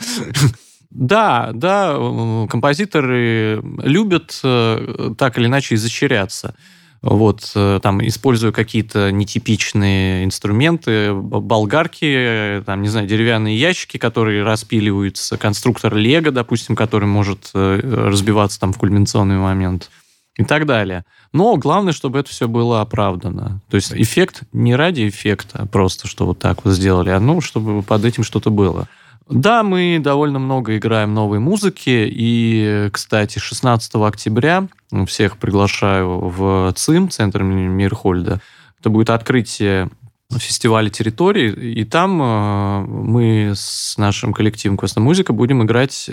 Да, 0.89 1.51
да, 1.53 1.95
композиторы 2.49 3.61
любят 3.83 4.39
э, 4.43 5.13
так 5.17 5.37
или 5.37 5.47
иначе 5.47 5.75
изощряться. 5.75 6.55
Вот, 7.01 7.51
э, 7.53 7.79
там, 7.83 8.05
используя 8.07 8.51
какие-то 8.51 9.11
нетипичные 9.11 10.23
инструменты, 10.23 11.13
болгарки, 11.13 12.63
там, 12.65 12.81
не 12.81 12.87
знаю, 12.87 13.07
деревянные 13.07 13.55
ящики, 13.55 13.97
которые 13.97 14.43
распиливаются, 14.43 15.37
конструктор 15.37 15.95
Лего, 15.95 16.31
допустим, 16.31 16.75
который 16.75 17.05
может 17.05 17.51
э, 17.53 17.79
разбиваться 17.83 18.59
там 18.59 18.73
в 18.73 18.79
кульминационный 18.79 19.37
момент 19.37 19.91
и 20.37 20.43
так 20.43 20.65
далее. 20.65 21.05
Но 21.31 21.57
главное, 21.57 21.93
чтобы 21.93 22.19
это 22.19 22.29
все 22.29 22.47
было 22.47 22.81
оправдано. 22.81 23.61
То 23.69 23.75
есть 23.75 23.93
эффект 23.93 24.41
не 24.51 24.75
ради 24.75 25.07
эффекта, 25.07 25.67
просто 25.71 26.07
что 26.07 26.25
вот 26.25 26.39
так 26.39 26.65
вот 26.65 26.73
сделали, 26.73 27.09
а 27.09 27.19
ну, 27.19 27.39
чтобы 27.39 27.83
под 27.83 28.03
этим 28.03 28.23
что-то 28.23 28.49
было. 28.49 28.87
Да, 29.29 29.63
мы 29.63 29.99
довольно 29.99 30.37
много 30.37 30.77
играем 30.77 31.13
новой 31.13 31.39
музыки. 31.39 32.07
И, 32.09 32.89
кстати, 32.91 33.39
16 33.39 33.95
октября 33.95 34.67
всех 35.07 35.37
приглашаю 35.37 36.29
в 36.29 36.71
ЦИМ, 36.75 37.09
Центр 37.09 37.41
Мирхольда. 37.41 38.41
Это 38.79 38.89
будет 38.89 39.09
открытие 39.09 39.89
фестиваля 40.31 40.89
территории, 40.89 41.51
и 41.51 41.83
там 41.85 42.21
э, 42.21 42.79
мы 42.87 43.53
с 43.55 43.97
нашим 43.97 44.33
коллективом 44.33 44.77
Квеста 44.77 44.99
Музыка 44.99 45.33
будем 45.33 45.63
играть 45.63 46.11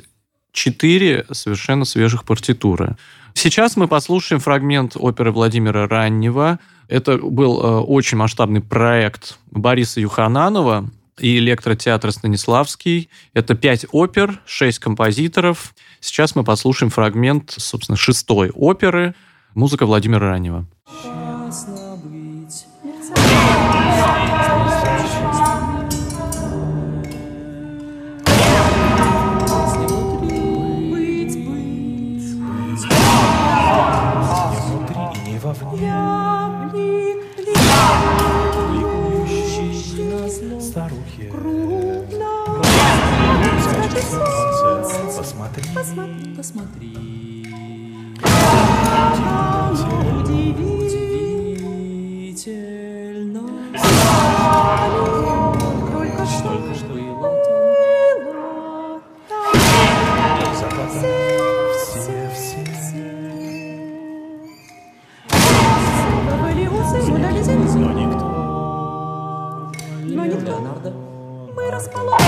четыре 0.52 1.24
совершенно 1.30 1.84
свежих 1.84 2.24
партитуры. 2.24 2.96
Сейчас 3.34 3.76
мы 3.76 3.88
послушаем 3.88 4.40
фрагмент 4.40 4.96
оперы 4.96 5.32
Владимира 5.32 5.88
Раннего. 5.88 6.58
Это 6.88 7.16
был 7.16 7.60
э, 7.60 7.80
очень 7.80 8.18
масштабный 8.18 8.60
проект 8.60 9.38
Бориса 9.50 10.00
Юхананова, 10.00 10.90
и 11.22 11.38
электротеатр 11.38 12.12
Станиславский. 12.12 13.08
Это 13.34 13.54
пять 13.54 13.86
опер, 13.92 14.40
шесть 14.44 14.78
композиторов. 14.78 15.74
Сейчас 16.00 16.34
мы 16.34 16.44
послушаем 16.44 16.90
фрагмент, 16.90 17.54
собственно, 17.56 17.96
шестой 17.96 18.50
оперы. 18.50 19.14
Музыка 19.54 19.86
Владимира 19.86 20.30
Ранева. 20.30 20.66
посмотри, 23.12 23.71
посмотри. 46.62 47.46
Удивительно. 52.42 53.42
Только 55.92 56.24
что 56.26 56.48
было 56.48 56.74
все, 61.78 62.30
все, 62.34 62.60
все. 62.74 63.04
Но 67.78 67.92
никто. 67.92 68.26
Но 70.04 70.22
никто. 70.26 70.52
Мы 71.54 71.62
расположены. 71.70 72.22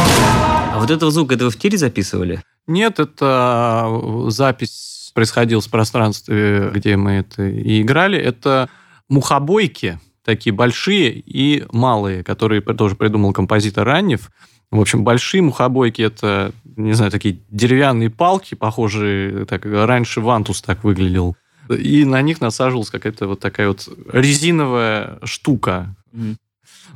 А 0.72 0.78
вот 0.80 0.90
этого 0.90 1.10
звука, 1.10 1.34
это 1.34 1.44
вы 1.44 1.50
в 1.50 1.56
тире 1.58 1.78
записывали? 1.78 2.42
Нет, 2.66 2.98
это 2.98 3.86
запись 4.30 5.10
происходила 5.14 5.60
в 5.60 5.68
пространстве, 5.70 6.70
где 6.74 6.96
мы 6.96 7.12
это 7.12 7.44
и 7.46 7.82
играли. 7.82 8.18
Это 8.18 8.68
мухобойки, 9.08 10.00
такие 10.24 10.52
большие 10.52 11.12
и 11.12 11.64
малые, 11.72 12.24
которые 12.24 12.60
тоже 12.60 12.96
придумал 12.96 13.32
композитор 13.32 13.86
Раннев. 13.86 14.30
В 14.70 14.80
общем, 14.80 15.04
большие 15.04 15.42
мухобойки– 15.42 16.02
это, 16.02 16.52
не 16.76 16.94
знаю, 16.94 17.12
такие 17.12 17.38
деревянные 17.48 18.10
палки, 18.10 18.54
похожие, 18.54 19.44
так, 19.46 19.64
раньше 19.64 20.20
вантус 20.20 20.62
так 20.62 20.82
выглядел. 20.82 21.36
И 21.68 22.04
на 22.04 22.20
них 22.22 22.40
насаживалась 22.40 22.90
какая-то 22.90 23.28
вот 23.28 23.40
такая 23.40 23.68
вот 23.68 23.88
резиновая 24.12 25.18
штука. 25.22 25.94
Mm. 26.12 26.36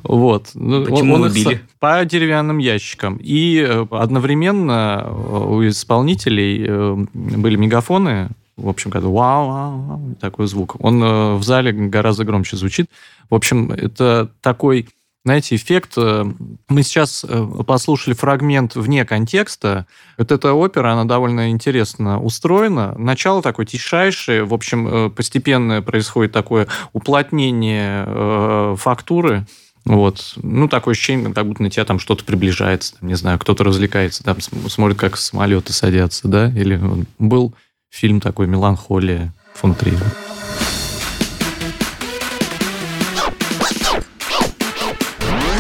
Вот. 0.03 0.51
Ну, 0.55 0.85
Почему 0.85 1.15
он, 1.15 1.23
он 1.23 1.31
убили? 1.31 1.61
По 1.79 2.05
деревянным 2.05 2.59
ящикам. 2.59 3.19
И 3.21 3.59
э, 3.59 3.87
одновременно 3.91 5.05
э, 5.05 5.11
у 5.11 5.69
исполнителей 5.69 6.65
э, 6.67 7.07
были 7.13 7.57
мегафоны, 7.57 8.31
в 8.57 8.69
общем, 8.69 8.91
когда 8.91 9.09
вау, 9.09 9.49
вау, 9.49 9.79
вау, 9.81 10.15
такой 10.21 10.47
звук. 10.49 10.77
Он 10.81 11.37
в 11.37 11.43
зале 11.45 11.73
гораздо 11.73 12.25
громче 12.25 12.57
звучит. 12.57 12.91
В 13.31 13.35
общем, 13.35 13.71
это 13.71 14.31
такой 14.41 14.89
знаете, 15.25 15.57
эффект. 15.57 15.97
Мы 15.97 16.83
сейчас 16.83 17.25
послушали 17.67 18.15
фрагмент 18.15 18.77
вне 18.77 19.05
контекста. 19.05 19.87
Вот 20.17 20.33
эта 20.33 20.55
опера, 20.55 20.93
она 20.93 21.05
довольно 21.05 21.51
интересно 21.51 22.21
устроена. 22.21 22.95
Начало 22.97 23.43
такое 23.43 23.67
тишайшее. 23.67 24.45
В 24.45 24.55
общем, 24.55 25.13
постепенно 25.15 25.83
происходит 25.83 26.33
такое 26.33 26.67
уплотнение 26.95 28.77
фактуры. 28.77 29.47
Вот. 29.85 30.35
Ну, 30.37 30.69
такое 30.69 30.93
ощущение, 30.93 31.33
как 31.33 31.47
будто 31.47 31.63
на 31.63 31.71
тебя 31.71 31.85
там 31.85 31.99
что-то 31.99 32.25
приближается. 32.25 32.97
Там, 32.99 33.09
не 33.09 33.15
знаю, 33.15 33.39
кто-то 33.39 33.65
развлекается, 33.65 34.23
там 34.23 34.41
см- 34.41 34.71
смотрит, 34.71 34.99
как 34.99 35.17
самолеты 35.17 35.73
садятся, 35.73 36.29
да? 36.29 36.49
Или 36.49 36.81
был 37.19 37.55
фильм 37.91 38.21
такой 38.21 38.47
«Меланхолия» 38.47 39.33
фон 39.55 39.75
Триера. 39.75 40.05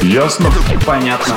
Ясно? 0.02 0.50
Понятно. 0.86 1.34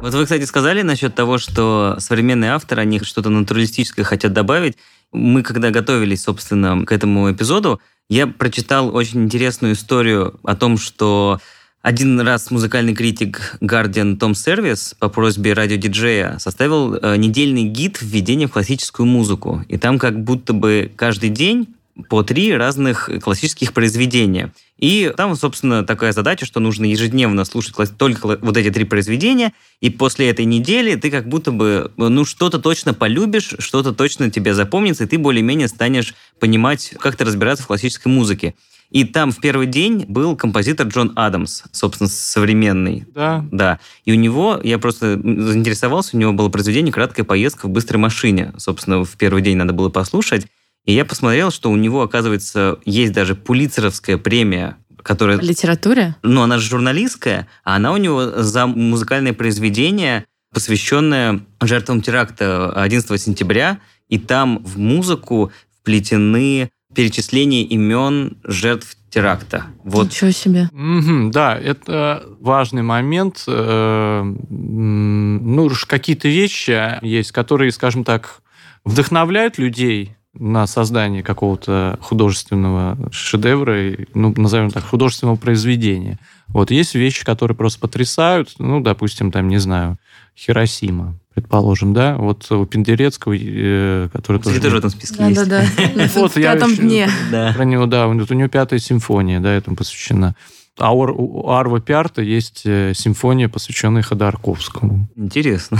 Вот 0.00 0.14
вы, 0.14 0.24
кстати, 0.24 0.44
сказали 0.44 0.82
насчет 0.82 1.14
того, 1.14 1.38
что 1.38 1.96
современные 1.98 2.52
авторы, 2.52 2.82
они 2.82 3.00
что-то 3.00 3.28
натуралистическое 3.28 4.04
хотят 4.04 4.32
добавить. 4.32 4.76
Мы, 5.12 5.42
когда 5.42 5.70
готовились, 5.70 6.22
собственно, 6.22 6.84
к 6.84 6.92
этому 6.92 7.30
эпизоду, 7.30 7.80
я 8.08 8.26
прочитал 8.26 8.94
очень 8.94 9.24
интересную 9.24 9.74
историю 9.74 10.38
о 10.44 10.56
том, 10.56 10.78
что 10.78 11.40
один 11.82 12.20
раз 12.20 12.50
музыкальный 12.50 12.94
критик 12.94 13.56
Guardian 13.60 14.16
Том 14.16 14.34
Сервис 14.34 14.94
по 14.98 15.08
просьбе 15.08 15.54
радиодиджея 15.54 16.38
составил 16.38 16.94
э, 16.94 17.16
недельный 17.16 17.64
гид 17.64 17.98
введения 18.02 18.48
в 18.48 18.52
классическую 18.52 19.06
музыку. 19.06 19.64
И 19.68 19.78
там 19.78 19.98
как 19.98 20.22
будто 20.22 20.52
бы 20.52 20.92
каждый 20.94 21.30
день 21.30 21.68
по 22.08 22.22
три 22.22 22.54
разных 22.54 23.08
классических 23.22 23.72
произведения. 23.72 24.52
И 24.80 25.12
там, 25.14 25.36
собственно, 25.36 25.84
такая 25.84 26.12
задача, 26.12 26.46
что 26.46 26.58
нужно 26.58 26.86
ежедневно 26.86 27.44
слушать 27.44 27.74
только 27.98 28.26
вот 28.26 28.56
эти 28.56 28.70
три 28.70 28.84
произведения, 28.84 29.52
и 29.80 29.90
после 29.90 30.30
этой 30.30 30.46
недели 30.46 30.94
ты 30.94 31.10
как 31.10 31.28
будто 31.28 31.52
бы, 31.52 31.92
ну, 31.98 32.24
что-то 32.24 32.58
точно 32.58 32.94
полюбишь, 32.94 33.54
что-то 33.58 33.92
точно 33.92 34.30
тебе 34.30 34.54
запомнится, 34.54 35.04
и 35.04 35.06
ты 35.06 35.18
более-менее 35.18 35.68
станешь 35.68 36.14
понимать, 36.38 36.94
как 36.98 37.16
ты 37.16 37.24
разбираться 37.24 37.64
в 37.64 37.66
классической 37.66 38.08
музыке. 38.08 38.54
И 38.90 39.04
там 39.04 39.30
в 39.30 39.40
первый 39.40 39.66
день 39.66 40.04
был 40.08 40.34
композитор 40.34 40.88
Джон 40.88 41.12
Адамс, 41.14 41.62
собственно, 41.70 42.08
современный. 42.08 43.06
Да. 43.14 43.46
Да. 43.52 43.78
И 44.04 44.12
у 44.12 44.16
него, 44.16 44.60
я 44.64 44.78
просто 44.78 45.14
заинтересовался, 45.22 46.16
у 46.16 46.18
него 46.18 46.32
было 46.32 46.48
произведение 46.48 46.92
«Краткая 46.92 47.24
поездка 47.24 47.66
в 47.66 47.70
быстрой 47.70 48.00
машине». 48.00 48.52
Собственно, 48.56 49.04
в 49.04 49.12
первый 49.16 49.42
день 49.42 49.58
надо 49.58 49.72
было 49.72 49.90
послушать. 49.90 50.46
И 50.84 50.92
я 50.92 51.04
посмотрел, 51.04 51.50
что 51.50 51.70
у 51.70 51.76
него, 51.76 52.02
оказывается, 52.02 52.78
есть 52.84 53.12
даже 53.12 53.34
пулицеровская 53.34 54.16
премия, 54.18 54.76
которая... 55.02 55.38
В 55.38 55.42
литературе? 55.42 56.16
Ну, 56.22 56.42
она 56.42 56.58
же 56.58 56.68
журналистская, 56.68 57.48
а 57.64 57.76
она 57.76 57.92
у 57.92 57.96
него 57.96 58.42
за 58.42 58.66
музыкальное 58.66 59.32
произведение, 59.32 60.24
посвященное 60.52 61.40
жертвам 61.60 62.02
теракта 62.02 62.72
11 62.72 63.20
сентября, 63.20 63.78
и 64.08 64.18
там 64.18 64.64
в 64.64 64.78
музыку 64.78 65.52
вплетены 65.80 66.70
перечисления 66.94 67.64
имен 67.64 68.38
жертв 68.44 68.96
теракта. 69.10 69.66
Вот 69.84 70.06
Ничего 70.06 70.30
себе. 70.30 70.68
Мгм, 70.72 71.30
да, 71.30 71.56
это 71.58 72.24
важный 72.40 72.82
момент. 72.82 73.44
Э, 73.46 74.22
Ну, 74.22 75.64
уж 75.64 75.84
какие-то 75.84 76.28
вещи 76.28 76.98
есть, 77.02 77.32
которые, 77.32 77.72
скажем 77.72 78.04
так, 78.04 78.40
вдохновляют 78.84 79.58
людей 79.58 80.16
на 80.34 80.66
создание 80.66 81.22
какого-то 81.22 81.98
художественного 82.00 82.96
шедевра, 83.10 83.96
ну, 84.14 84.32
назовем 84.36 84.70
так, 84.70 84.84
художественного 84.84 85.36
произведения. 85.36 86.18
Вот 86.48 86.70
есть 86.70 86.94
вещи, 86.94 87.24
которые 87.24 87.56
просто 87.56 87.80
потрясают, 87.80 88.54
ну, 88.58 88.80
допустим, 88.80 89.32
там, 89.32 89.48
не 89.48 89.58
знаю, 89.58 89.98
Хиросима, 90.36 91.18
предположим, 91.34 91.92
да, 91.92 92.16
вот 92.16 92.50
у 92.50 92.64
Пендерецкого, 92.64 93.34
э, 93.36 94.08
который 94.12 94.38
Кстати, 94.38 94.56
тоже... 94.56 94.60
тоже 94.62 94.76
в 94.76 94.78
этом 94.78 94.90
списке 94.90 95.24
есть. 95.24 95.34
Да-да-да. 95.36 96.08
Вот 96.14 96.32
В 96.32 96.36
я 96.36 96.54
пятом 96.54 96.76
дне. 96.76 97.08
Да. 97.30 97.52
Про 97.54 97.64
него, 97.64 97.86
да, 97.86 98.06
у 98.06 98.12
него 98.12 98.48
пятая 98.48 98.78
симфония, 98.78 99.40
да, 99.40 99.52
этому 99.52 99.76
посвящена. 99.76 100.34
А 100.78 100.94
у, 100.94 101.48
Арва 101.48 101.80
Пярта 101.80 102.22
есть 102.22 102.62
э, 102.64 102.92
симфония, 102.94 103.48
посвященная 103.48 104.02
Ходорковскому, 104.02 105.08
Интересно. 105.16 105.78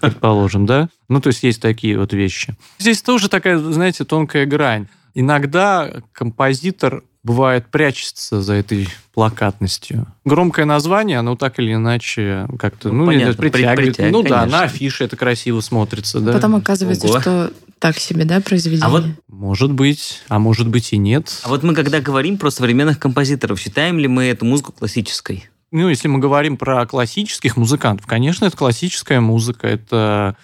Предположим, 0.00 0.66
да? 0.66 0.88
Ну, 1.08 1.20
то 1.20 1.28
есть 1.28 1.42
есть 1.42 1.60
такие 1.62 1.98
вот 1.98 2.12
вещи. 2.12 2.54
Здесь 2.78 3.02
тоже 3.02 3.28
такая, 3.28 3.58
знаете, 3.58 4.04
тонкая 4.04 4.46
грань. 4.46 4.86
Иногда 5.14 5.90
композитор 6.12 7.04
бывает 7.22 7.68
прячется 7.70 8.42
за 8.42 8.52
этой 8.54 8.88
плакатностью. 9.14 10.06
Громкое 10.24 10.66
название, 10.66 11.18
оно 11.18 11.36
так 11.36 11.58
или 11.58 11.72
иначе 11.74 12.46
как-то, 12.58 12.90
Ну, 12.90 13.00
ну, 13.00 13.06
понятно, 13.06 13.34
при- 13.34 13.48
притягивает. 13.48 13.76
притягивает, 13.96 14.12
ну 14.12 14.22
да, 14.22 14.40
конечно. 14.40 14.58
на 14.58 14.64
афише 14.64 15.04
это 15.04 15.16
красиво 15.16 15.60
смотрится, 15.60 16.20
да. 16.20 16.32
Потом 16.32 16.56
оказывается, 16.56 17.06
Ого. 17.06 17.20
что 17.20 17.52
так 17.78 17.98
себе, 17.98 18.24
да, 18.24 18.40
произведение? 18.40 18.84
А 18.86 18.90
вот 18.90 19.04
Может 19.28 19.72
быть, 19.72 20.22
а 20.28 20.38
может 20.38 20.68
быть 20.68 20.92
и 20.92 20.96
нет. 20.98 21.40
А 21.44 21.48
вот 21.48 21.62
мы 21.62 21.74
когда 21.74 22.00
говорим 22.00 22.36
про 22.38 22.50
современных 22.50 22.98
композиторов, 22.98 23.58
считаем 23.58 23.98
ли 23.98 24.06
мы 24.08 24.24
эту 24.24 24.44
музыку 24.44 24.72
классической? 24.72 25.48
Ну, 25.70 25.88
если 25.88 26.08
мы 26.08 26.18
говорим 26.20 26.56
про 26.56 26.86
классических 26.86 27.56
музыкантов, 27.56 28.06
конечно, 28.06 28.44
это 28.44 28.56
классическая 28.56 29.20
музыка, 29.20 29.66
это 29.66 30.36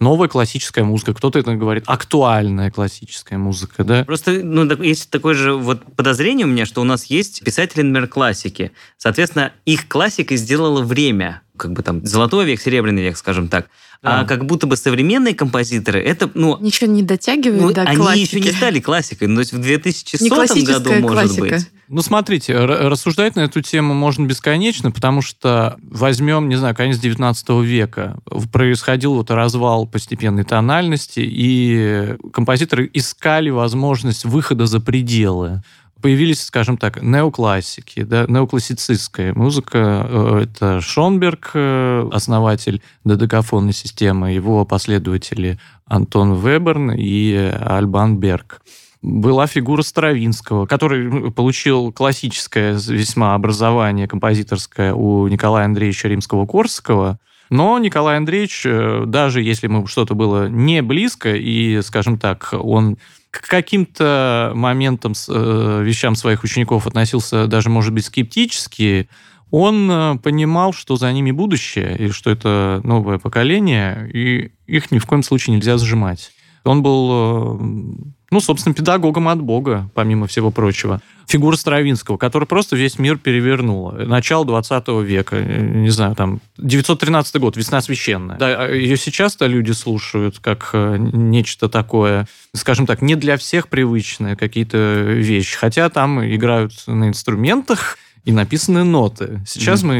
новая 0.00 0.28
классическая 0.28 0.84
музыка. 0.84 1.12
Кто-то 1.14 1.38
это 1.38 1.54
говорит 1.54 1.84
актуальная 1.86 2.70
классическая 2.70 3.36
музыка, 3.36 3.84
да? 3.84 4.04
Просто 4.04 4.32
ну, 4.42 4.64
есть 4.82 5.10
такое 5.10 5.34
же 5.34 5.54
вот 5.54 5.82
подозрение 5.96 6.46
у 6.46 6.50
меня, 6.50 6.66
что 6.66 6.80
у 6.80 6.84
нас 6.84 7.06
есть 7.06 7.42
писатели, 7.44 7.82
например, 7.82 8.08
классики. 8.08 8.72
Соответственно, 8.96 9.52
их 9.64 9.88
классикой 9.88 10.36
сделало 10.36 10.82
время, 10.82 11.42
как 11.56 11.72
бы 11.72 11.82
там 11.82 12.04
золотой 12.06 12.46
век, 12.46 12.60
серебряный 12.60 13.02
век, 13.02 13.16
скажем 13.16 13.48
так. 13.48 13.68
А 14.00 14.20
Да. 14.22 14.24
как 14.28 14.46
будто 14.46 14.68
бы 14.68 14.76
современные 14.76 15.34
композиторы, 15.34 16.00
это, 16.00 16.30
ну, 16.34 16.56
Ничего 16.60 16.88
не 16.88 17.02
дотягивает 17.02 17.60
ну, 17.60 17.72
до 17.72 17.82
они 17.82 17.96
классики. 17.96 18.36
еще 18.36 18.40
не 18.40 18.52
стали 18.52 18.78
классикой. 18.78 19.26
Ну, 19.26 19.34
то 19.34 19.40
есть 19.40 19.52
в 19.52 19.58
2100 19.60 20.24
Не 20.24 20.64
году, 20.64 20.92
может 21.00 21.08
классика. 21.36 21.42
быть. 21.56 21.70
Ну, 21.90 22.02
смотрите, 22.02 22.54
рассуждать 22.54 23.34
на 23.34 23.40
эту 23.40 23.62
тему 23.62 23.94
можно 23.94 24.26
бесконечно, 24.26 24.90
потому 24.90 25.22
что 25.22 25.78
возьмем, 25.82 26.48
не 26.50 26.56
знаю, 26.56 26.74
конец 26.74 26.98
19 26.98 27.48
века, 27.62 28.18
происходил 28.52 29.14
вот 29.14 29.30
развал 29.30 29.86
постепенной 29.86 30.44
тональности, 30.44 31.20
и 31.22 32.16
композиторы 32.32 32.90
искали 32.92 33.48
возможность 33.48 34.26
выхода 34.26 34.66
за 34.66 34.80
пределы. 34.80 35.62
Появились, 36.02 36.44
скажем 36.44 36.76
так, 36.76 37.02
неоклассики, 37.02 38.02
да, 38.02 38.26
неоклассицистская 38.28 39.34
музыка. 39.34 40.06
Э, 40.08 40.44
Это 40.44 40.80
Шонберг, 40.80 41.50
э, 41.54 42.08
основатель 42.12 42.82
додекафонной 43.02 43.72
системы, 43.72 44.30
его 44.30 44.64
последователи 44.64 45.58
Антон 45.86 46.34
Веберн 46.34 46.92
и 46.92 47.34
Альбан 47.34 48.18
Берг 48.18 48.60
была 49.02 49.46
фигура 49.46 49.82
Стравинского, 49.82 50.66
который 50.66 51.30
получил 51.30 51.92
классическое 51.92 52.72
весьма 52.72 53.34
образование 53.34 54.08
композиторское 54.08 54.92
у 54.92 55.28
Николая 55.28 55.66
Андреевича 55.66 56.08
Римского-Корсакова. 56.08 57.18
Но 57.50 57.78
Николай 57.78 58.16
Андреевич, 58.16 58.62
э, 58.66 59.04
даже 59.06 59.42
если 59.42 59.68
ему 59.68 59.86
что-то 59.86 60.14
было 60.14 60.48
не 60.48 60.82
близко, 60.82 61.34
и, 61.34 61.80
скажем 61.82 62.18
так, 62.18 62.52
он 62.52 62.98
к 63.30 63.46
каким-то 63.48 64.52
моментам, 64.54 65.12
э, 65.28 65.82
вещам 65.84 66.14
своих 66.14 66.44
учеников 66.44 66.86
относился 66.86 67.46
даже, 67.46 67.70
может 67.70 67.94
быть, 67.94 68.04
скептически, 68.04 69.08
он 69.50 69.90
э, 69.90 70.18
понимал, 70.18 70.74
что 70.74 70.96
за 70.96 71.10
ними 71.12 71.30
будущее, 71.30 71.96
и 71.96 72.10
что 72.10 72.30
это 72.30 72.82
новое 72.84 73.18
поколение, 73.18 74.10
и 74.12 74.52
их 74.66 74.90
ни 74.90 74.98
в 74.98 75.06
коем 75.06 75.22
случае 75.22 75.56
нельзя 75.56 75.78
зажимать. 75.78 76.32
Он 76.64 76.82
был, 76.82 77.58
ну, 78.30 78.40
собственно, 78.40 78.74
педагогом 78.74 79.28
от 79.28 79.40
Бога, 79.40 79.88
помимо 79.94 80.26
всего 80.26 80.50
прочего. 80.50 81.00
Фигура 81.26 81.56
Стравинского, 81.56 82.16
которая 82.16 82.46
просто 82.46 82.76
весь 82.76 82.98
мир 82.98 83.18
перевернула. 83.18 83.92
Начало 83.92 84.44
20 84.44 84.88
века, 85.02 85.36
э, 85.36 85.60
не 85.60 85.90
знаю, 85.90 86.14
там, 86.14 86.40
913 86.56 87.36
год, 87.36 87.56
«Весна 87.56 87.80
священная». 87.80 88.38
Да, 88.38 88.64
а 88.64 88.70
ее 88.70 88.96
сейчас-то 88.96 89.46
люди 89.46 89.72
слушают 89.72 90.38
как 90.40 90.70
э, 90.72 90.96
нечто 90.98 91.68
такое, 91.68 92.26
скажем 92.54 92.86
так, 92.86 93.02
не 93.02 93.14
для 93.14 93.36
всех 93.36 93.68
привычные 93.68 94.36
какие-то 94.36 95.04
вещи. 95.04 95.56
Хотя 95.56 95.88
там 95.88 96.24
играют 96.24 96.72
на 96.86 97.08
инструментах, 97.08 97.98
и 98.24 98.32
написаны 98.32 98.84
ноты. 98.84 99.40
Сейчас 99.46 99.82
мы 99.82 99.96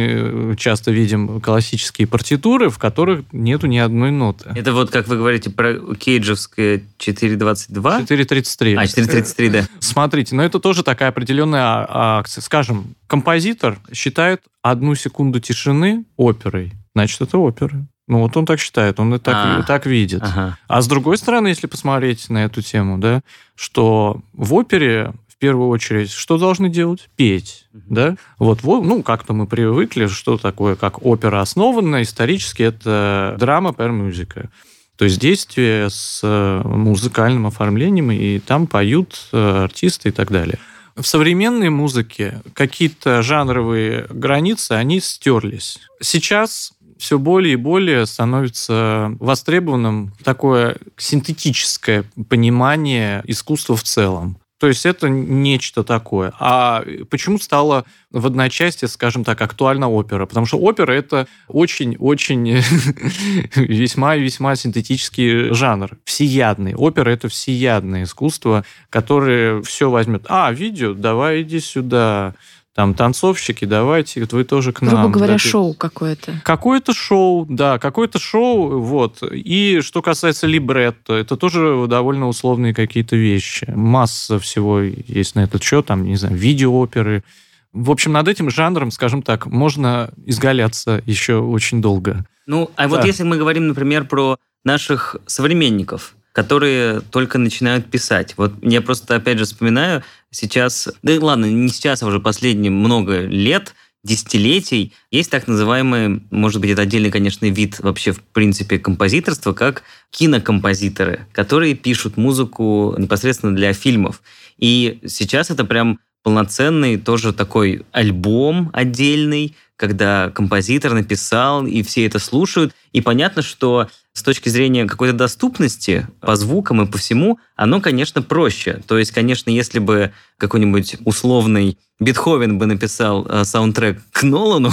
э, 0.53 0.55
часто 0.57 0.91
видим 0.91 1.41
классические 1.41 2.07
партитуры, 2.07 2.71
в 2.71 2.79
которых 2.79 3.25
нету 3.33 3.67
ни 3.67 3.79
одной 3.79 4.11
ноты. 4.11 4.51
Это 4.55 4.73
вот, 4.73 4.91
как 4.91 5.09
вы 5.09 5.17
говорите, 5.17 5.51
про 5.51 5.95
кейджевское 5.95 6.83
4.22? 6.99 8.07
4.33. 8.07 8.75
А, 8.75 8.85
4.33, 8.85 9.51
да. 9.51 9.65
Смотрите, 9.81 10.35
но 10.35 10.43
это 10.43 10.61
тоже 10.61 10.83
такая 10.83 11.11
определенная 11.11 11.63
а- 11.63 12.19
акция. 12.19 12.43
Скажем, 12.43 12.95
композитор 13.07 13.79
считает 13.93 14.43
одну 14.63 14.95
секунду 14.95 15.41
тишины 15.41 16.05
оперой. 16.17 16.73
Значит, 16.95 17.21
это 17.23 17.39
опера. 17.39 17.87
Ну, 18.09 18.21
вот 18.21 18.37
он 18.39 18.47
так 18.47 18.59
считает, 18.59 18.99
он 19.01 19.15
и 19.15 19.19
так, 19.19 19.35
А. 19.37 19.63
так 19.63 19.85
видит. 19.85 20.23
Ага. 20.23 20.59
А 20.67 20.81
с 20.81 20.89
другой 20.89 21.19
стороны, 21.19 21.49
если 21.49 21.67
посмотреть 21.67 22.31
на 22.31 22.45
эту 22.45 22.63
тему, 22.63 22.97
да, 22.99 23.21
что 23.55 24.23
в 24.33 24.55
опере 24.55 25.13
первую 25.39 25.69
очередь 25.69 26.11
что 26.11 26.39
должны 26.39 26.69
делать? 26.69 27.09
Петь, 27.17 27.67
да? 27.73 28.17
Вот, 28.39 28.63
вот, 28.63 28.85
ну, 28.85 29.03
как-то 29.03 29.33
мы 29.33 29.47
привыкли, 29.47 30.07
что 30.07 30.37
такое, 30.37 30.77
как 30.77 31.05
опера 31.05 31.41
основана 31.41 32.03
исторически, 32.03 32.63
это 32.63 33.37
драма 33.39 33.71
per 33.71 33.91
музыка. 33.91 34.51
То 34.97 35.05
есть 35.05 35.21
действие 35.21 35.91
с 35.91 36.21
э, 36.25 36.63
музыкальным 36.65 37.47
оформлением, 37.47 38.11
и 38.11 38.41
там 38.41 38.67
поют 38.67 39.29
э, 39.33 39.65
артисты 39.65 40.09
и 40.09 40.13
так 40.13 40.33
далее. 40.33 40.59
В 40.97 41.07
современной 41.07 41.71
музыке 41.71 42.43
какие-то 42.55 43.23
жанровые 43.23 44.07
границы, 44.11 44.73
они 44.73 44.99
стерлись. 44.99 45.79
Сейчас 46.01 46.73
все 46.99 47.21
более 47.21 47.53
и 47.53 47.57
более 47.57 48.05
становится 48.07 49.17
востребованным 49.21 50.13
такое 50.25 50.77
синтетическое 50.97 52.05
понимание 52.29 53.23
искусства 53.25 53.77
в 53.77 53.85
целом. 53.85 54.39
То 54.59 54.67
есть 54.67 54.85
это 54.87 55.09
нечто 55.09 55.85
такое. 55.85 56.33
А 56.41 56.85
почему 57.11 57.39
стало 57.39 57.85
в 58.11 58.27
одночасье, 58.27 58.89
скажем 58.89 59.23
так, 59.23 59.41
актуальна 59.41 59.89
опера? 59.89 60.27
Потому 60.27 60.47
что 60.47 60.59
опера— 60.59 60.93
это 60.95 61.29
очень-очень 61.47 62.49
весьма-весьма 63.55 64.57
синтетический 64.57 65.55
жанр. 65.55 65.97
Всеядный. 66.05 66.75
Опера— 66.75 67.11
это 67.13 67.29
всеядное 67.29 68.03
искусство, 68.03 68.65
которое 68.91 69.63
все 69.63 69.91
возьмет. 69.91 70.25
А, 70.29 70.51
видео, 70.53 70.93
давай 70.93 71.43
иди 71.43 71.61
сюда 71.61 72.35
там 72.79 72.95
танцовщики, 72.95 73.65
давайте, 73.65 74.25
вы 74.31 74.45
тоже 74.45 74.73
к 74.73 74.83
нам. 74.83 74.95
Грубо 74.95 75.09
говоря, 75.09 75.33
да, 75.33 75.39
шоу 75.39 75.75
какое-то. 75.75 76.41
Какое-то 76.45 76.95
шоу, 76.95 77.45
да, 77.45 77.81
какое-то 77.81 78.21
шоу, 78.21 78.79
вот. 78.81 79.21
И 79.33 79.81
что 79.81 80.01
касается 80.01 80.47
либретто, 80.47 81.15
это 81.15 81.37
тоже 81.37 81.87
довольно 81.89 82.29
условные 82.29 82.73
какие-то 82.73 83.17
вещи. 83.17 83.69
Масса 83.75 84.39
всего 84.39 84.79
есть 84.79 85.35
на 85.35 85.41
этот 85.41 85.61
счет, 85.61 85.87
там, 85.87 86.05
не 86.05 86.15
знаю, 86.15 86.37
видеооперы. 86.37 87.25
В 87.73 87.91
общем, 87.91 88.13
над 88.13 88.29
этим 88.29 88.49
жанром, 88.49 88.93
скажем 88.93 89.23
так, 89.23 89.47
можно 89.47 90.11
изгаляться 90.25 91.03
еще 91.05 91.39
очень 91.39 91.83
долго. 91.83 92.27
Ну, 92.47 92.71
а 92.77 92.83
да. 92.83 92.89
вот 92.91 93.05
если 93.05 93.25
мы 93.25 93.39
говорим, 93.39 93.67
например, 93.67 94.05
про 94.05 94.39
наших 94.65 95.17
современников, 95.27 96.15
которые 96.39 97.01
только 97.01 97.37
начинают 97.37 97.91
писать. 97.91 98.35
Вот 98.37 98.53
я 98.63 98.81
просто, 98.81 99.17
опять 99.17 99.39
же, 99.39 99.45
вспоминаю 99.45 100.05
сейчас, 100.31 100.89
да 101.03 101.19
ладно, 101.21 101.47
не 101.47 101.69
сейчас, 101.69 102.01
а 102.01 102.07
уже 102.07 102.21
последние 102.21 102.71
много 102.71 103.23
лет, 103.23 103.75
десятилетий, 104.05 104.93
есть 105.11 105.33
так 105.33 105.49
называемый, 105.49 106.23
может 106.31 106.61
быть, 106.61 106.71
это 106.71 106.83
отдельный, 106.83 107.11
конечно, 107.11 107.47
вид 107.47 107.81
вообще, 107.81 108.13
в 108.13 108.21
принципе, 108.21 108.79
композиторства, 108.79 109.53
как 109.53 109.83
кинокомпозиторы, 110.13 111.27
которые 111.33 111.75
пишут 111.75 112.17
музыку 112.17 112.95
непосредственно 112.97 113.57
для 113.57 113.73
фильмов. 113.73 114.23
И 114.59 115.01
сейчас 115.09 115.51
это 115.51 115.65
прям 115.65 115.99
полноценный 116.29 116.99
тоже 116.99 117.33
такой 117.33 117.87
альбом 117.91 118.69
отдельный, 118.75 119.57
когда 119.77 120.29
композитор 120.29 120.93
написал, 120.93 121.67
и 121.67 121.83
все 121.83 122.05
это 122.05 122.19
слушают. 122.19 122.75
И 122.93 123.01
понятно, 123.01 123.41
что 123.41 123.89
с 124.13 124.23
точки 124.23 124.51
зрения 124.51 124.85
какой-то 124.85 125.15
доступности 125.15 126.07
по 126.21 126.37
звукам 126.37 126.83
и 126.83 126.87
по 126.87 126.99
всему, 126.99 127.39
оно, 127.57 127.81
конечно, 127.81 128.21
проще. 128.21 128.83
То 128.87 128.99
есть, 128.99 129.13
конечно, 129.13 129.49
если 129.49 129.79
бы 129.79 130.13
какой-нибудь 130.37 130.97
условный 131.07 131.79
Бетховен 131.99 132.59
бы 132.59 132.67
написал 132.67 133.27
э, 133.27 133.45
саундтрек 133.45 133.99
к 134.13 134.23
Нолану, 134.23 134.71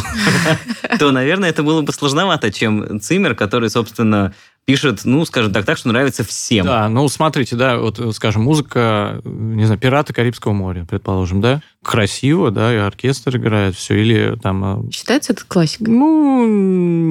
то, 1.00 1.12
наверное, 1.12 1.52
это 1.52 1.64
было 1.64 1.84
бы 1.84 1.94
сложновато, 1.94 2.52
чем 2.52 3.00
Циммер, 3.00 3.34
который, 3.34 3.70
собственно, 3.70 4.34
пишет, 4.66 5.02
ну, 5.06 5.24
скажем 5.26 5.54
так, 5.54 5.66
так, 5.66 5.78
что 5.78 5.90
нравится 5.90 6.24
всем. 6.24 6.66
Да, 6.66 6.90
ну, 6.90 7.08
смотрите, 7.08 7.56
да, 7.56 7.78
вот, 7.78 8.00
скажем, 8.16 8.44
музыка, 8.44 9.22
не 9.24 9.66
знаю, 9.66 9.80
«Пираты 9.80 10.12
Карибского 10.12 10.54
моря», 10.54 10.86
предположим, 10.90 11.40
да? 11.40 11.62
Красиво, 11.84 12.50
да, 12.50 12.74
и 12.74 12.78
оркестр 12.78 13.38
играет, 13.38 13.76
все, 13.76 13.96
или 13.96 14.36
там... 14.42 14.88
Э, 14.88 14.92
Считается 14.92 15.34
это 15.34 15.46
классикой? 15.46 15.94
Ну, 15.94 16.48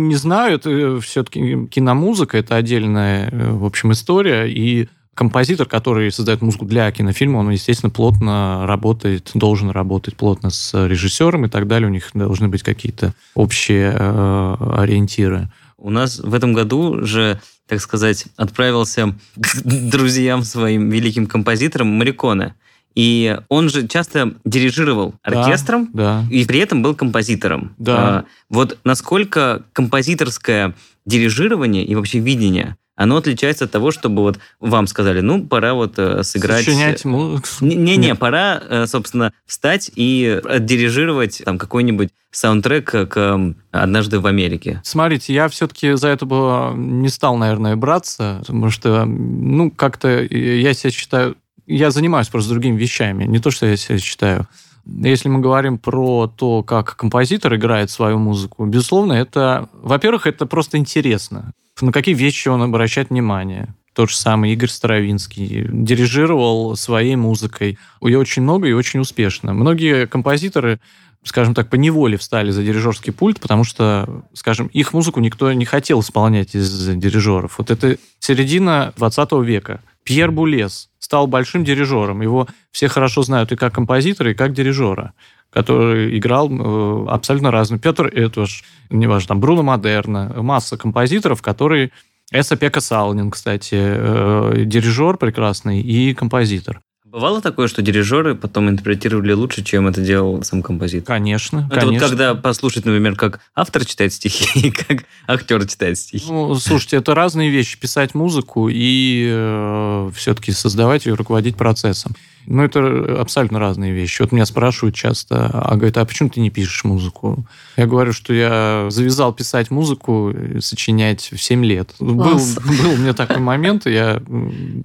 не 0.09 0.17
знаю, 0.17 0.57
это 0.57 1.01
все-таки 1.01 1.67
киномузыка, 1.69 2.39
это 2.39 2.57
отдельная, 2.57 3.31
э, 3.31 3.53
в 3.53 3.65
общем, 3.65 3.93
история, 3.93 4.47
и 4.47 4.89
композитор, 5.15 5.69
который 5.69 6.11
создает 6.11 6.43
музыку 6.43 6.65
для 6.65 6.91
кинофильма, 6.91 7.39
он, 7.39 7.51
естественно, 7.51 7.91
плотно 7.91 8.67
работает, 8.67 9.31
должен 9.35 9.71
работать 9.71 10.17
плотно 10.17 10.51
с 10.51 10.87
режиссером 10.87 11.47
и 11.47 11.49
так 11.49 11.69
далее. 11.69 11.89
У 11.89 11.93
них 11.93 12.11
должны 12.15 12.49
быть 12.49 12.65
какие-то 12.65 13.15
общие 13.35 13.95
э, 13.97 14.57
ориентиры. 14.77 15.51
У 15.85 15.91
нас 15.91 16.18
в 16.18 16.32
этом 16.32 16.55
году 16.55 17.05
же, 17.05 17.39
так 17.68 17.78
сказать, 17.78 18.24
отправился 18.37 19.14
к 19.39 19.62
друзьям 19.64 20.43
своим 20.43 20.89
великим 20.89 21.26
композиторам 21.26 21.89
Мариконе. 21.89 22.55
И 22.95 23.39
он 23.51 23.68
же 23.68 23.87
часто 23.87 24.32
дирижировал 24.47 25.14
оркестром 25.22 25.91
да, 25.93 26.22
да. 26.22 26.35
и 26.35 26.47
при 26.47 26.61
этом 26.61 26.80
был 26.80 26.95
композитором. 26.95 27.74
Да. 27.76 27.97
А, 27.97 28.24
вот 28.49 28.78
насколько 28.85 29.64
композиторское 29.74 30.74
дирижирование 31.05 31.85
и 31.85 31.95
вообще 31.95 32.18
видение 32.18 32.78
оно 32.97 33.16
отличается 33.16 33.64
от 33.64 33.70
того, 33.70 33.90
чтобы 33.90 34.22
вот 34.22 34.38
вам 34.61 34.86
сказали, 34.86 35.20
ну, 35.20 35.45
пора 35.47 35.74
вот 35.74 35.99
э, 35.99 36.22
сыграть... 36.22 36.64
Сочинять 36.64 37.05
музыку? 37.05 37.49
Не-не, 37.61 38.14
пора, 38.14 38.62
э, 38.68 38.86
собственно, 38.86 39.32
встать 39.47 39.90
и 39.97 40.40
дирижировать 40.61 41.42
там 41.45 41.59
какой-нибудь 41.59 42.11
саундтрек 42.30 42.90
к 42.90 43.55
«Однажды 43.70 44.20
в 44.20 44.26
Америке». 44.26 44.80
Смотрите, 44.84 45.32
я 45.32 45.49
все-таки 45.49 45.92
за 45.95 46.09
это 46.09 46.26
бы 46.26 46.72
не 46.76 47.09
стал, 47.09 47.36
наверное, 47.36 47.76
браться, 47.76 48.38
потому 48.40 48.70
что, 48.70 49.05
ну, 49.05 49.70
как-то 49.70 50.22
я 50.22 50.74
себя 50.74 50.90
считаю... 50.90 51.36
Я 51.66 51.90
занимаюсь 51.90 52.28
просто 52.28 52.51
другими 52.51 52.76
вещами, 52.76 53.24
не 53.24 53.38
то, 53.38 53.51
что 53.51 53.66
я 53.66 53.76
себя 53.76 53.99
считаю. 53.99 54.49
Если 54.87 55.28
мы 55.28 55.41
говорим 55.41 55.78
про 55.78 56.26
то, 56.26 56.62
как 56.62 56.97
композитор 56.97 57.55
играет 57.55 57.91
свою 57.91 58.18
музыку, 58.18 58.66
безусловно, 58.66 59.14
это, 59.14 59.68
во-первых, 59.72 60.26
это 60.26 60.47
просто 60.47 60.78
интересно 60.78 61.53
на 61.80 61.93
какие 61.93 62.14
вещи 62.14 62.49
он 62.49 62.62
обращает 62.62 63.11
внимание. 63.11 63.74
Тот 63.95 64.11
же 64.11 64.16
самый 64.16 64.53
Игорь 64.53 64.68
Старовинский 64.68 65.68
дирижировал 65.70 66.76
своей 66.76 67.14
музыкой. 67.14 67.78
Ее 68.03 68.18
очень 68.18 68.43
много 68.43 68.66
и 68.66 68.72
очень 68.72 69.01
успешно. 69.01 69.53
Многие 69.53 70.07
композиторы 70.07 70.80
скажем 71.25 71.55
так, 71.55 71.68
по 71.70 71.75
неволе 71.77 72.16
встали 72.16 72.51
за 72.51 72.62
дирижерский 72.62 73.12
пульт, 73.12 73.41
потому 73.41 73.64
что, 73.64 74.25
скажем, 74.35 74.68
их 74.68 74.93
музыку 74.93 75.20
никто 75.20 75.53
не 75.53 75.64
хотел 75.64 76.01
исполнять 76.01 76.55
из 76.55 76.87
дирижеров. 76.87 77.59
Вот 77.59 77.70
это 77.70 77.97
середина 78.20 78.93
20 78.97 79.33
века. 79.45 79.81
Пьер 80.05 80.31
Булес 80.31 80.91
стал 80.99 81.27
большим 81.27 81.64
дирижером. 81.64 82.20
Его 82.20 82.47
все 82.70 82.89
хорошо 82.89 83.22
знают 83.22 83.53
и 83.53 83.57
как 83.57 83.75
композитора, 83.75 84.31
и 84.31 84.35
как 84.35 84.53
дирижера 84.53 85.14
который 85.55 86.18
играл 86.18 86.51
э, 86.51 87.07
абсолютно 87.09 87.53
разные. 87.53 87.79
Петр 87.79 88.09
Этуш, 88.09 88.64
неважно, 88.91 89.29
там 89.29 89.41
Бруно 89.41 89.62
Модерна, 89.62 90.35
масса 90.43 90.77
композиторов, 90.77 91.43
которые... 91.43 91.93
Эса 92.33 92.57
Пека 92.57 92.81
Салнин, 92.81 93.31
кстати, 93.31 93.77
э, 93.79 94.64
дирижер 94.64 95.16
прекрасный 95.16 95.81
и 95.81 96.12
композитор. 96.14 96.81
Бывало 97.15 97.41
такое, 97.41 97.69
что 97.69 97.81
дирижеры 97.81 98.35
потом 98.35 98.69
интерпретировали 98.69 99.35
лучше, 99.35 99.62
чем 99.62 99.87
это 99.87 100.01
делал 100.01 100.43
сам 100.43 100.65
композитор? 100.65 101.15
Конечно. 101.15 101.69
Это 101.71 101.83
конечно. 101.83 101.93
вот 101.93 102.11
когда 102.11 102.35
послушать, 102.35 102.87
например, 102.87 103.15
как 103.15 103.39
автор 103.55 103.85
читает 103.85 104.12
стихи 104.12 104.67
и 104.67 104.73
как 104.73 105.05
актер 105.29 105.65
читает 105.65 105.97
стихи. 105.97 106.27
Ну, 106.29 106.57
слушайте, 106.57 106.97
это 106.97 107.15
разные 107.15 107.51
вещи. 107.51 107.79
Писать 107.79 108.17
музыку 108.17 108.69
и 108.69 109.29
э, 109.31 110.11
все-таки 110.12 110.51
создавать 110.51 111.07
ее, 111.07 111.15
руководить 111.15 111.57
процессом. 111.57 112.17
Ну, 112.47 112.62
это 112.62 113.20
абсолютно 113.20 113.59
разные 113.59 113.92
вещи. 113.92 114.22
Вот 114.22 114.32
меня 114.32 114.47
спрашивают 114.47 114.95
часто, 114.95 115.47
а 115.47 115.74
говорят, 115.76 115.97
а 115.99 116.05
почему 116.05 116.28
ты 116.28 116.40
не 116.40 116.51
пишешь 116.51 116.84
музыку? 116.84 117.47
Я 117.76 117.86
говорю, 117.86 118.12
что 118.12 118.32
я 118.34 118.86
завязал 118.90 119.32
писать 119.32 119.70
музыку, 119.70 120.32
сочинять 120.61 121.30
в 121.32 121.42
7 121.42 121.64
лет. 121.64 121.95
Был, 121.99 122.38
был 122.38 122.92
у 122.92 122.97
меня 122.97 123.14
такой 123.14 123.38
момент, 123.38 123.86
я 123.86 124.22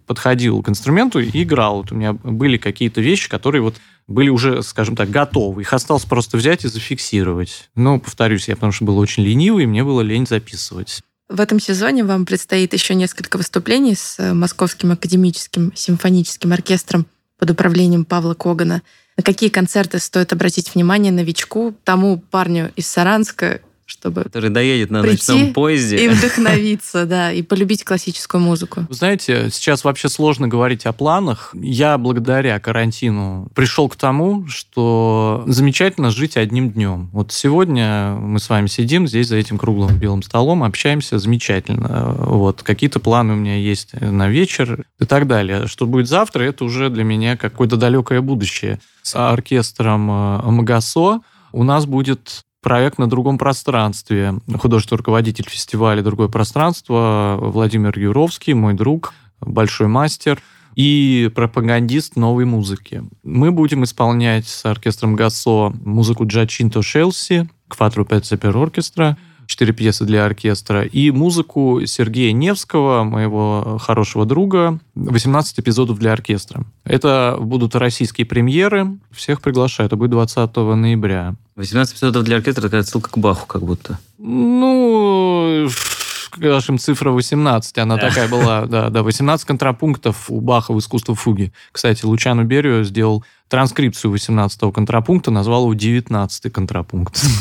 подходил 0.06 0.62
к 0.62 0.70
инструменту 0.70 1.20
и 1.20 1.44
играл. 1.44 1.78
Вот 1.78 1.92
у 1.92 1.96
меня 1.96 2.14
были 2.14 2.58
какие-то 2.58 3.02
вещи, 3.02 3.30
которые 3.30 3.62
вот 3.62 3.76
были 4.08 4.30
уже, 4.30 4.64
скажем 4.64 4.96
так, 4.96 5.10
готовы. 5.10 5.62
Их 5.62 5.72
осталось 5.72 6.06
просто 6.06 6.38
взять 6.38 6.66
и 6.66 6.68
зафиксировать. 6.68 7.70
Но, 7.76 8.00
повторюсь, 8.00 8.48
я 8.48 8.56
потому 8.56 8.72
что 8.72 8.86
был 8.86 8.98
очень 8.98 9.24
ленивый, 9.24 9.66
и 9.66 9.68
мне 9.68 9.84
было 9.84 10.02
лень 10.02 10.26
записывать. 10.28 11.02
В 11.30 11.40
этом 11.40 11.60
сезоне 11.60 12.04
вам 12.04 12.26
предстоит 12.26 12.74
еще 12.74 12.96
несколько 12.96 13.38
выступлений 13.38 13.94
с 13.94 14.34
Московским 14.34 14.92
академическим 14.92 15.72
симфоническим 15.76 16.52
оркестром 16.52 17.06
под 17.40 17.50
управлением 17.50 18.06
Павла 18.06 18.36
Когана. 18.36 18.84
На 19.18 19.24
какие 19.24 19.50
концерты 19.50 20.00
стоит 20.00 20.32
обратить 20.34 20.76
внимание 20.76 21.12
новичку, 21.12 21.74
тому 21.84 22.20
парню 22.20 22.72
из 22.76 22.88
Саранска, 22.88 23.62
чтобы 23.90 24.24
Который 24.24 24.50
доедет 24.50 24.92
на 24.92 25.02
Прийти 25.02 25.32
ночном 25.32 25.54
поезде. 25.54 25.98
и 26.06 26.08
вдохновиться, 26.08 27.06
да, 27.06 27.32
и 27.32 27.42
полюбить 27.42 27.84
классическую 27.84 28.42
музыку. 28.42 28.86
Вы 28.88 28.94
знаете, 28.94 29.50
сейчас 29.52 29.84
вообще 29.84 30.10
сложно 30.10 30.48
говорить 30.48 30.86
о 30.86 30.94
планах. 30.94 31.54
Я 31.54 31.98
благодаря 31.98 32.60
карантину 32.60 33.50
пришел 33.56 33.90
к 33.90 33.96
тому, 33.96 34.48
что 34.48 35.44
замечательно 35.48 36.12
жить 36.12 36.38
одним 36.38 36.72
днем. 36.72 37.10
Вот 37.12 37.32
сегодня 37.32 38.12
мы 38.12 38.40
с 38.40 38.50
вами 38.50 38.68
сидим 38.68 39.08
здесь 39.08 39.28
за 39.28 39.38
этим 39.38 39.58
круглым 39.58 39.98
белым 39.98 40.22
столом, 40.22 40.64
общаемся 40.64 41.18
замечательно. 41.18 42.16
Вот 42.20 42.62
какие-то 42.62 43.00
планы 43.00 43.34
у 43.34 43.38
меня 43.38 43.56
есть 43.56 43.94
на 44.00 44.30
вечер 44.30 44.86
и 45.00 45.06
так 45.06 45.28
далее. 45.28 45.68
Что 45.68 45.88
будет 45.88 46.08
завтра, 46.08 46.44
это 46.44 46.64
уже 46.64 46.90
для 46.90 47.04
меня 47.04 47.38
какое-то 47.38 47.76
далекое 47.76 48.22
будущее. 48.22 48.80
С 49.02 49.16
оркестром 49.16 50.10
э, 50.12 50.52
Магасо 50.52 51.22
у 51.52 51.64
нас 51.64 51.86
будет 51.86 52.44
проект 52.62 52.98
на 52.98 53.10
другом 53.10 53.38
пространстве. 53.38 54.36
Художественный 54.58 54.98
руководитель 54.98 55.46
фестиваля 55.48 56.02
«Другое 56.02 56.28
пространство» 56.28 57.38
Владимир 57.40 57.98
Юровский, 57.98 58.54
мой 58.54 58.74
друг, 58.74 59.14
большой 59.42 59.88
мастер 59.88 60.42
и 60.76 61.32
пропагандист 61.34 62.16
новой 62.16 62.46
музыки. 62.46 63.04
Мы 63.24 63.52
будем 63.52 63.84
исполнять 63.84 64.48
с 64.48 64.66
оркестром 64.66 65.16
Гассо 65.16 65.74
музыку 65.84 66.26
Джачинто 66.26 66.82
Шелси, 66.82 67.50
Кватру 67.68 68.06
Пецепер 68.06 68.56
Оркестра, 68.56 69.18
четыре 69.50 69.74
пьесы 69.74 70.06
для 70.06 70.26
оркестра, 70.26 70.84
и 70.84 71.10
музыку 71.10 71.82
Сергея 71.86 72.32
Невского, 72.34 73.04
моего 73.04 73.80
хорошего 73.82 74.26
друга, 74.26 74.80
18 74.94 75.60
эпизодов 75.60 75.98
для 75.98 76.14
оркестра. 76.14 76.66
Это 76.84 77.36
будут 77.42 77.76
российские 77.76 78.28
премьеры. 78.28 79.00
Всех 79.12 79.42
приглашаю. 79.42 79.88
Это 79.88 79.96
будет 79.96 80.12
20 80.12 80.56
ноября. 80.56 81.36
18 81.60 81.94
эпизодов 81.94 82.24
для 82.24 82.38
оркестра, 82.38 82.62
такая 82.62 82.84
ссылка 82.84 83.12
к 83.12 83.18
Баху 83.18 83.46
как 83.46 83.64
будто. 83.64 84.00
Ну, 84.18 85.68
скажем, 85.70 86.80
цифра 86.80 87.12
18, 87.12 87.78
она 87.80 87.98
такая 87.98 88.30
была, 88.30 88.66
да, 88.66 88.90
да, 88.90 89.04
18 89.04 89.46
контрапунктов 89.46 90.32
у 90.32 90.40
Баха 90.40 90.74
в 90.74 90.80
искусство 90.80 91.16
фуги. 91.16 91.52
Кстати, 91.74 92.06
Лучану 92.06 92.46
Берию 92.46 92.86
сделал 92.86 93.26
транскрипцию 93.50 94.14
18-го 94.14 94.72
контрапункта, 94.72 95.32
назвал 95.32 95.64
его 95.64 95.76
19-й 95.76 96.50
контрапункт. 96.50 97.22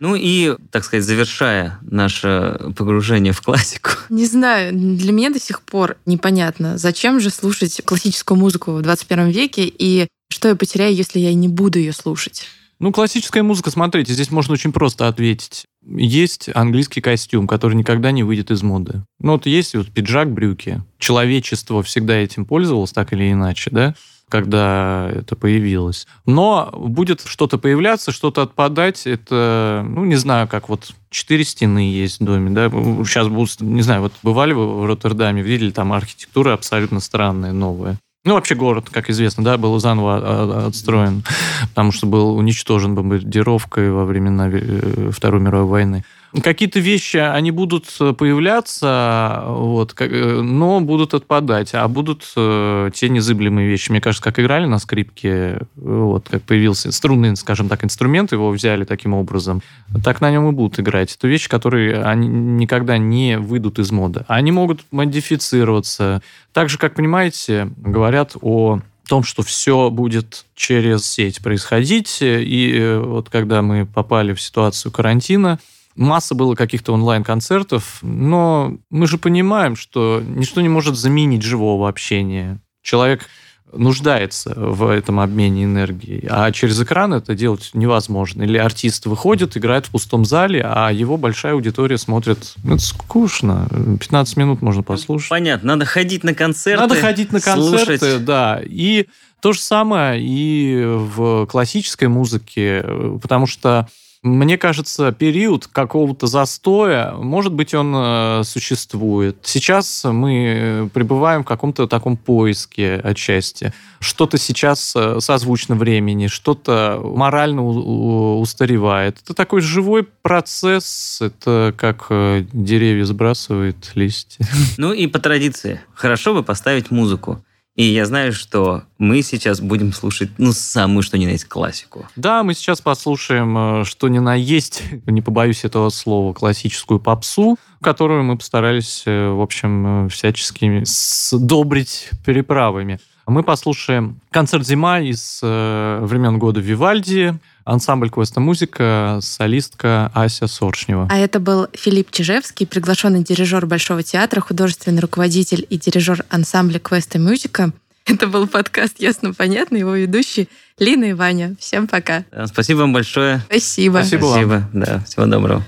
Ну 0.00 0.14
и, 0.14 0.54
так 0.70 0.84
сказать, 0.84 1.04
завершая 1.04 1.80
наше 1.82 2.72
погружение 2.76 3.32
в 3.32 3.42
классику. 3.42 3.90
Не 4.10 4.26
знаю, 4.26 4.72
для 4.72 5.10
меня 5.10 5.30
до 5.30 5.40
сих 5.40 5.60
пор 5.60 5.96
непонятно, 6.06 6.78
зачем 6.78 7.18
же 7.18 7.30
слушать 7.30 7.82
классическую 7.84 8.38
музыку 8.38 8.74
в 8.74 8.82
21 8.82 9.30
веке, 9.30 9.64
и 9.66 10.06
что 10.30 10.46
я 10.46 10.54
потеряю, 10.54 10.94
если 10.94 11.18
я 11.18 11.34
не 11.34 11.48
буду 11.48 11.80
ее 11.80 11.92
слушать. 11.92 12.46
Ну, 12.80 12.92
классическая 12.92 13.42
музыка, 13.42 13.70
смотрите, 13.70 14.12
здесь 14.12 14.30
можно 14.30 14.54
очень 14.54 14.72
просто 14.72 15.08
ответить. 15.08 15.66
Есть 15.84 16.48
английский 16.54 17.00
костюм, 17.00 17.48
который 17.48 17.74
никогда 17.74 18.12
не 18.12 18.22
выйдет 18.22 18.52
из 18.52 18.62
моды. 18.62 19.02
Ну, 19.18 19.32
вот 19.32 19.46
есть 19.46 19.74
вот 19.74 19.88
пиджак, 19.88 20.32
брюки. 20.32 20.82
Человечество 20.98 21.82
всегда 21.82 22.14
этим 22.14 22.44
пользовалось, 22.44 22.92
так 22.92 23.12
или 23.12 23.32
иначе, 23.32 23.70
да? 23.70 23.94
когда 24.28 25.10
это 25.10 25.36
появилось. 25.36 26.06
Но 26.26 26.70
будет 26.72 27.22
что-то 27.24 27.58
появляться, 27.58 28.12
что-то 28.12 28.42
отпадать. 28.42 29.06
Это, 29.06 29.84
ну, 29.88 30.04
не 30.04 30.16
знаю, 30.16 30.46
как 30.48 30.68
вот 30.68 30.92
четыре 31.10 31.44
стены 31.44 31.78
есть 31.78 32.20
в 32.20 32.24
доме, 32.24 32.50
да. 32.50 32.68
Сейчас 32.68 33.28
будут, 33.28 33.60
не 33.60 33.82
знаю, 33.82 34.02
вот 34.02 34.12
бывали 34.22 34.52
вы 34.52 34.80
в 34.80 34.84
Роттердаме, 34.84 35.42
видели 35.42 35.70
там 35.70 35.92
архитектура 35.92 36.52
абсолютно 36.52 37.00
странная, 37.00 37.52
новая. 37.52 37.98
Ну, 38.28 38.34
вообще 38.34 38.54
город, 38.54 38.90
как 38.90 39.08
известно, 39.08 39.42
да, 39.42 39.56
был 39.56 39.78
заново 39.78 40.20
а, 40.22 40.66
отстроен, 40.66 41.24
потому 41.70 41.92
что 41.92 42.06
был 42.06 42.36
уничтожен 42.36 42.94
бомбардировкой 42.94 43.90
во 43.90 44.04
времена 44.04 44.50
э, 44.52 45.10
Второй 45.10 45.40
мировой 45.40 45.66
войны. 45.66 46.04
Какие-то 46.42 46.80
вещи, 46.80 47.16
они 47.16 47.50
будут 47.50 47.86
появляться, 48.18 49.44
вот, 49.46 49.94
э, 49.98 50.40
но 50.42 50.80
будут 50.80 51.14
отпадать, 51.14 51.70
а 51.72 51.88
будут 51.88 52.30
э, 52.36 52.90
те 52.94 53.08
незыблемые 53.08 53.68
вещи. 53.68 53.90
Мне 53.90 54.00
кажется, 54.00 54.22
как 54.22 54.38
играли 54.38 54.66
на 54.66 54.78
скрипке, 54.78 55.60
вот, 55.76 56.28
как 56.28 56.42
появился 56.42 56.92
струнный, 56.92 57.34
скажем 57.36 57.68
так, 57.68 57.82
инструмент, 57.84 58.32
его 58.32 58.50
взяли 58.50 58.84
таким 58.84 59.14
образом, 59.14 59.62
так 60.04 60.20
на 60.20 60.30
нем 60.30 60.48
и 60.48 60.52
будут 60.52 60.78
играть. 60.78 61.14
Это 61.14 61.28
вещи, 61.28 61.48
которые 61.48 62.02
они 62.02 62.28
никогда 62.28 62.98
не 62.98 63.38
выйдут 63.38 63.78
из 63.78 63.90
моды. 63.90 64.24
Они 64.28 64.52
могут 64.52 64.80
модифицироваться. 64.90 66.22
Так 66.52 66.68
же, 66.68 66.78
как, 66.78 66.94
понимаете, 66.94 67.70
говорят 67.78 68.36
о 68.42 68.80
том, 69.08 69.24
что 69.24 69.42
все 69.42 69.90
будет 69.90 70.44
через 70.54 71.06
сеть 71.06 71.42
происходить. 71.42 72.18
И 72.20 72.72
э, 72.76 72.98
вот 72.98 73.30
когда 73.30 73.62
мы 73.62 73.86
попали 73.86 74.34
в 74.34 74.40
ситуацию 74.40 74.92
карантина, 74.92 75.58
масса 75.98 76.34
было 76.34 76.54
каких-то 76.54 76.92
онлайн-концертов, 76.94 77.98
но 78.02 78.78
мы 78.90 79.06
же 79.06 79.18
понимаем, 79.18 79.76
что 79.76 80.22
ничто 80.24 80.60
не 80.60 80.68
может 80.68 80.96
заменить 80.96 81.42
живого 81.42 81.88
общения. 81.88 82.60
Человек 82.82 83.26
нуждается 83.72 84.54
в 84.56 84.88
этом 84.88 85.20
обмене 85.20 85.64
энергией, 85.64 86.26
а 86.30 86.50
через 86.52 86.80
экран 86.80 87.12
это 87.12 87.34
делать 87.34 87.70
невозможно. 87.74 88.42
Или 88.42 88.56
артист 88.56 89.06
выходит, 89.06 89.56
играет 89.56 89.86
в 89.86 89.90
пустом 89.90 90.24
зале, 90.24 90.62
а 90.64 90.90
его 90.90 91.16
большая 91.16 91.52
аудитория 91.52 91.98
смотрит. 91.98 92.54
Ну, 92.64 92.76
это 92.76 92.82
скучно. 92.82 93.68
15 94.00 94.36
минут 94.36 94.62
можно 94.62 94.82
послушать. 94.82 95.28
Понятно, 95.28 95.74
надо 95.74 95.84
ходить 95.84 96.24
на 96.24 96.32
концерты. 96.32 96.80
Надо 96.80 96.94
ходить 96.94 97.32
на 97.32 97.40
концерты, 97.40 97.98
слушать. 97.98 98.24
да. 98.24 98.62
И 98.64 99.06
то 99.40 99.52
же 99.52 99.60
самое 99.60 100.20
и 100.22 100.82
в 100.84 101.46
классической 101.46 102.08
музыке, 102.08 102.84
потому 103.20 103.46
что 103.46 103.86
мне 104.22 104.58
кажется, 104.58 105.12
период 105.12 105.68
какого-то 105.68 106.26
застоя, 106.26 107.12
может 107.12 107.52
быть, 107.52 107.72
он 107.72 107.94
э, 107.94 108.42
существует. 108.44 109.38
Сейчас 109.44 110.04
мы 110.04 110.90
пребываем 110.92 111.44
в 111.44 111.46
каком-то 111.46 111.86
таком 111.86 112.16
поиске 112.16 112.96
отчасти. 112.96 113.72
Что-то 114.00 114.36
сейчас 114.36 114.94
э, 114.96 115.20
созвучно 115.20 115.76
времени, 115.76 116.26
что-то 116.26 117.00
морально 117.02 117.64
устаревает. 117.64 119.18
Это 119.22 119.34
такой 119.34 119.60
живой 119.60 120.02
процесс. 120.02 121.18
Это 121.20 121.72
как 121.76 122.06
э, 122.10 122.44
деревья 122.52 123.04
сбрасывают 123.04 123.92
листья. 123.94 124.44
Ну 124.76 124.92
и 124.92 125.06
по 125.06 125.18
традиции, 125.18 125.80
хорошо 125.94 126.34
бы 126.34 126.42
поставить 126.42 126.90
музыку. 126.90 127.42
И 127.78 127.84
я 127.84 128.06
знаю, 128.06 128.32
что 128.32 128.82
мы 128.98 129.22
сейчас 129.22 129.60
будем 129.60 129.92
слушать, 129.92 130.30
ну, 130.36 130.50
самую 130.50 131.04
что 131.04 131.16
ни 131.16 131.26
на 131.26 131.30
есть 131.30 131.44
классику. 131.44 132.08
Да, 132.16 132.42
мы 132.42 132.54
сейчас 132.54 132.80
послушаем, 132.80 133.82
э, 133.82 133.84
что 133.84 134.08
ни 134.08 134.18
на 134.18 134.34
есть, 134.34 134.82
не 135.06 135.22
побоюсь 135.22 135.64
этого 135.64 135.88
слова, 135.90 136.32
классическую 136.32 136.98
попсу, 136.98 137.56
которую 137.80 138.24
мы 138.24 138.36
постарались, 138.36 139.04
э, 139.06 139.28
в 139.28 139.40
общем, 139.40 140.06
э, 140.06 140.08
всячески 140.08 140.82
сдобрить 140.82 142.10
переправами. 142.26 142.98
Мы 143.28 143.42
послушаем 143.42 144.20
концерт 144.30 144.66
«Зима» 144.66 145.00
из 145.00 145.40
э, 145.42 146.00
времен 146.02 146.38
года 146.38 146.60
Вивальди, 146.60 147.38
ансамбль 147.64 148.08
«Квеста 148.08 148.40
Музыка», 148.40 149.18
солистка 149.20 150.10
Ася 150.14 150.46
Соршнева. 150.46 151.08
А 151.10 151.18
это 151.18 151.38
был 151.38 151.66
Филипп 151.74 152.10
Чижевский, 152.10 152.66
приглашенный 152.66 153.22
дирижер 153.22 153.66
Большого 153.66 154.02
театра, 154.02 154.40
художественный 154.40 155.00
руководитель 155.00 155.66
и 155.68 155.76
дирижер 155.76 156.24
ансамбля 156.30 156.78
Квеста 156.78 157.18
Мюзика. 157.18 157.72
Это 158.06 158.26
был 158.26 158.46
подкаст 158.46 158.98
«Ясно-понятно», 158.98 159.76
его 159.76 159.94
ведущие 159.94 160.48
Лина 160.78 161.04
и 161.04 161.12
Ваня. 161.12 161.54
Всем 161.60 161.86
пока. 161.86 162.24
Спасибо 162.46 162.78
вам 162.78 162.94
большое. 162.94 163.42
Спасибо. 163.50 163.98
Спасибо 163.98 164.24
вам. 164.24 164.32
Спасибо. 164.32 164.68
Да, 164.72 165.00
всего 165.00 165.26
доброго. 165.26 165.62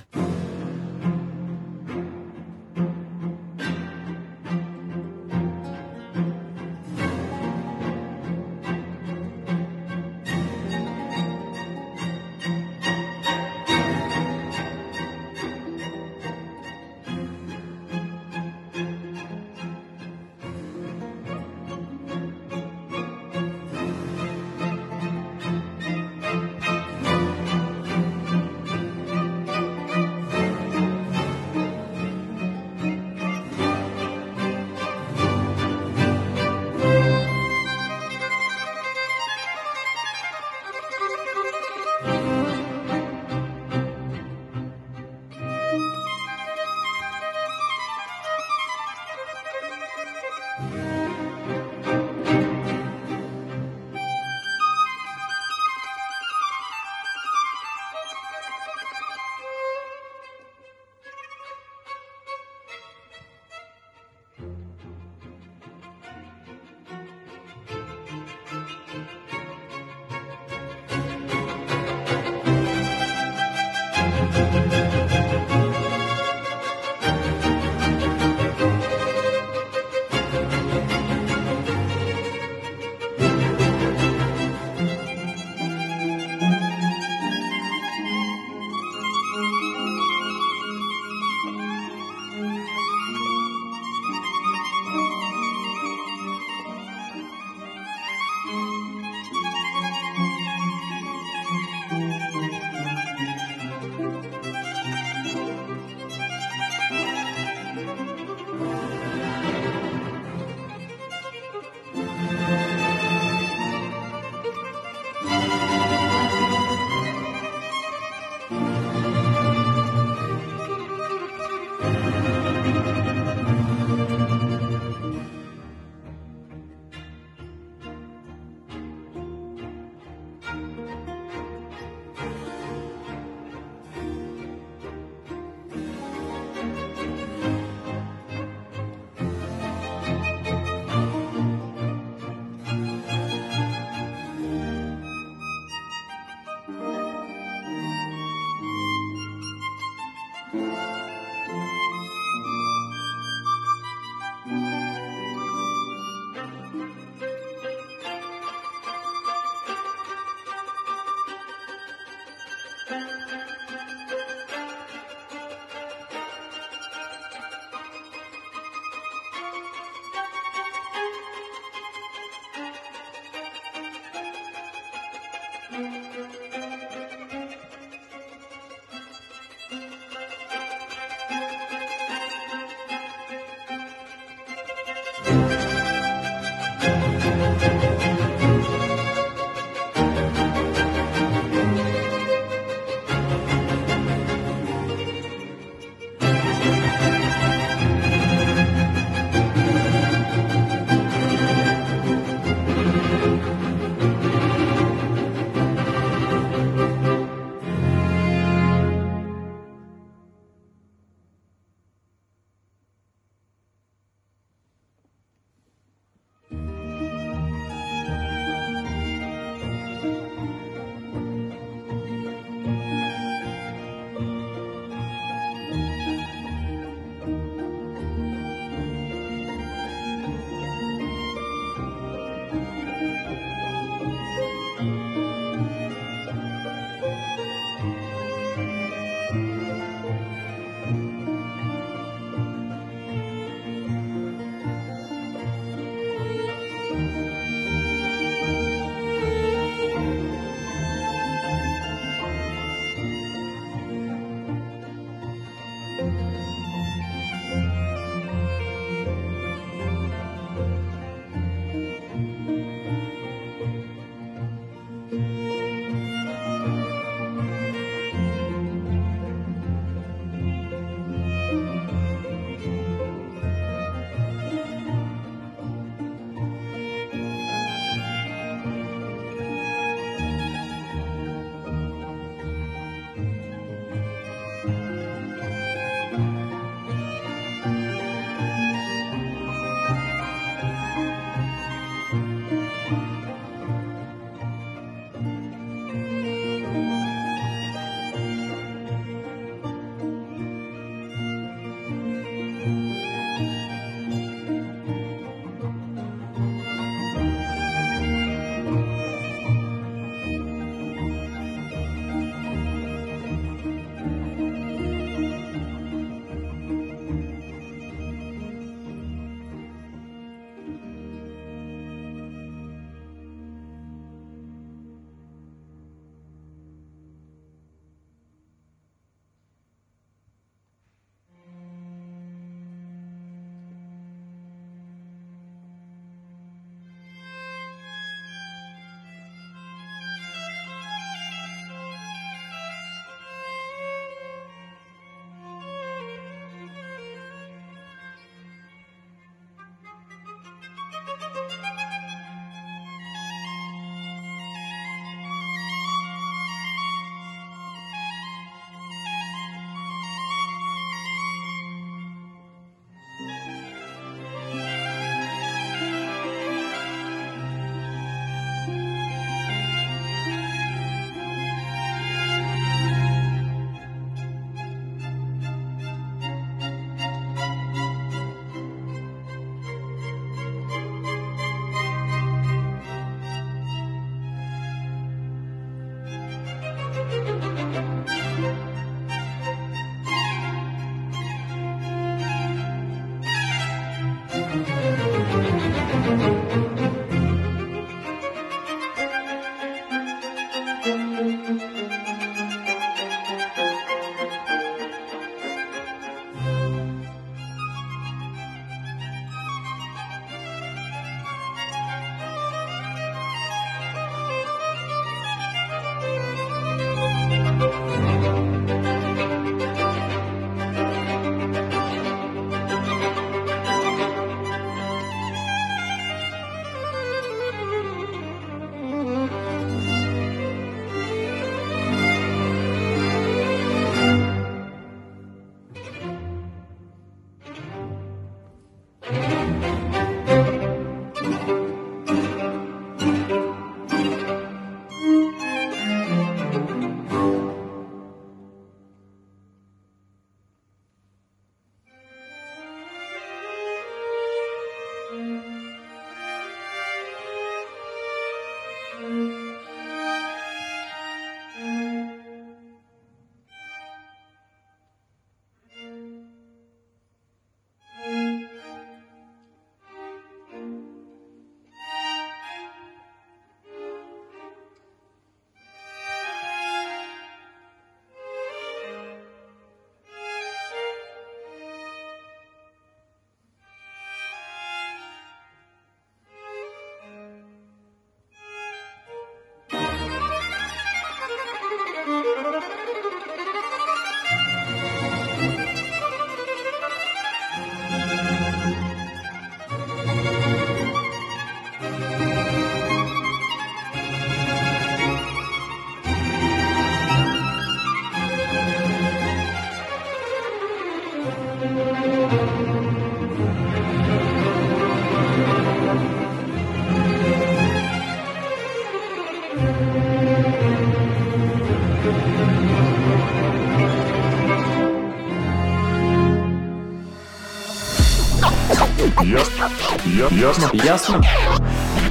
Я- 530.20 530.28
Ясно. 530.48 530.70
Ясно? 530.74 531.22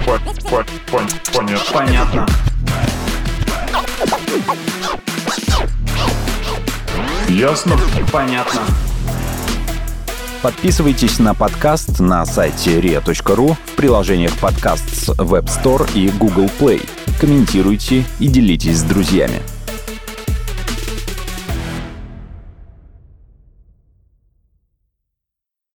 По- 0.04 0.20
по- 0.50 0.66
пон- 0.90 1.08
Понятно. 1.32 1.74
Понятно. 1.74 2.26
Ясно. 7.28 7.78
Понятно. 8.12 8.62
Подписывайтесь 10.42 11.20
на 11.20 11.36
подкаст 11.36 12.00
на 12.00 12.26
сайте 12.26 12.80
ria.ru 12.80 13.56
в 13.66 13.76
приложениях 13.76 14.36
подкаст 14.40 14.90
с 14.96 15.10
Web 15.10 15.46
Store 15.46 15.88
и 15.94 16.10
Google 16.10 16.50
Play. 16.60 16.88
Комментируйте 17.20 18.06
и 18.20 18.28
делитесь 18.28 18.78
с 18.78 18.84
друзьями. 18.84 19.42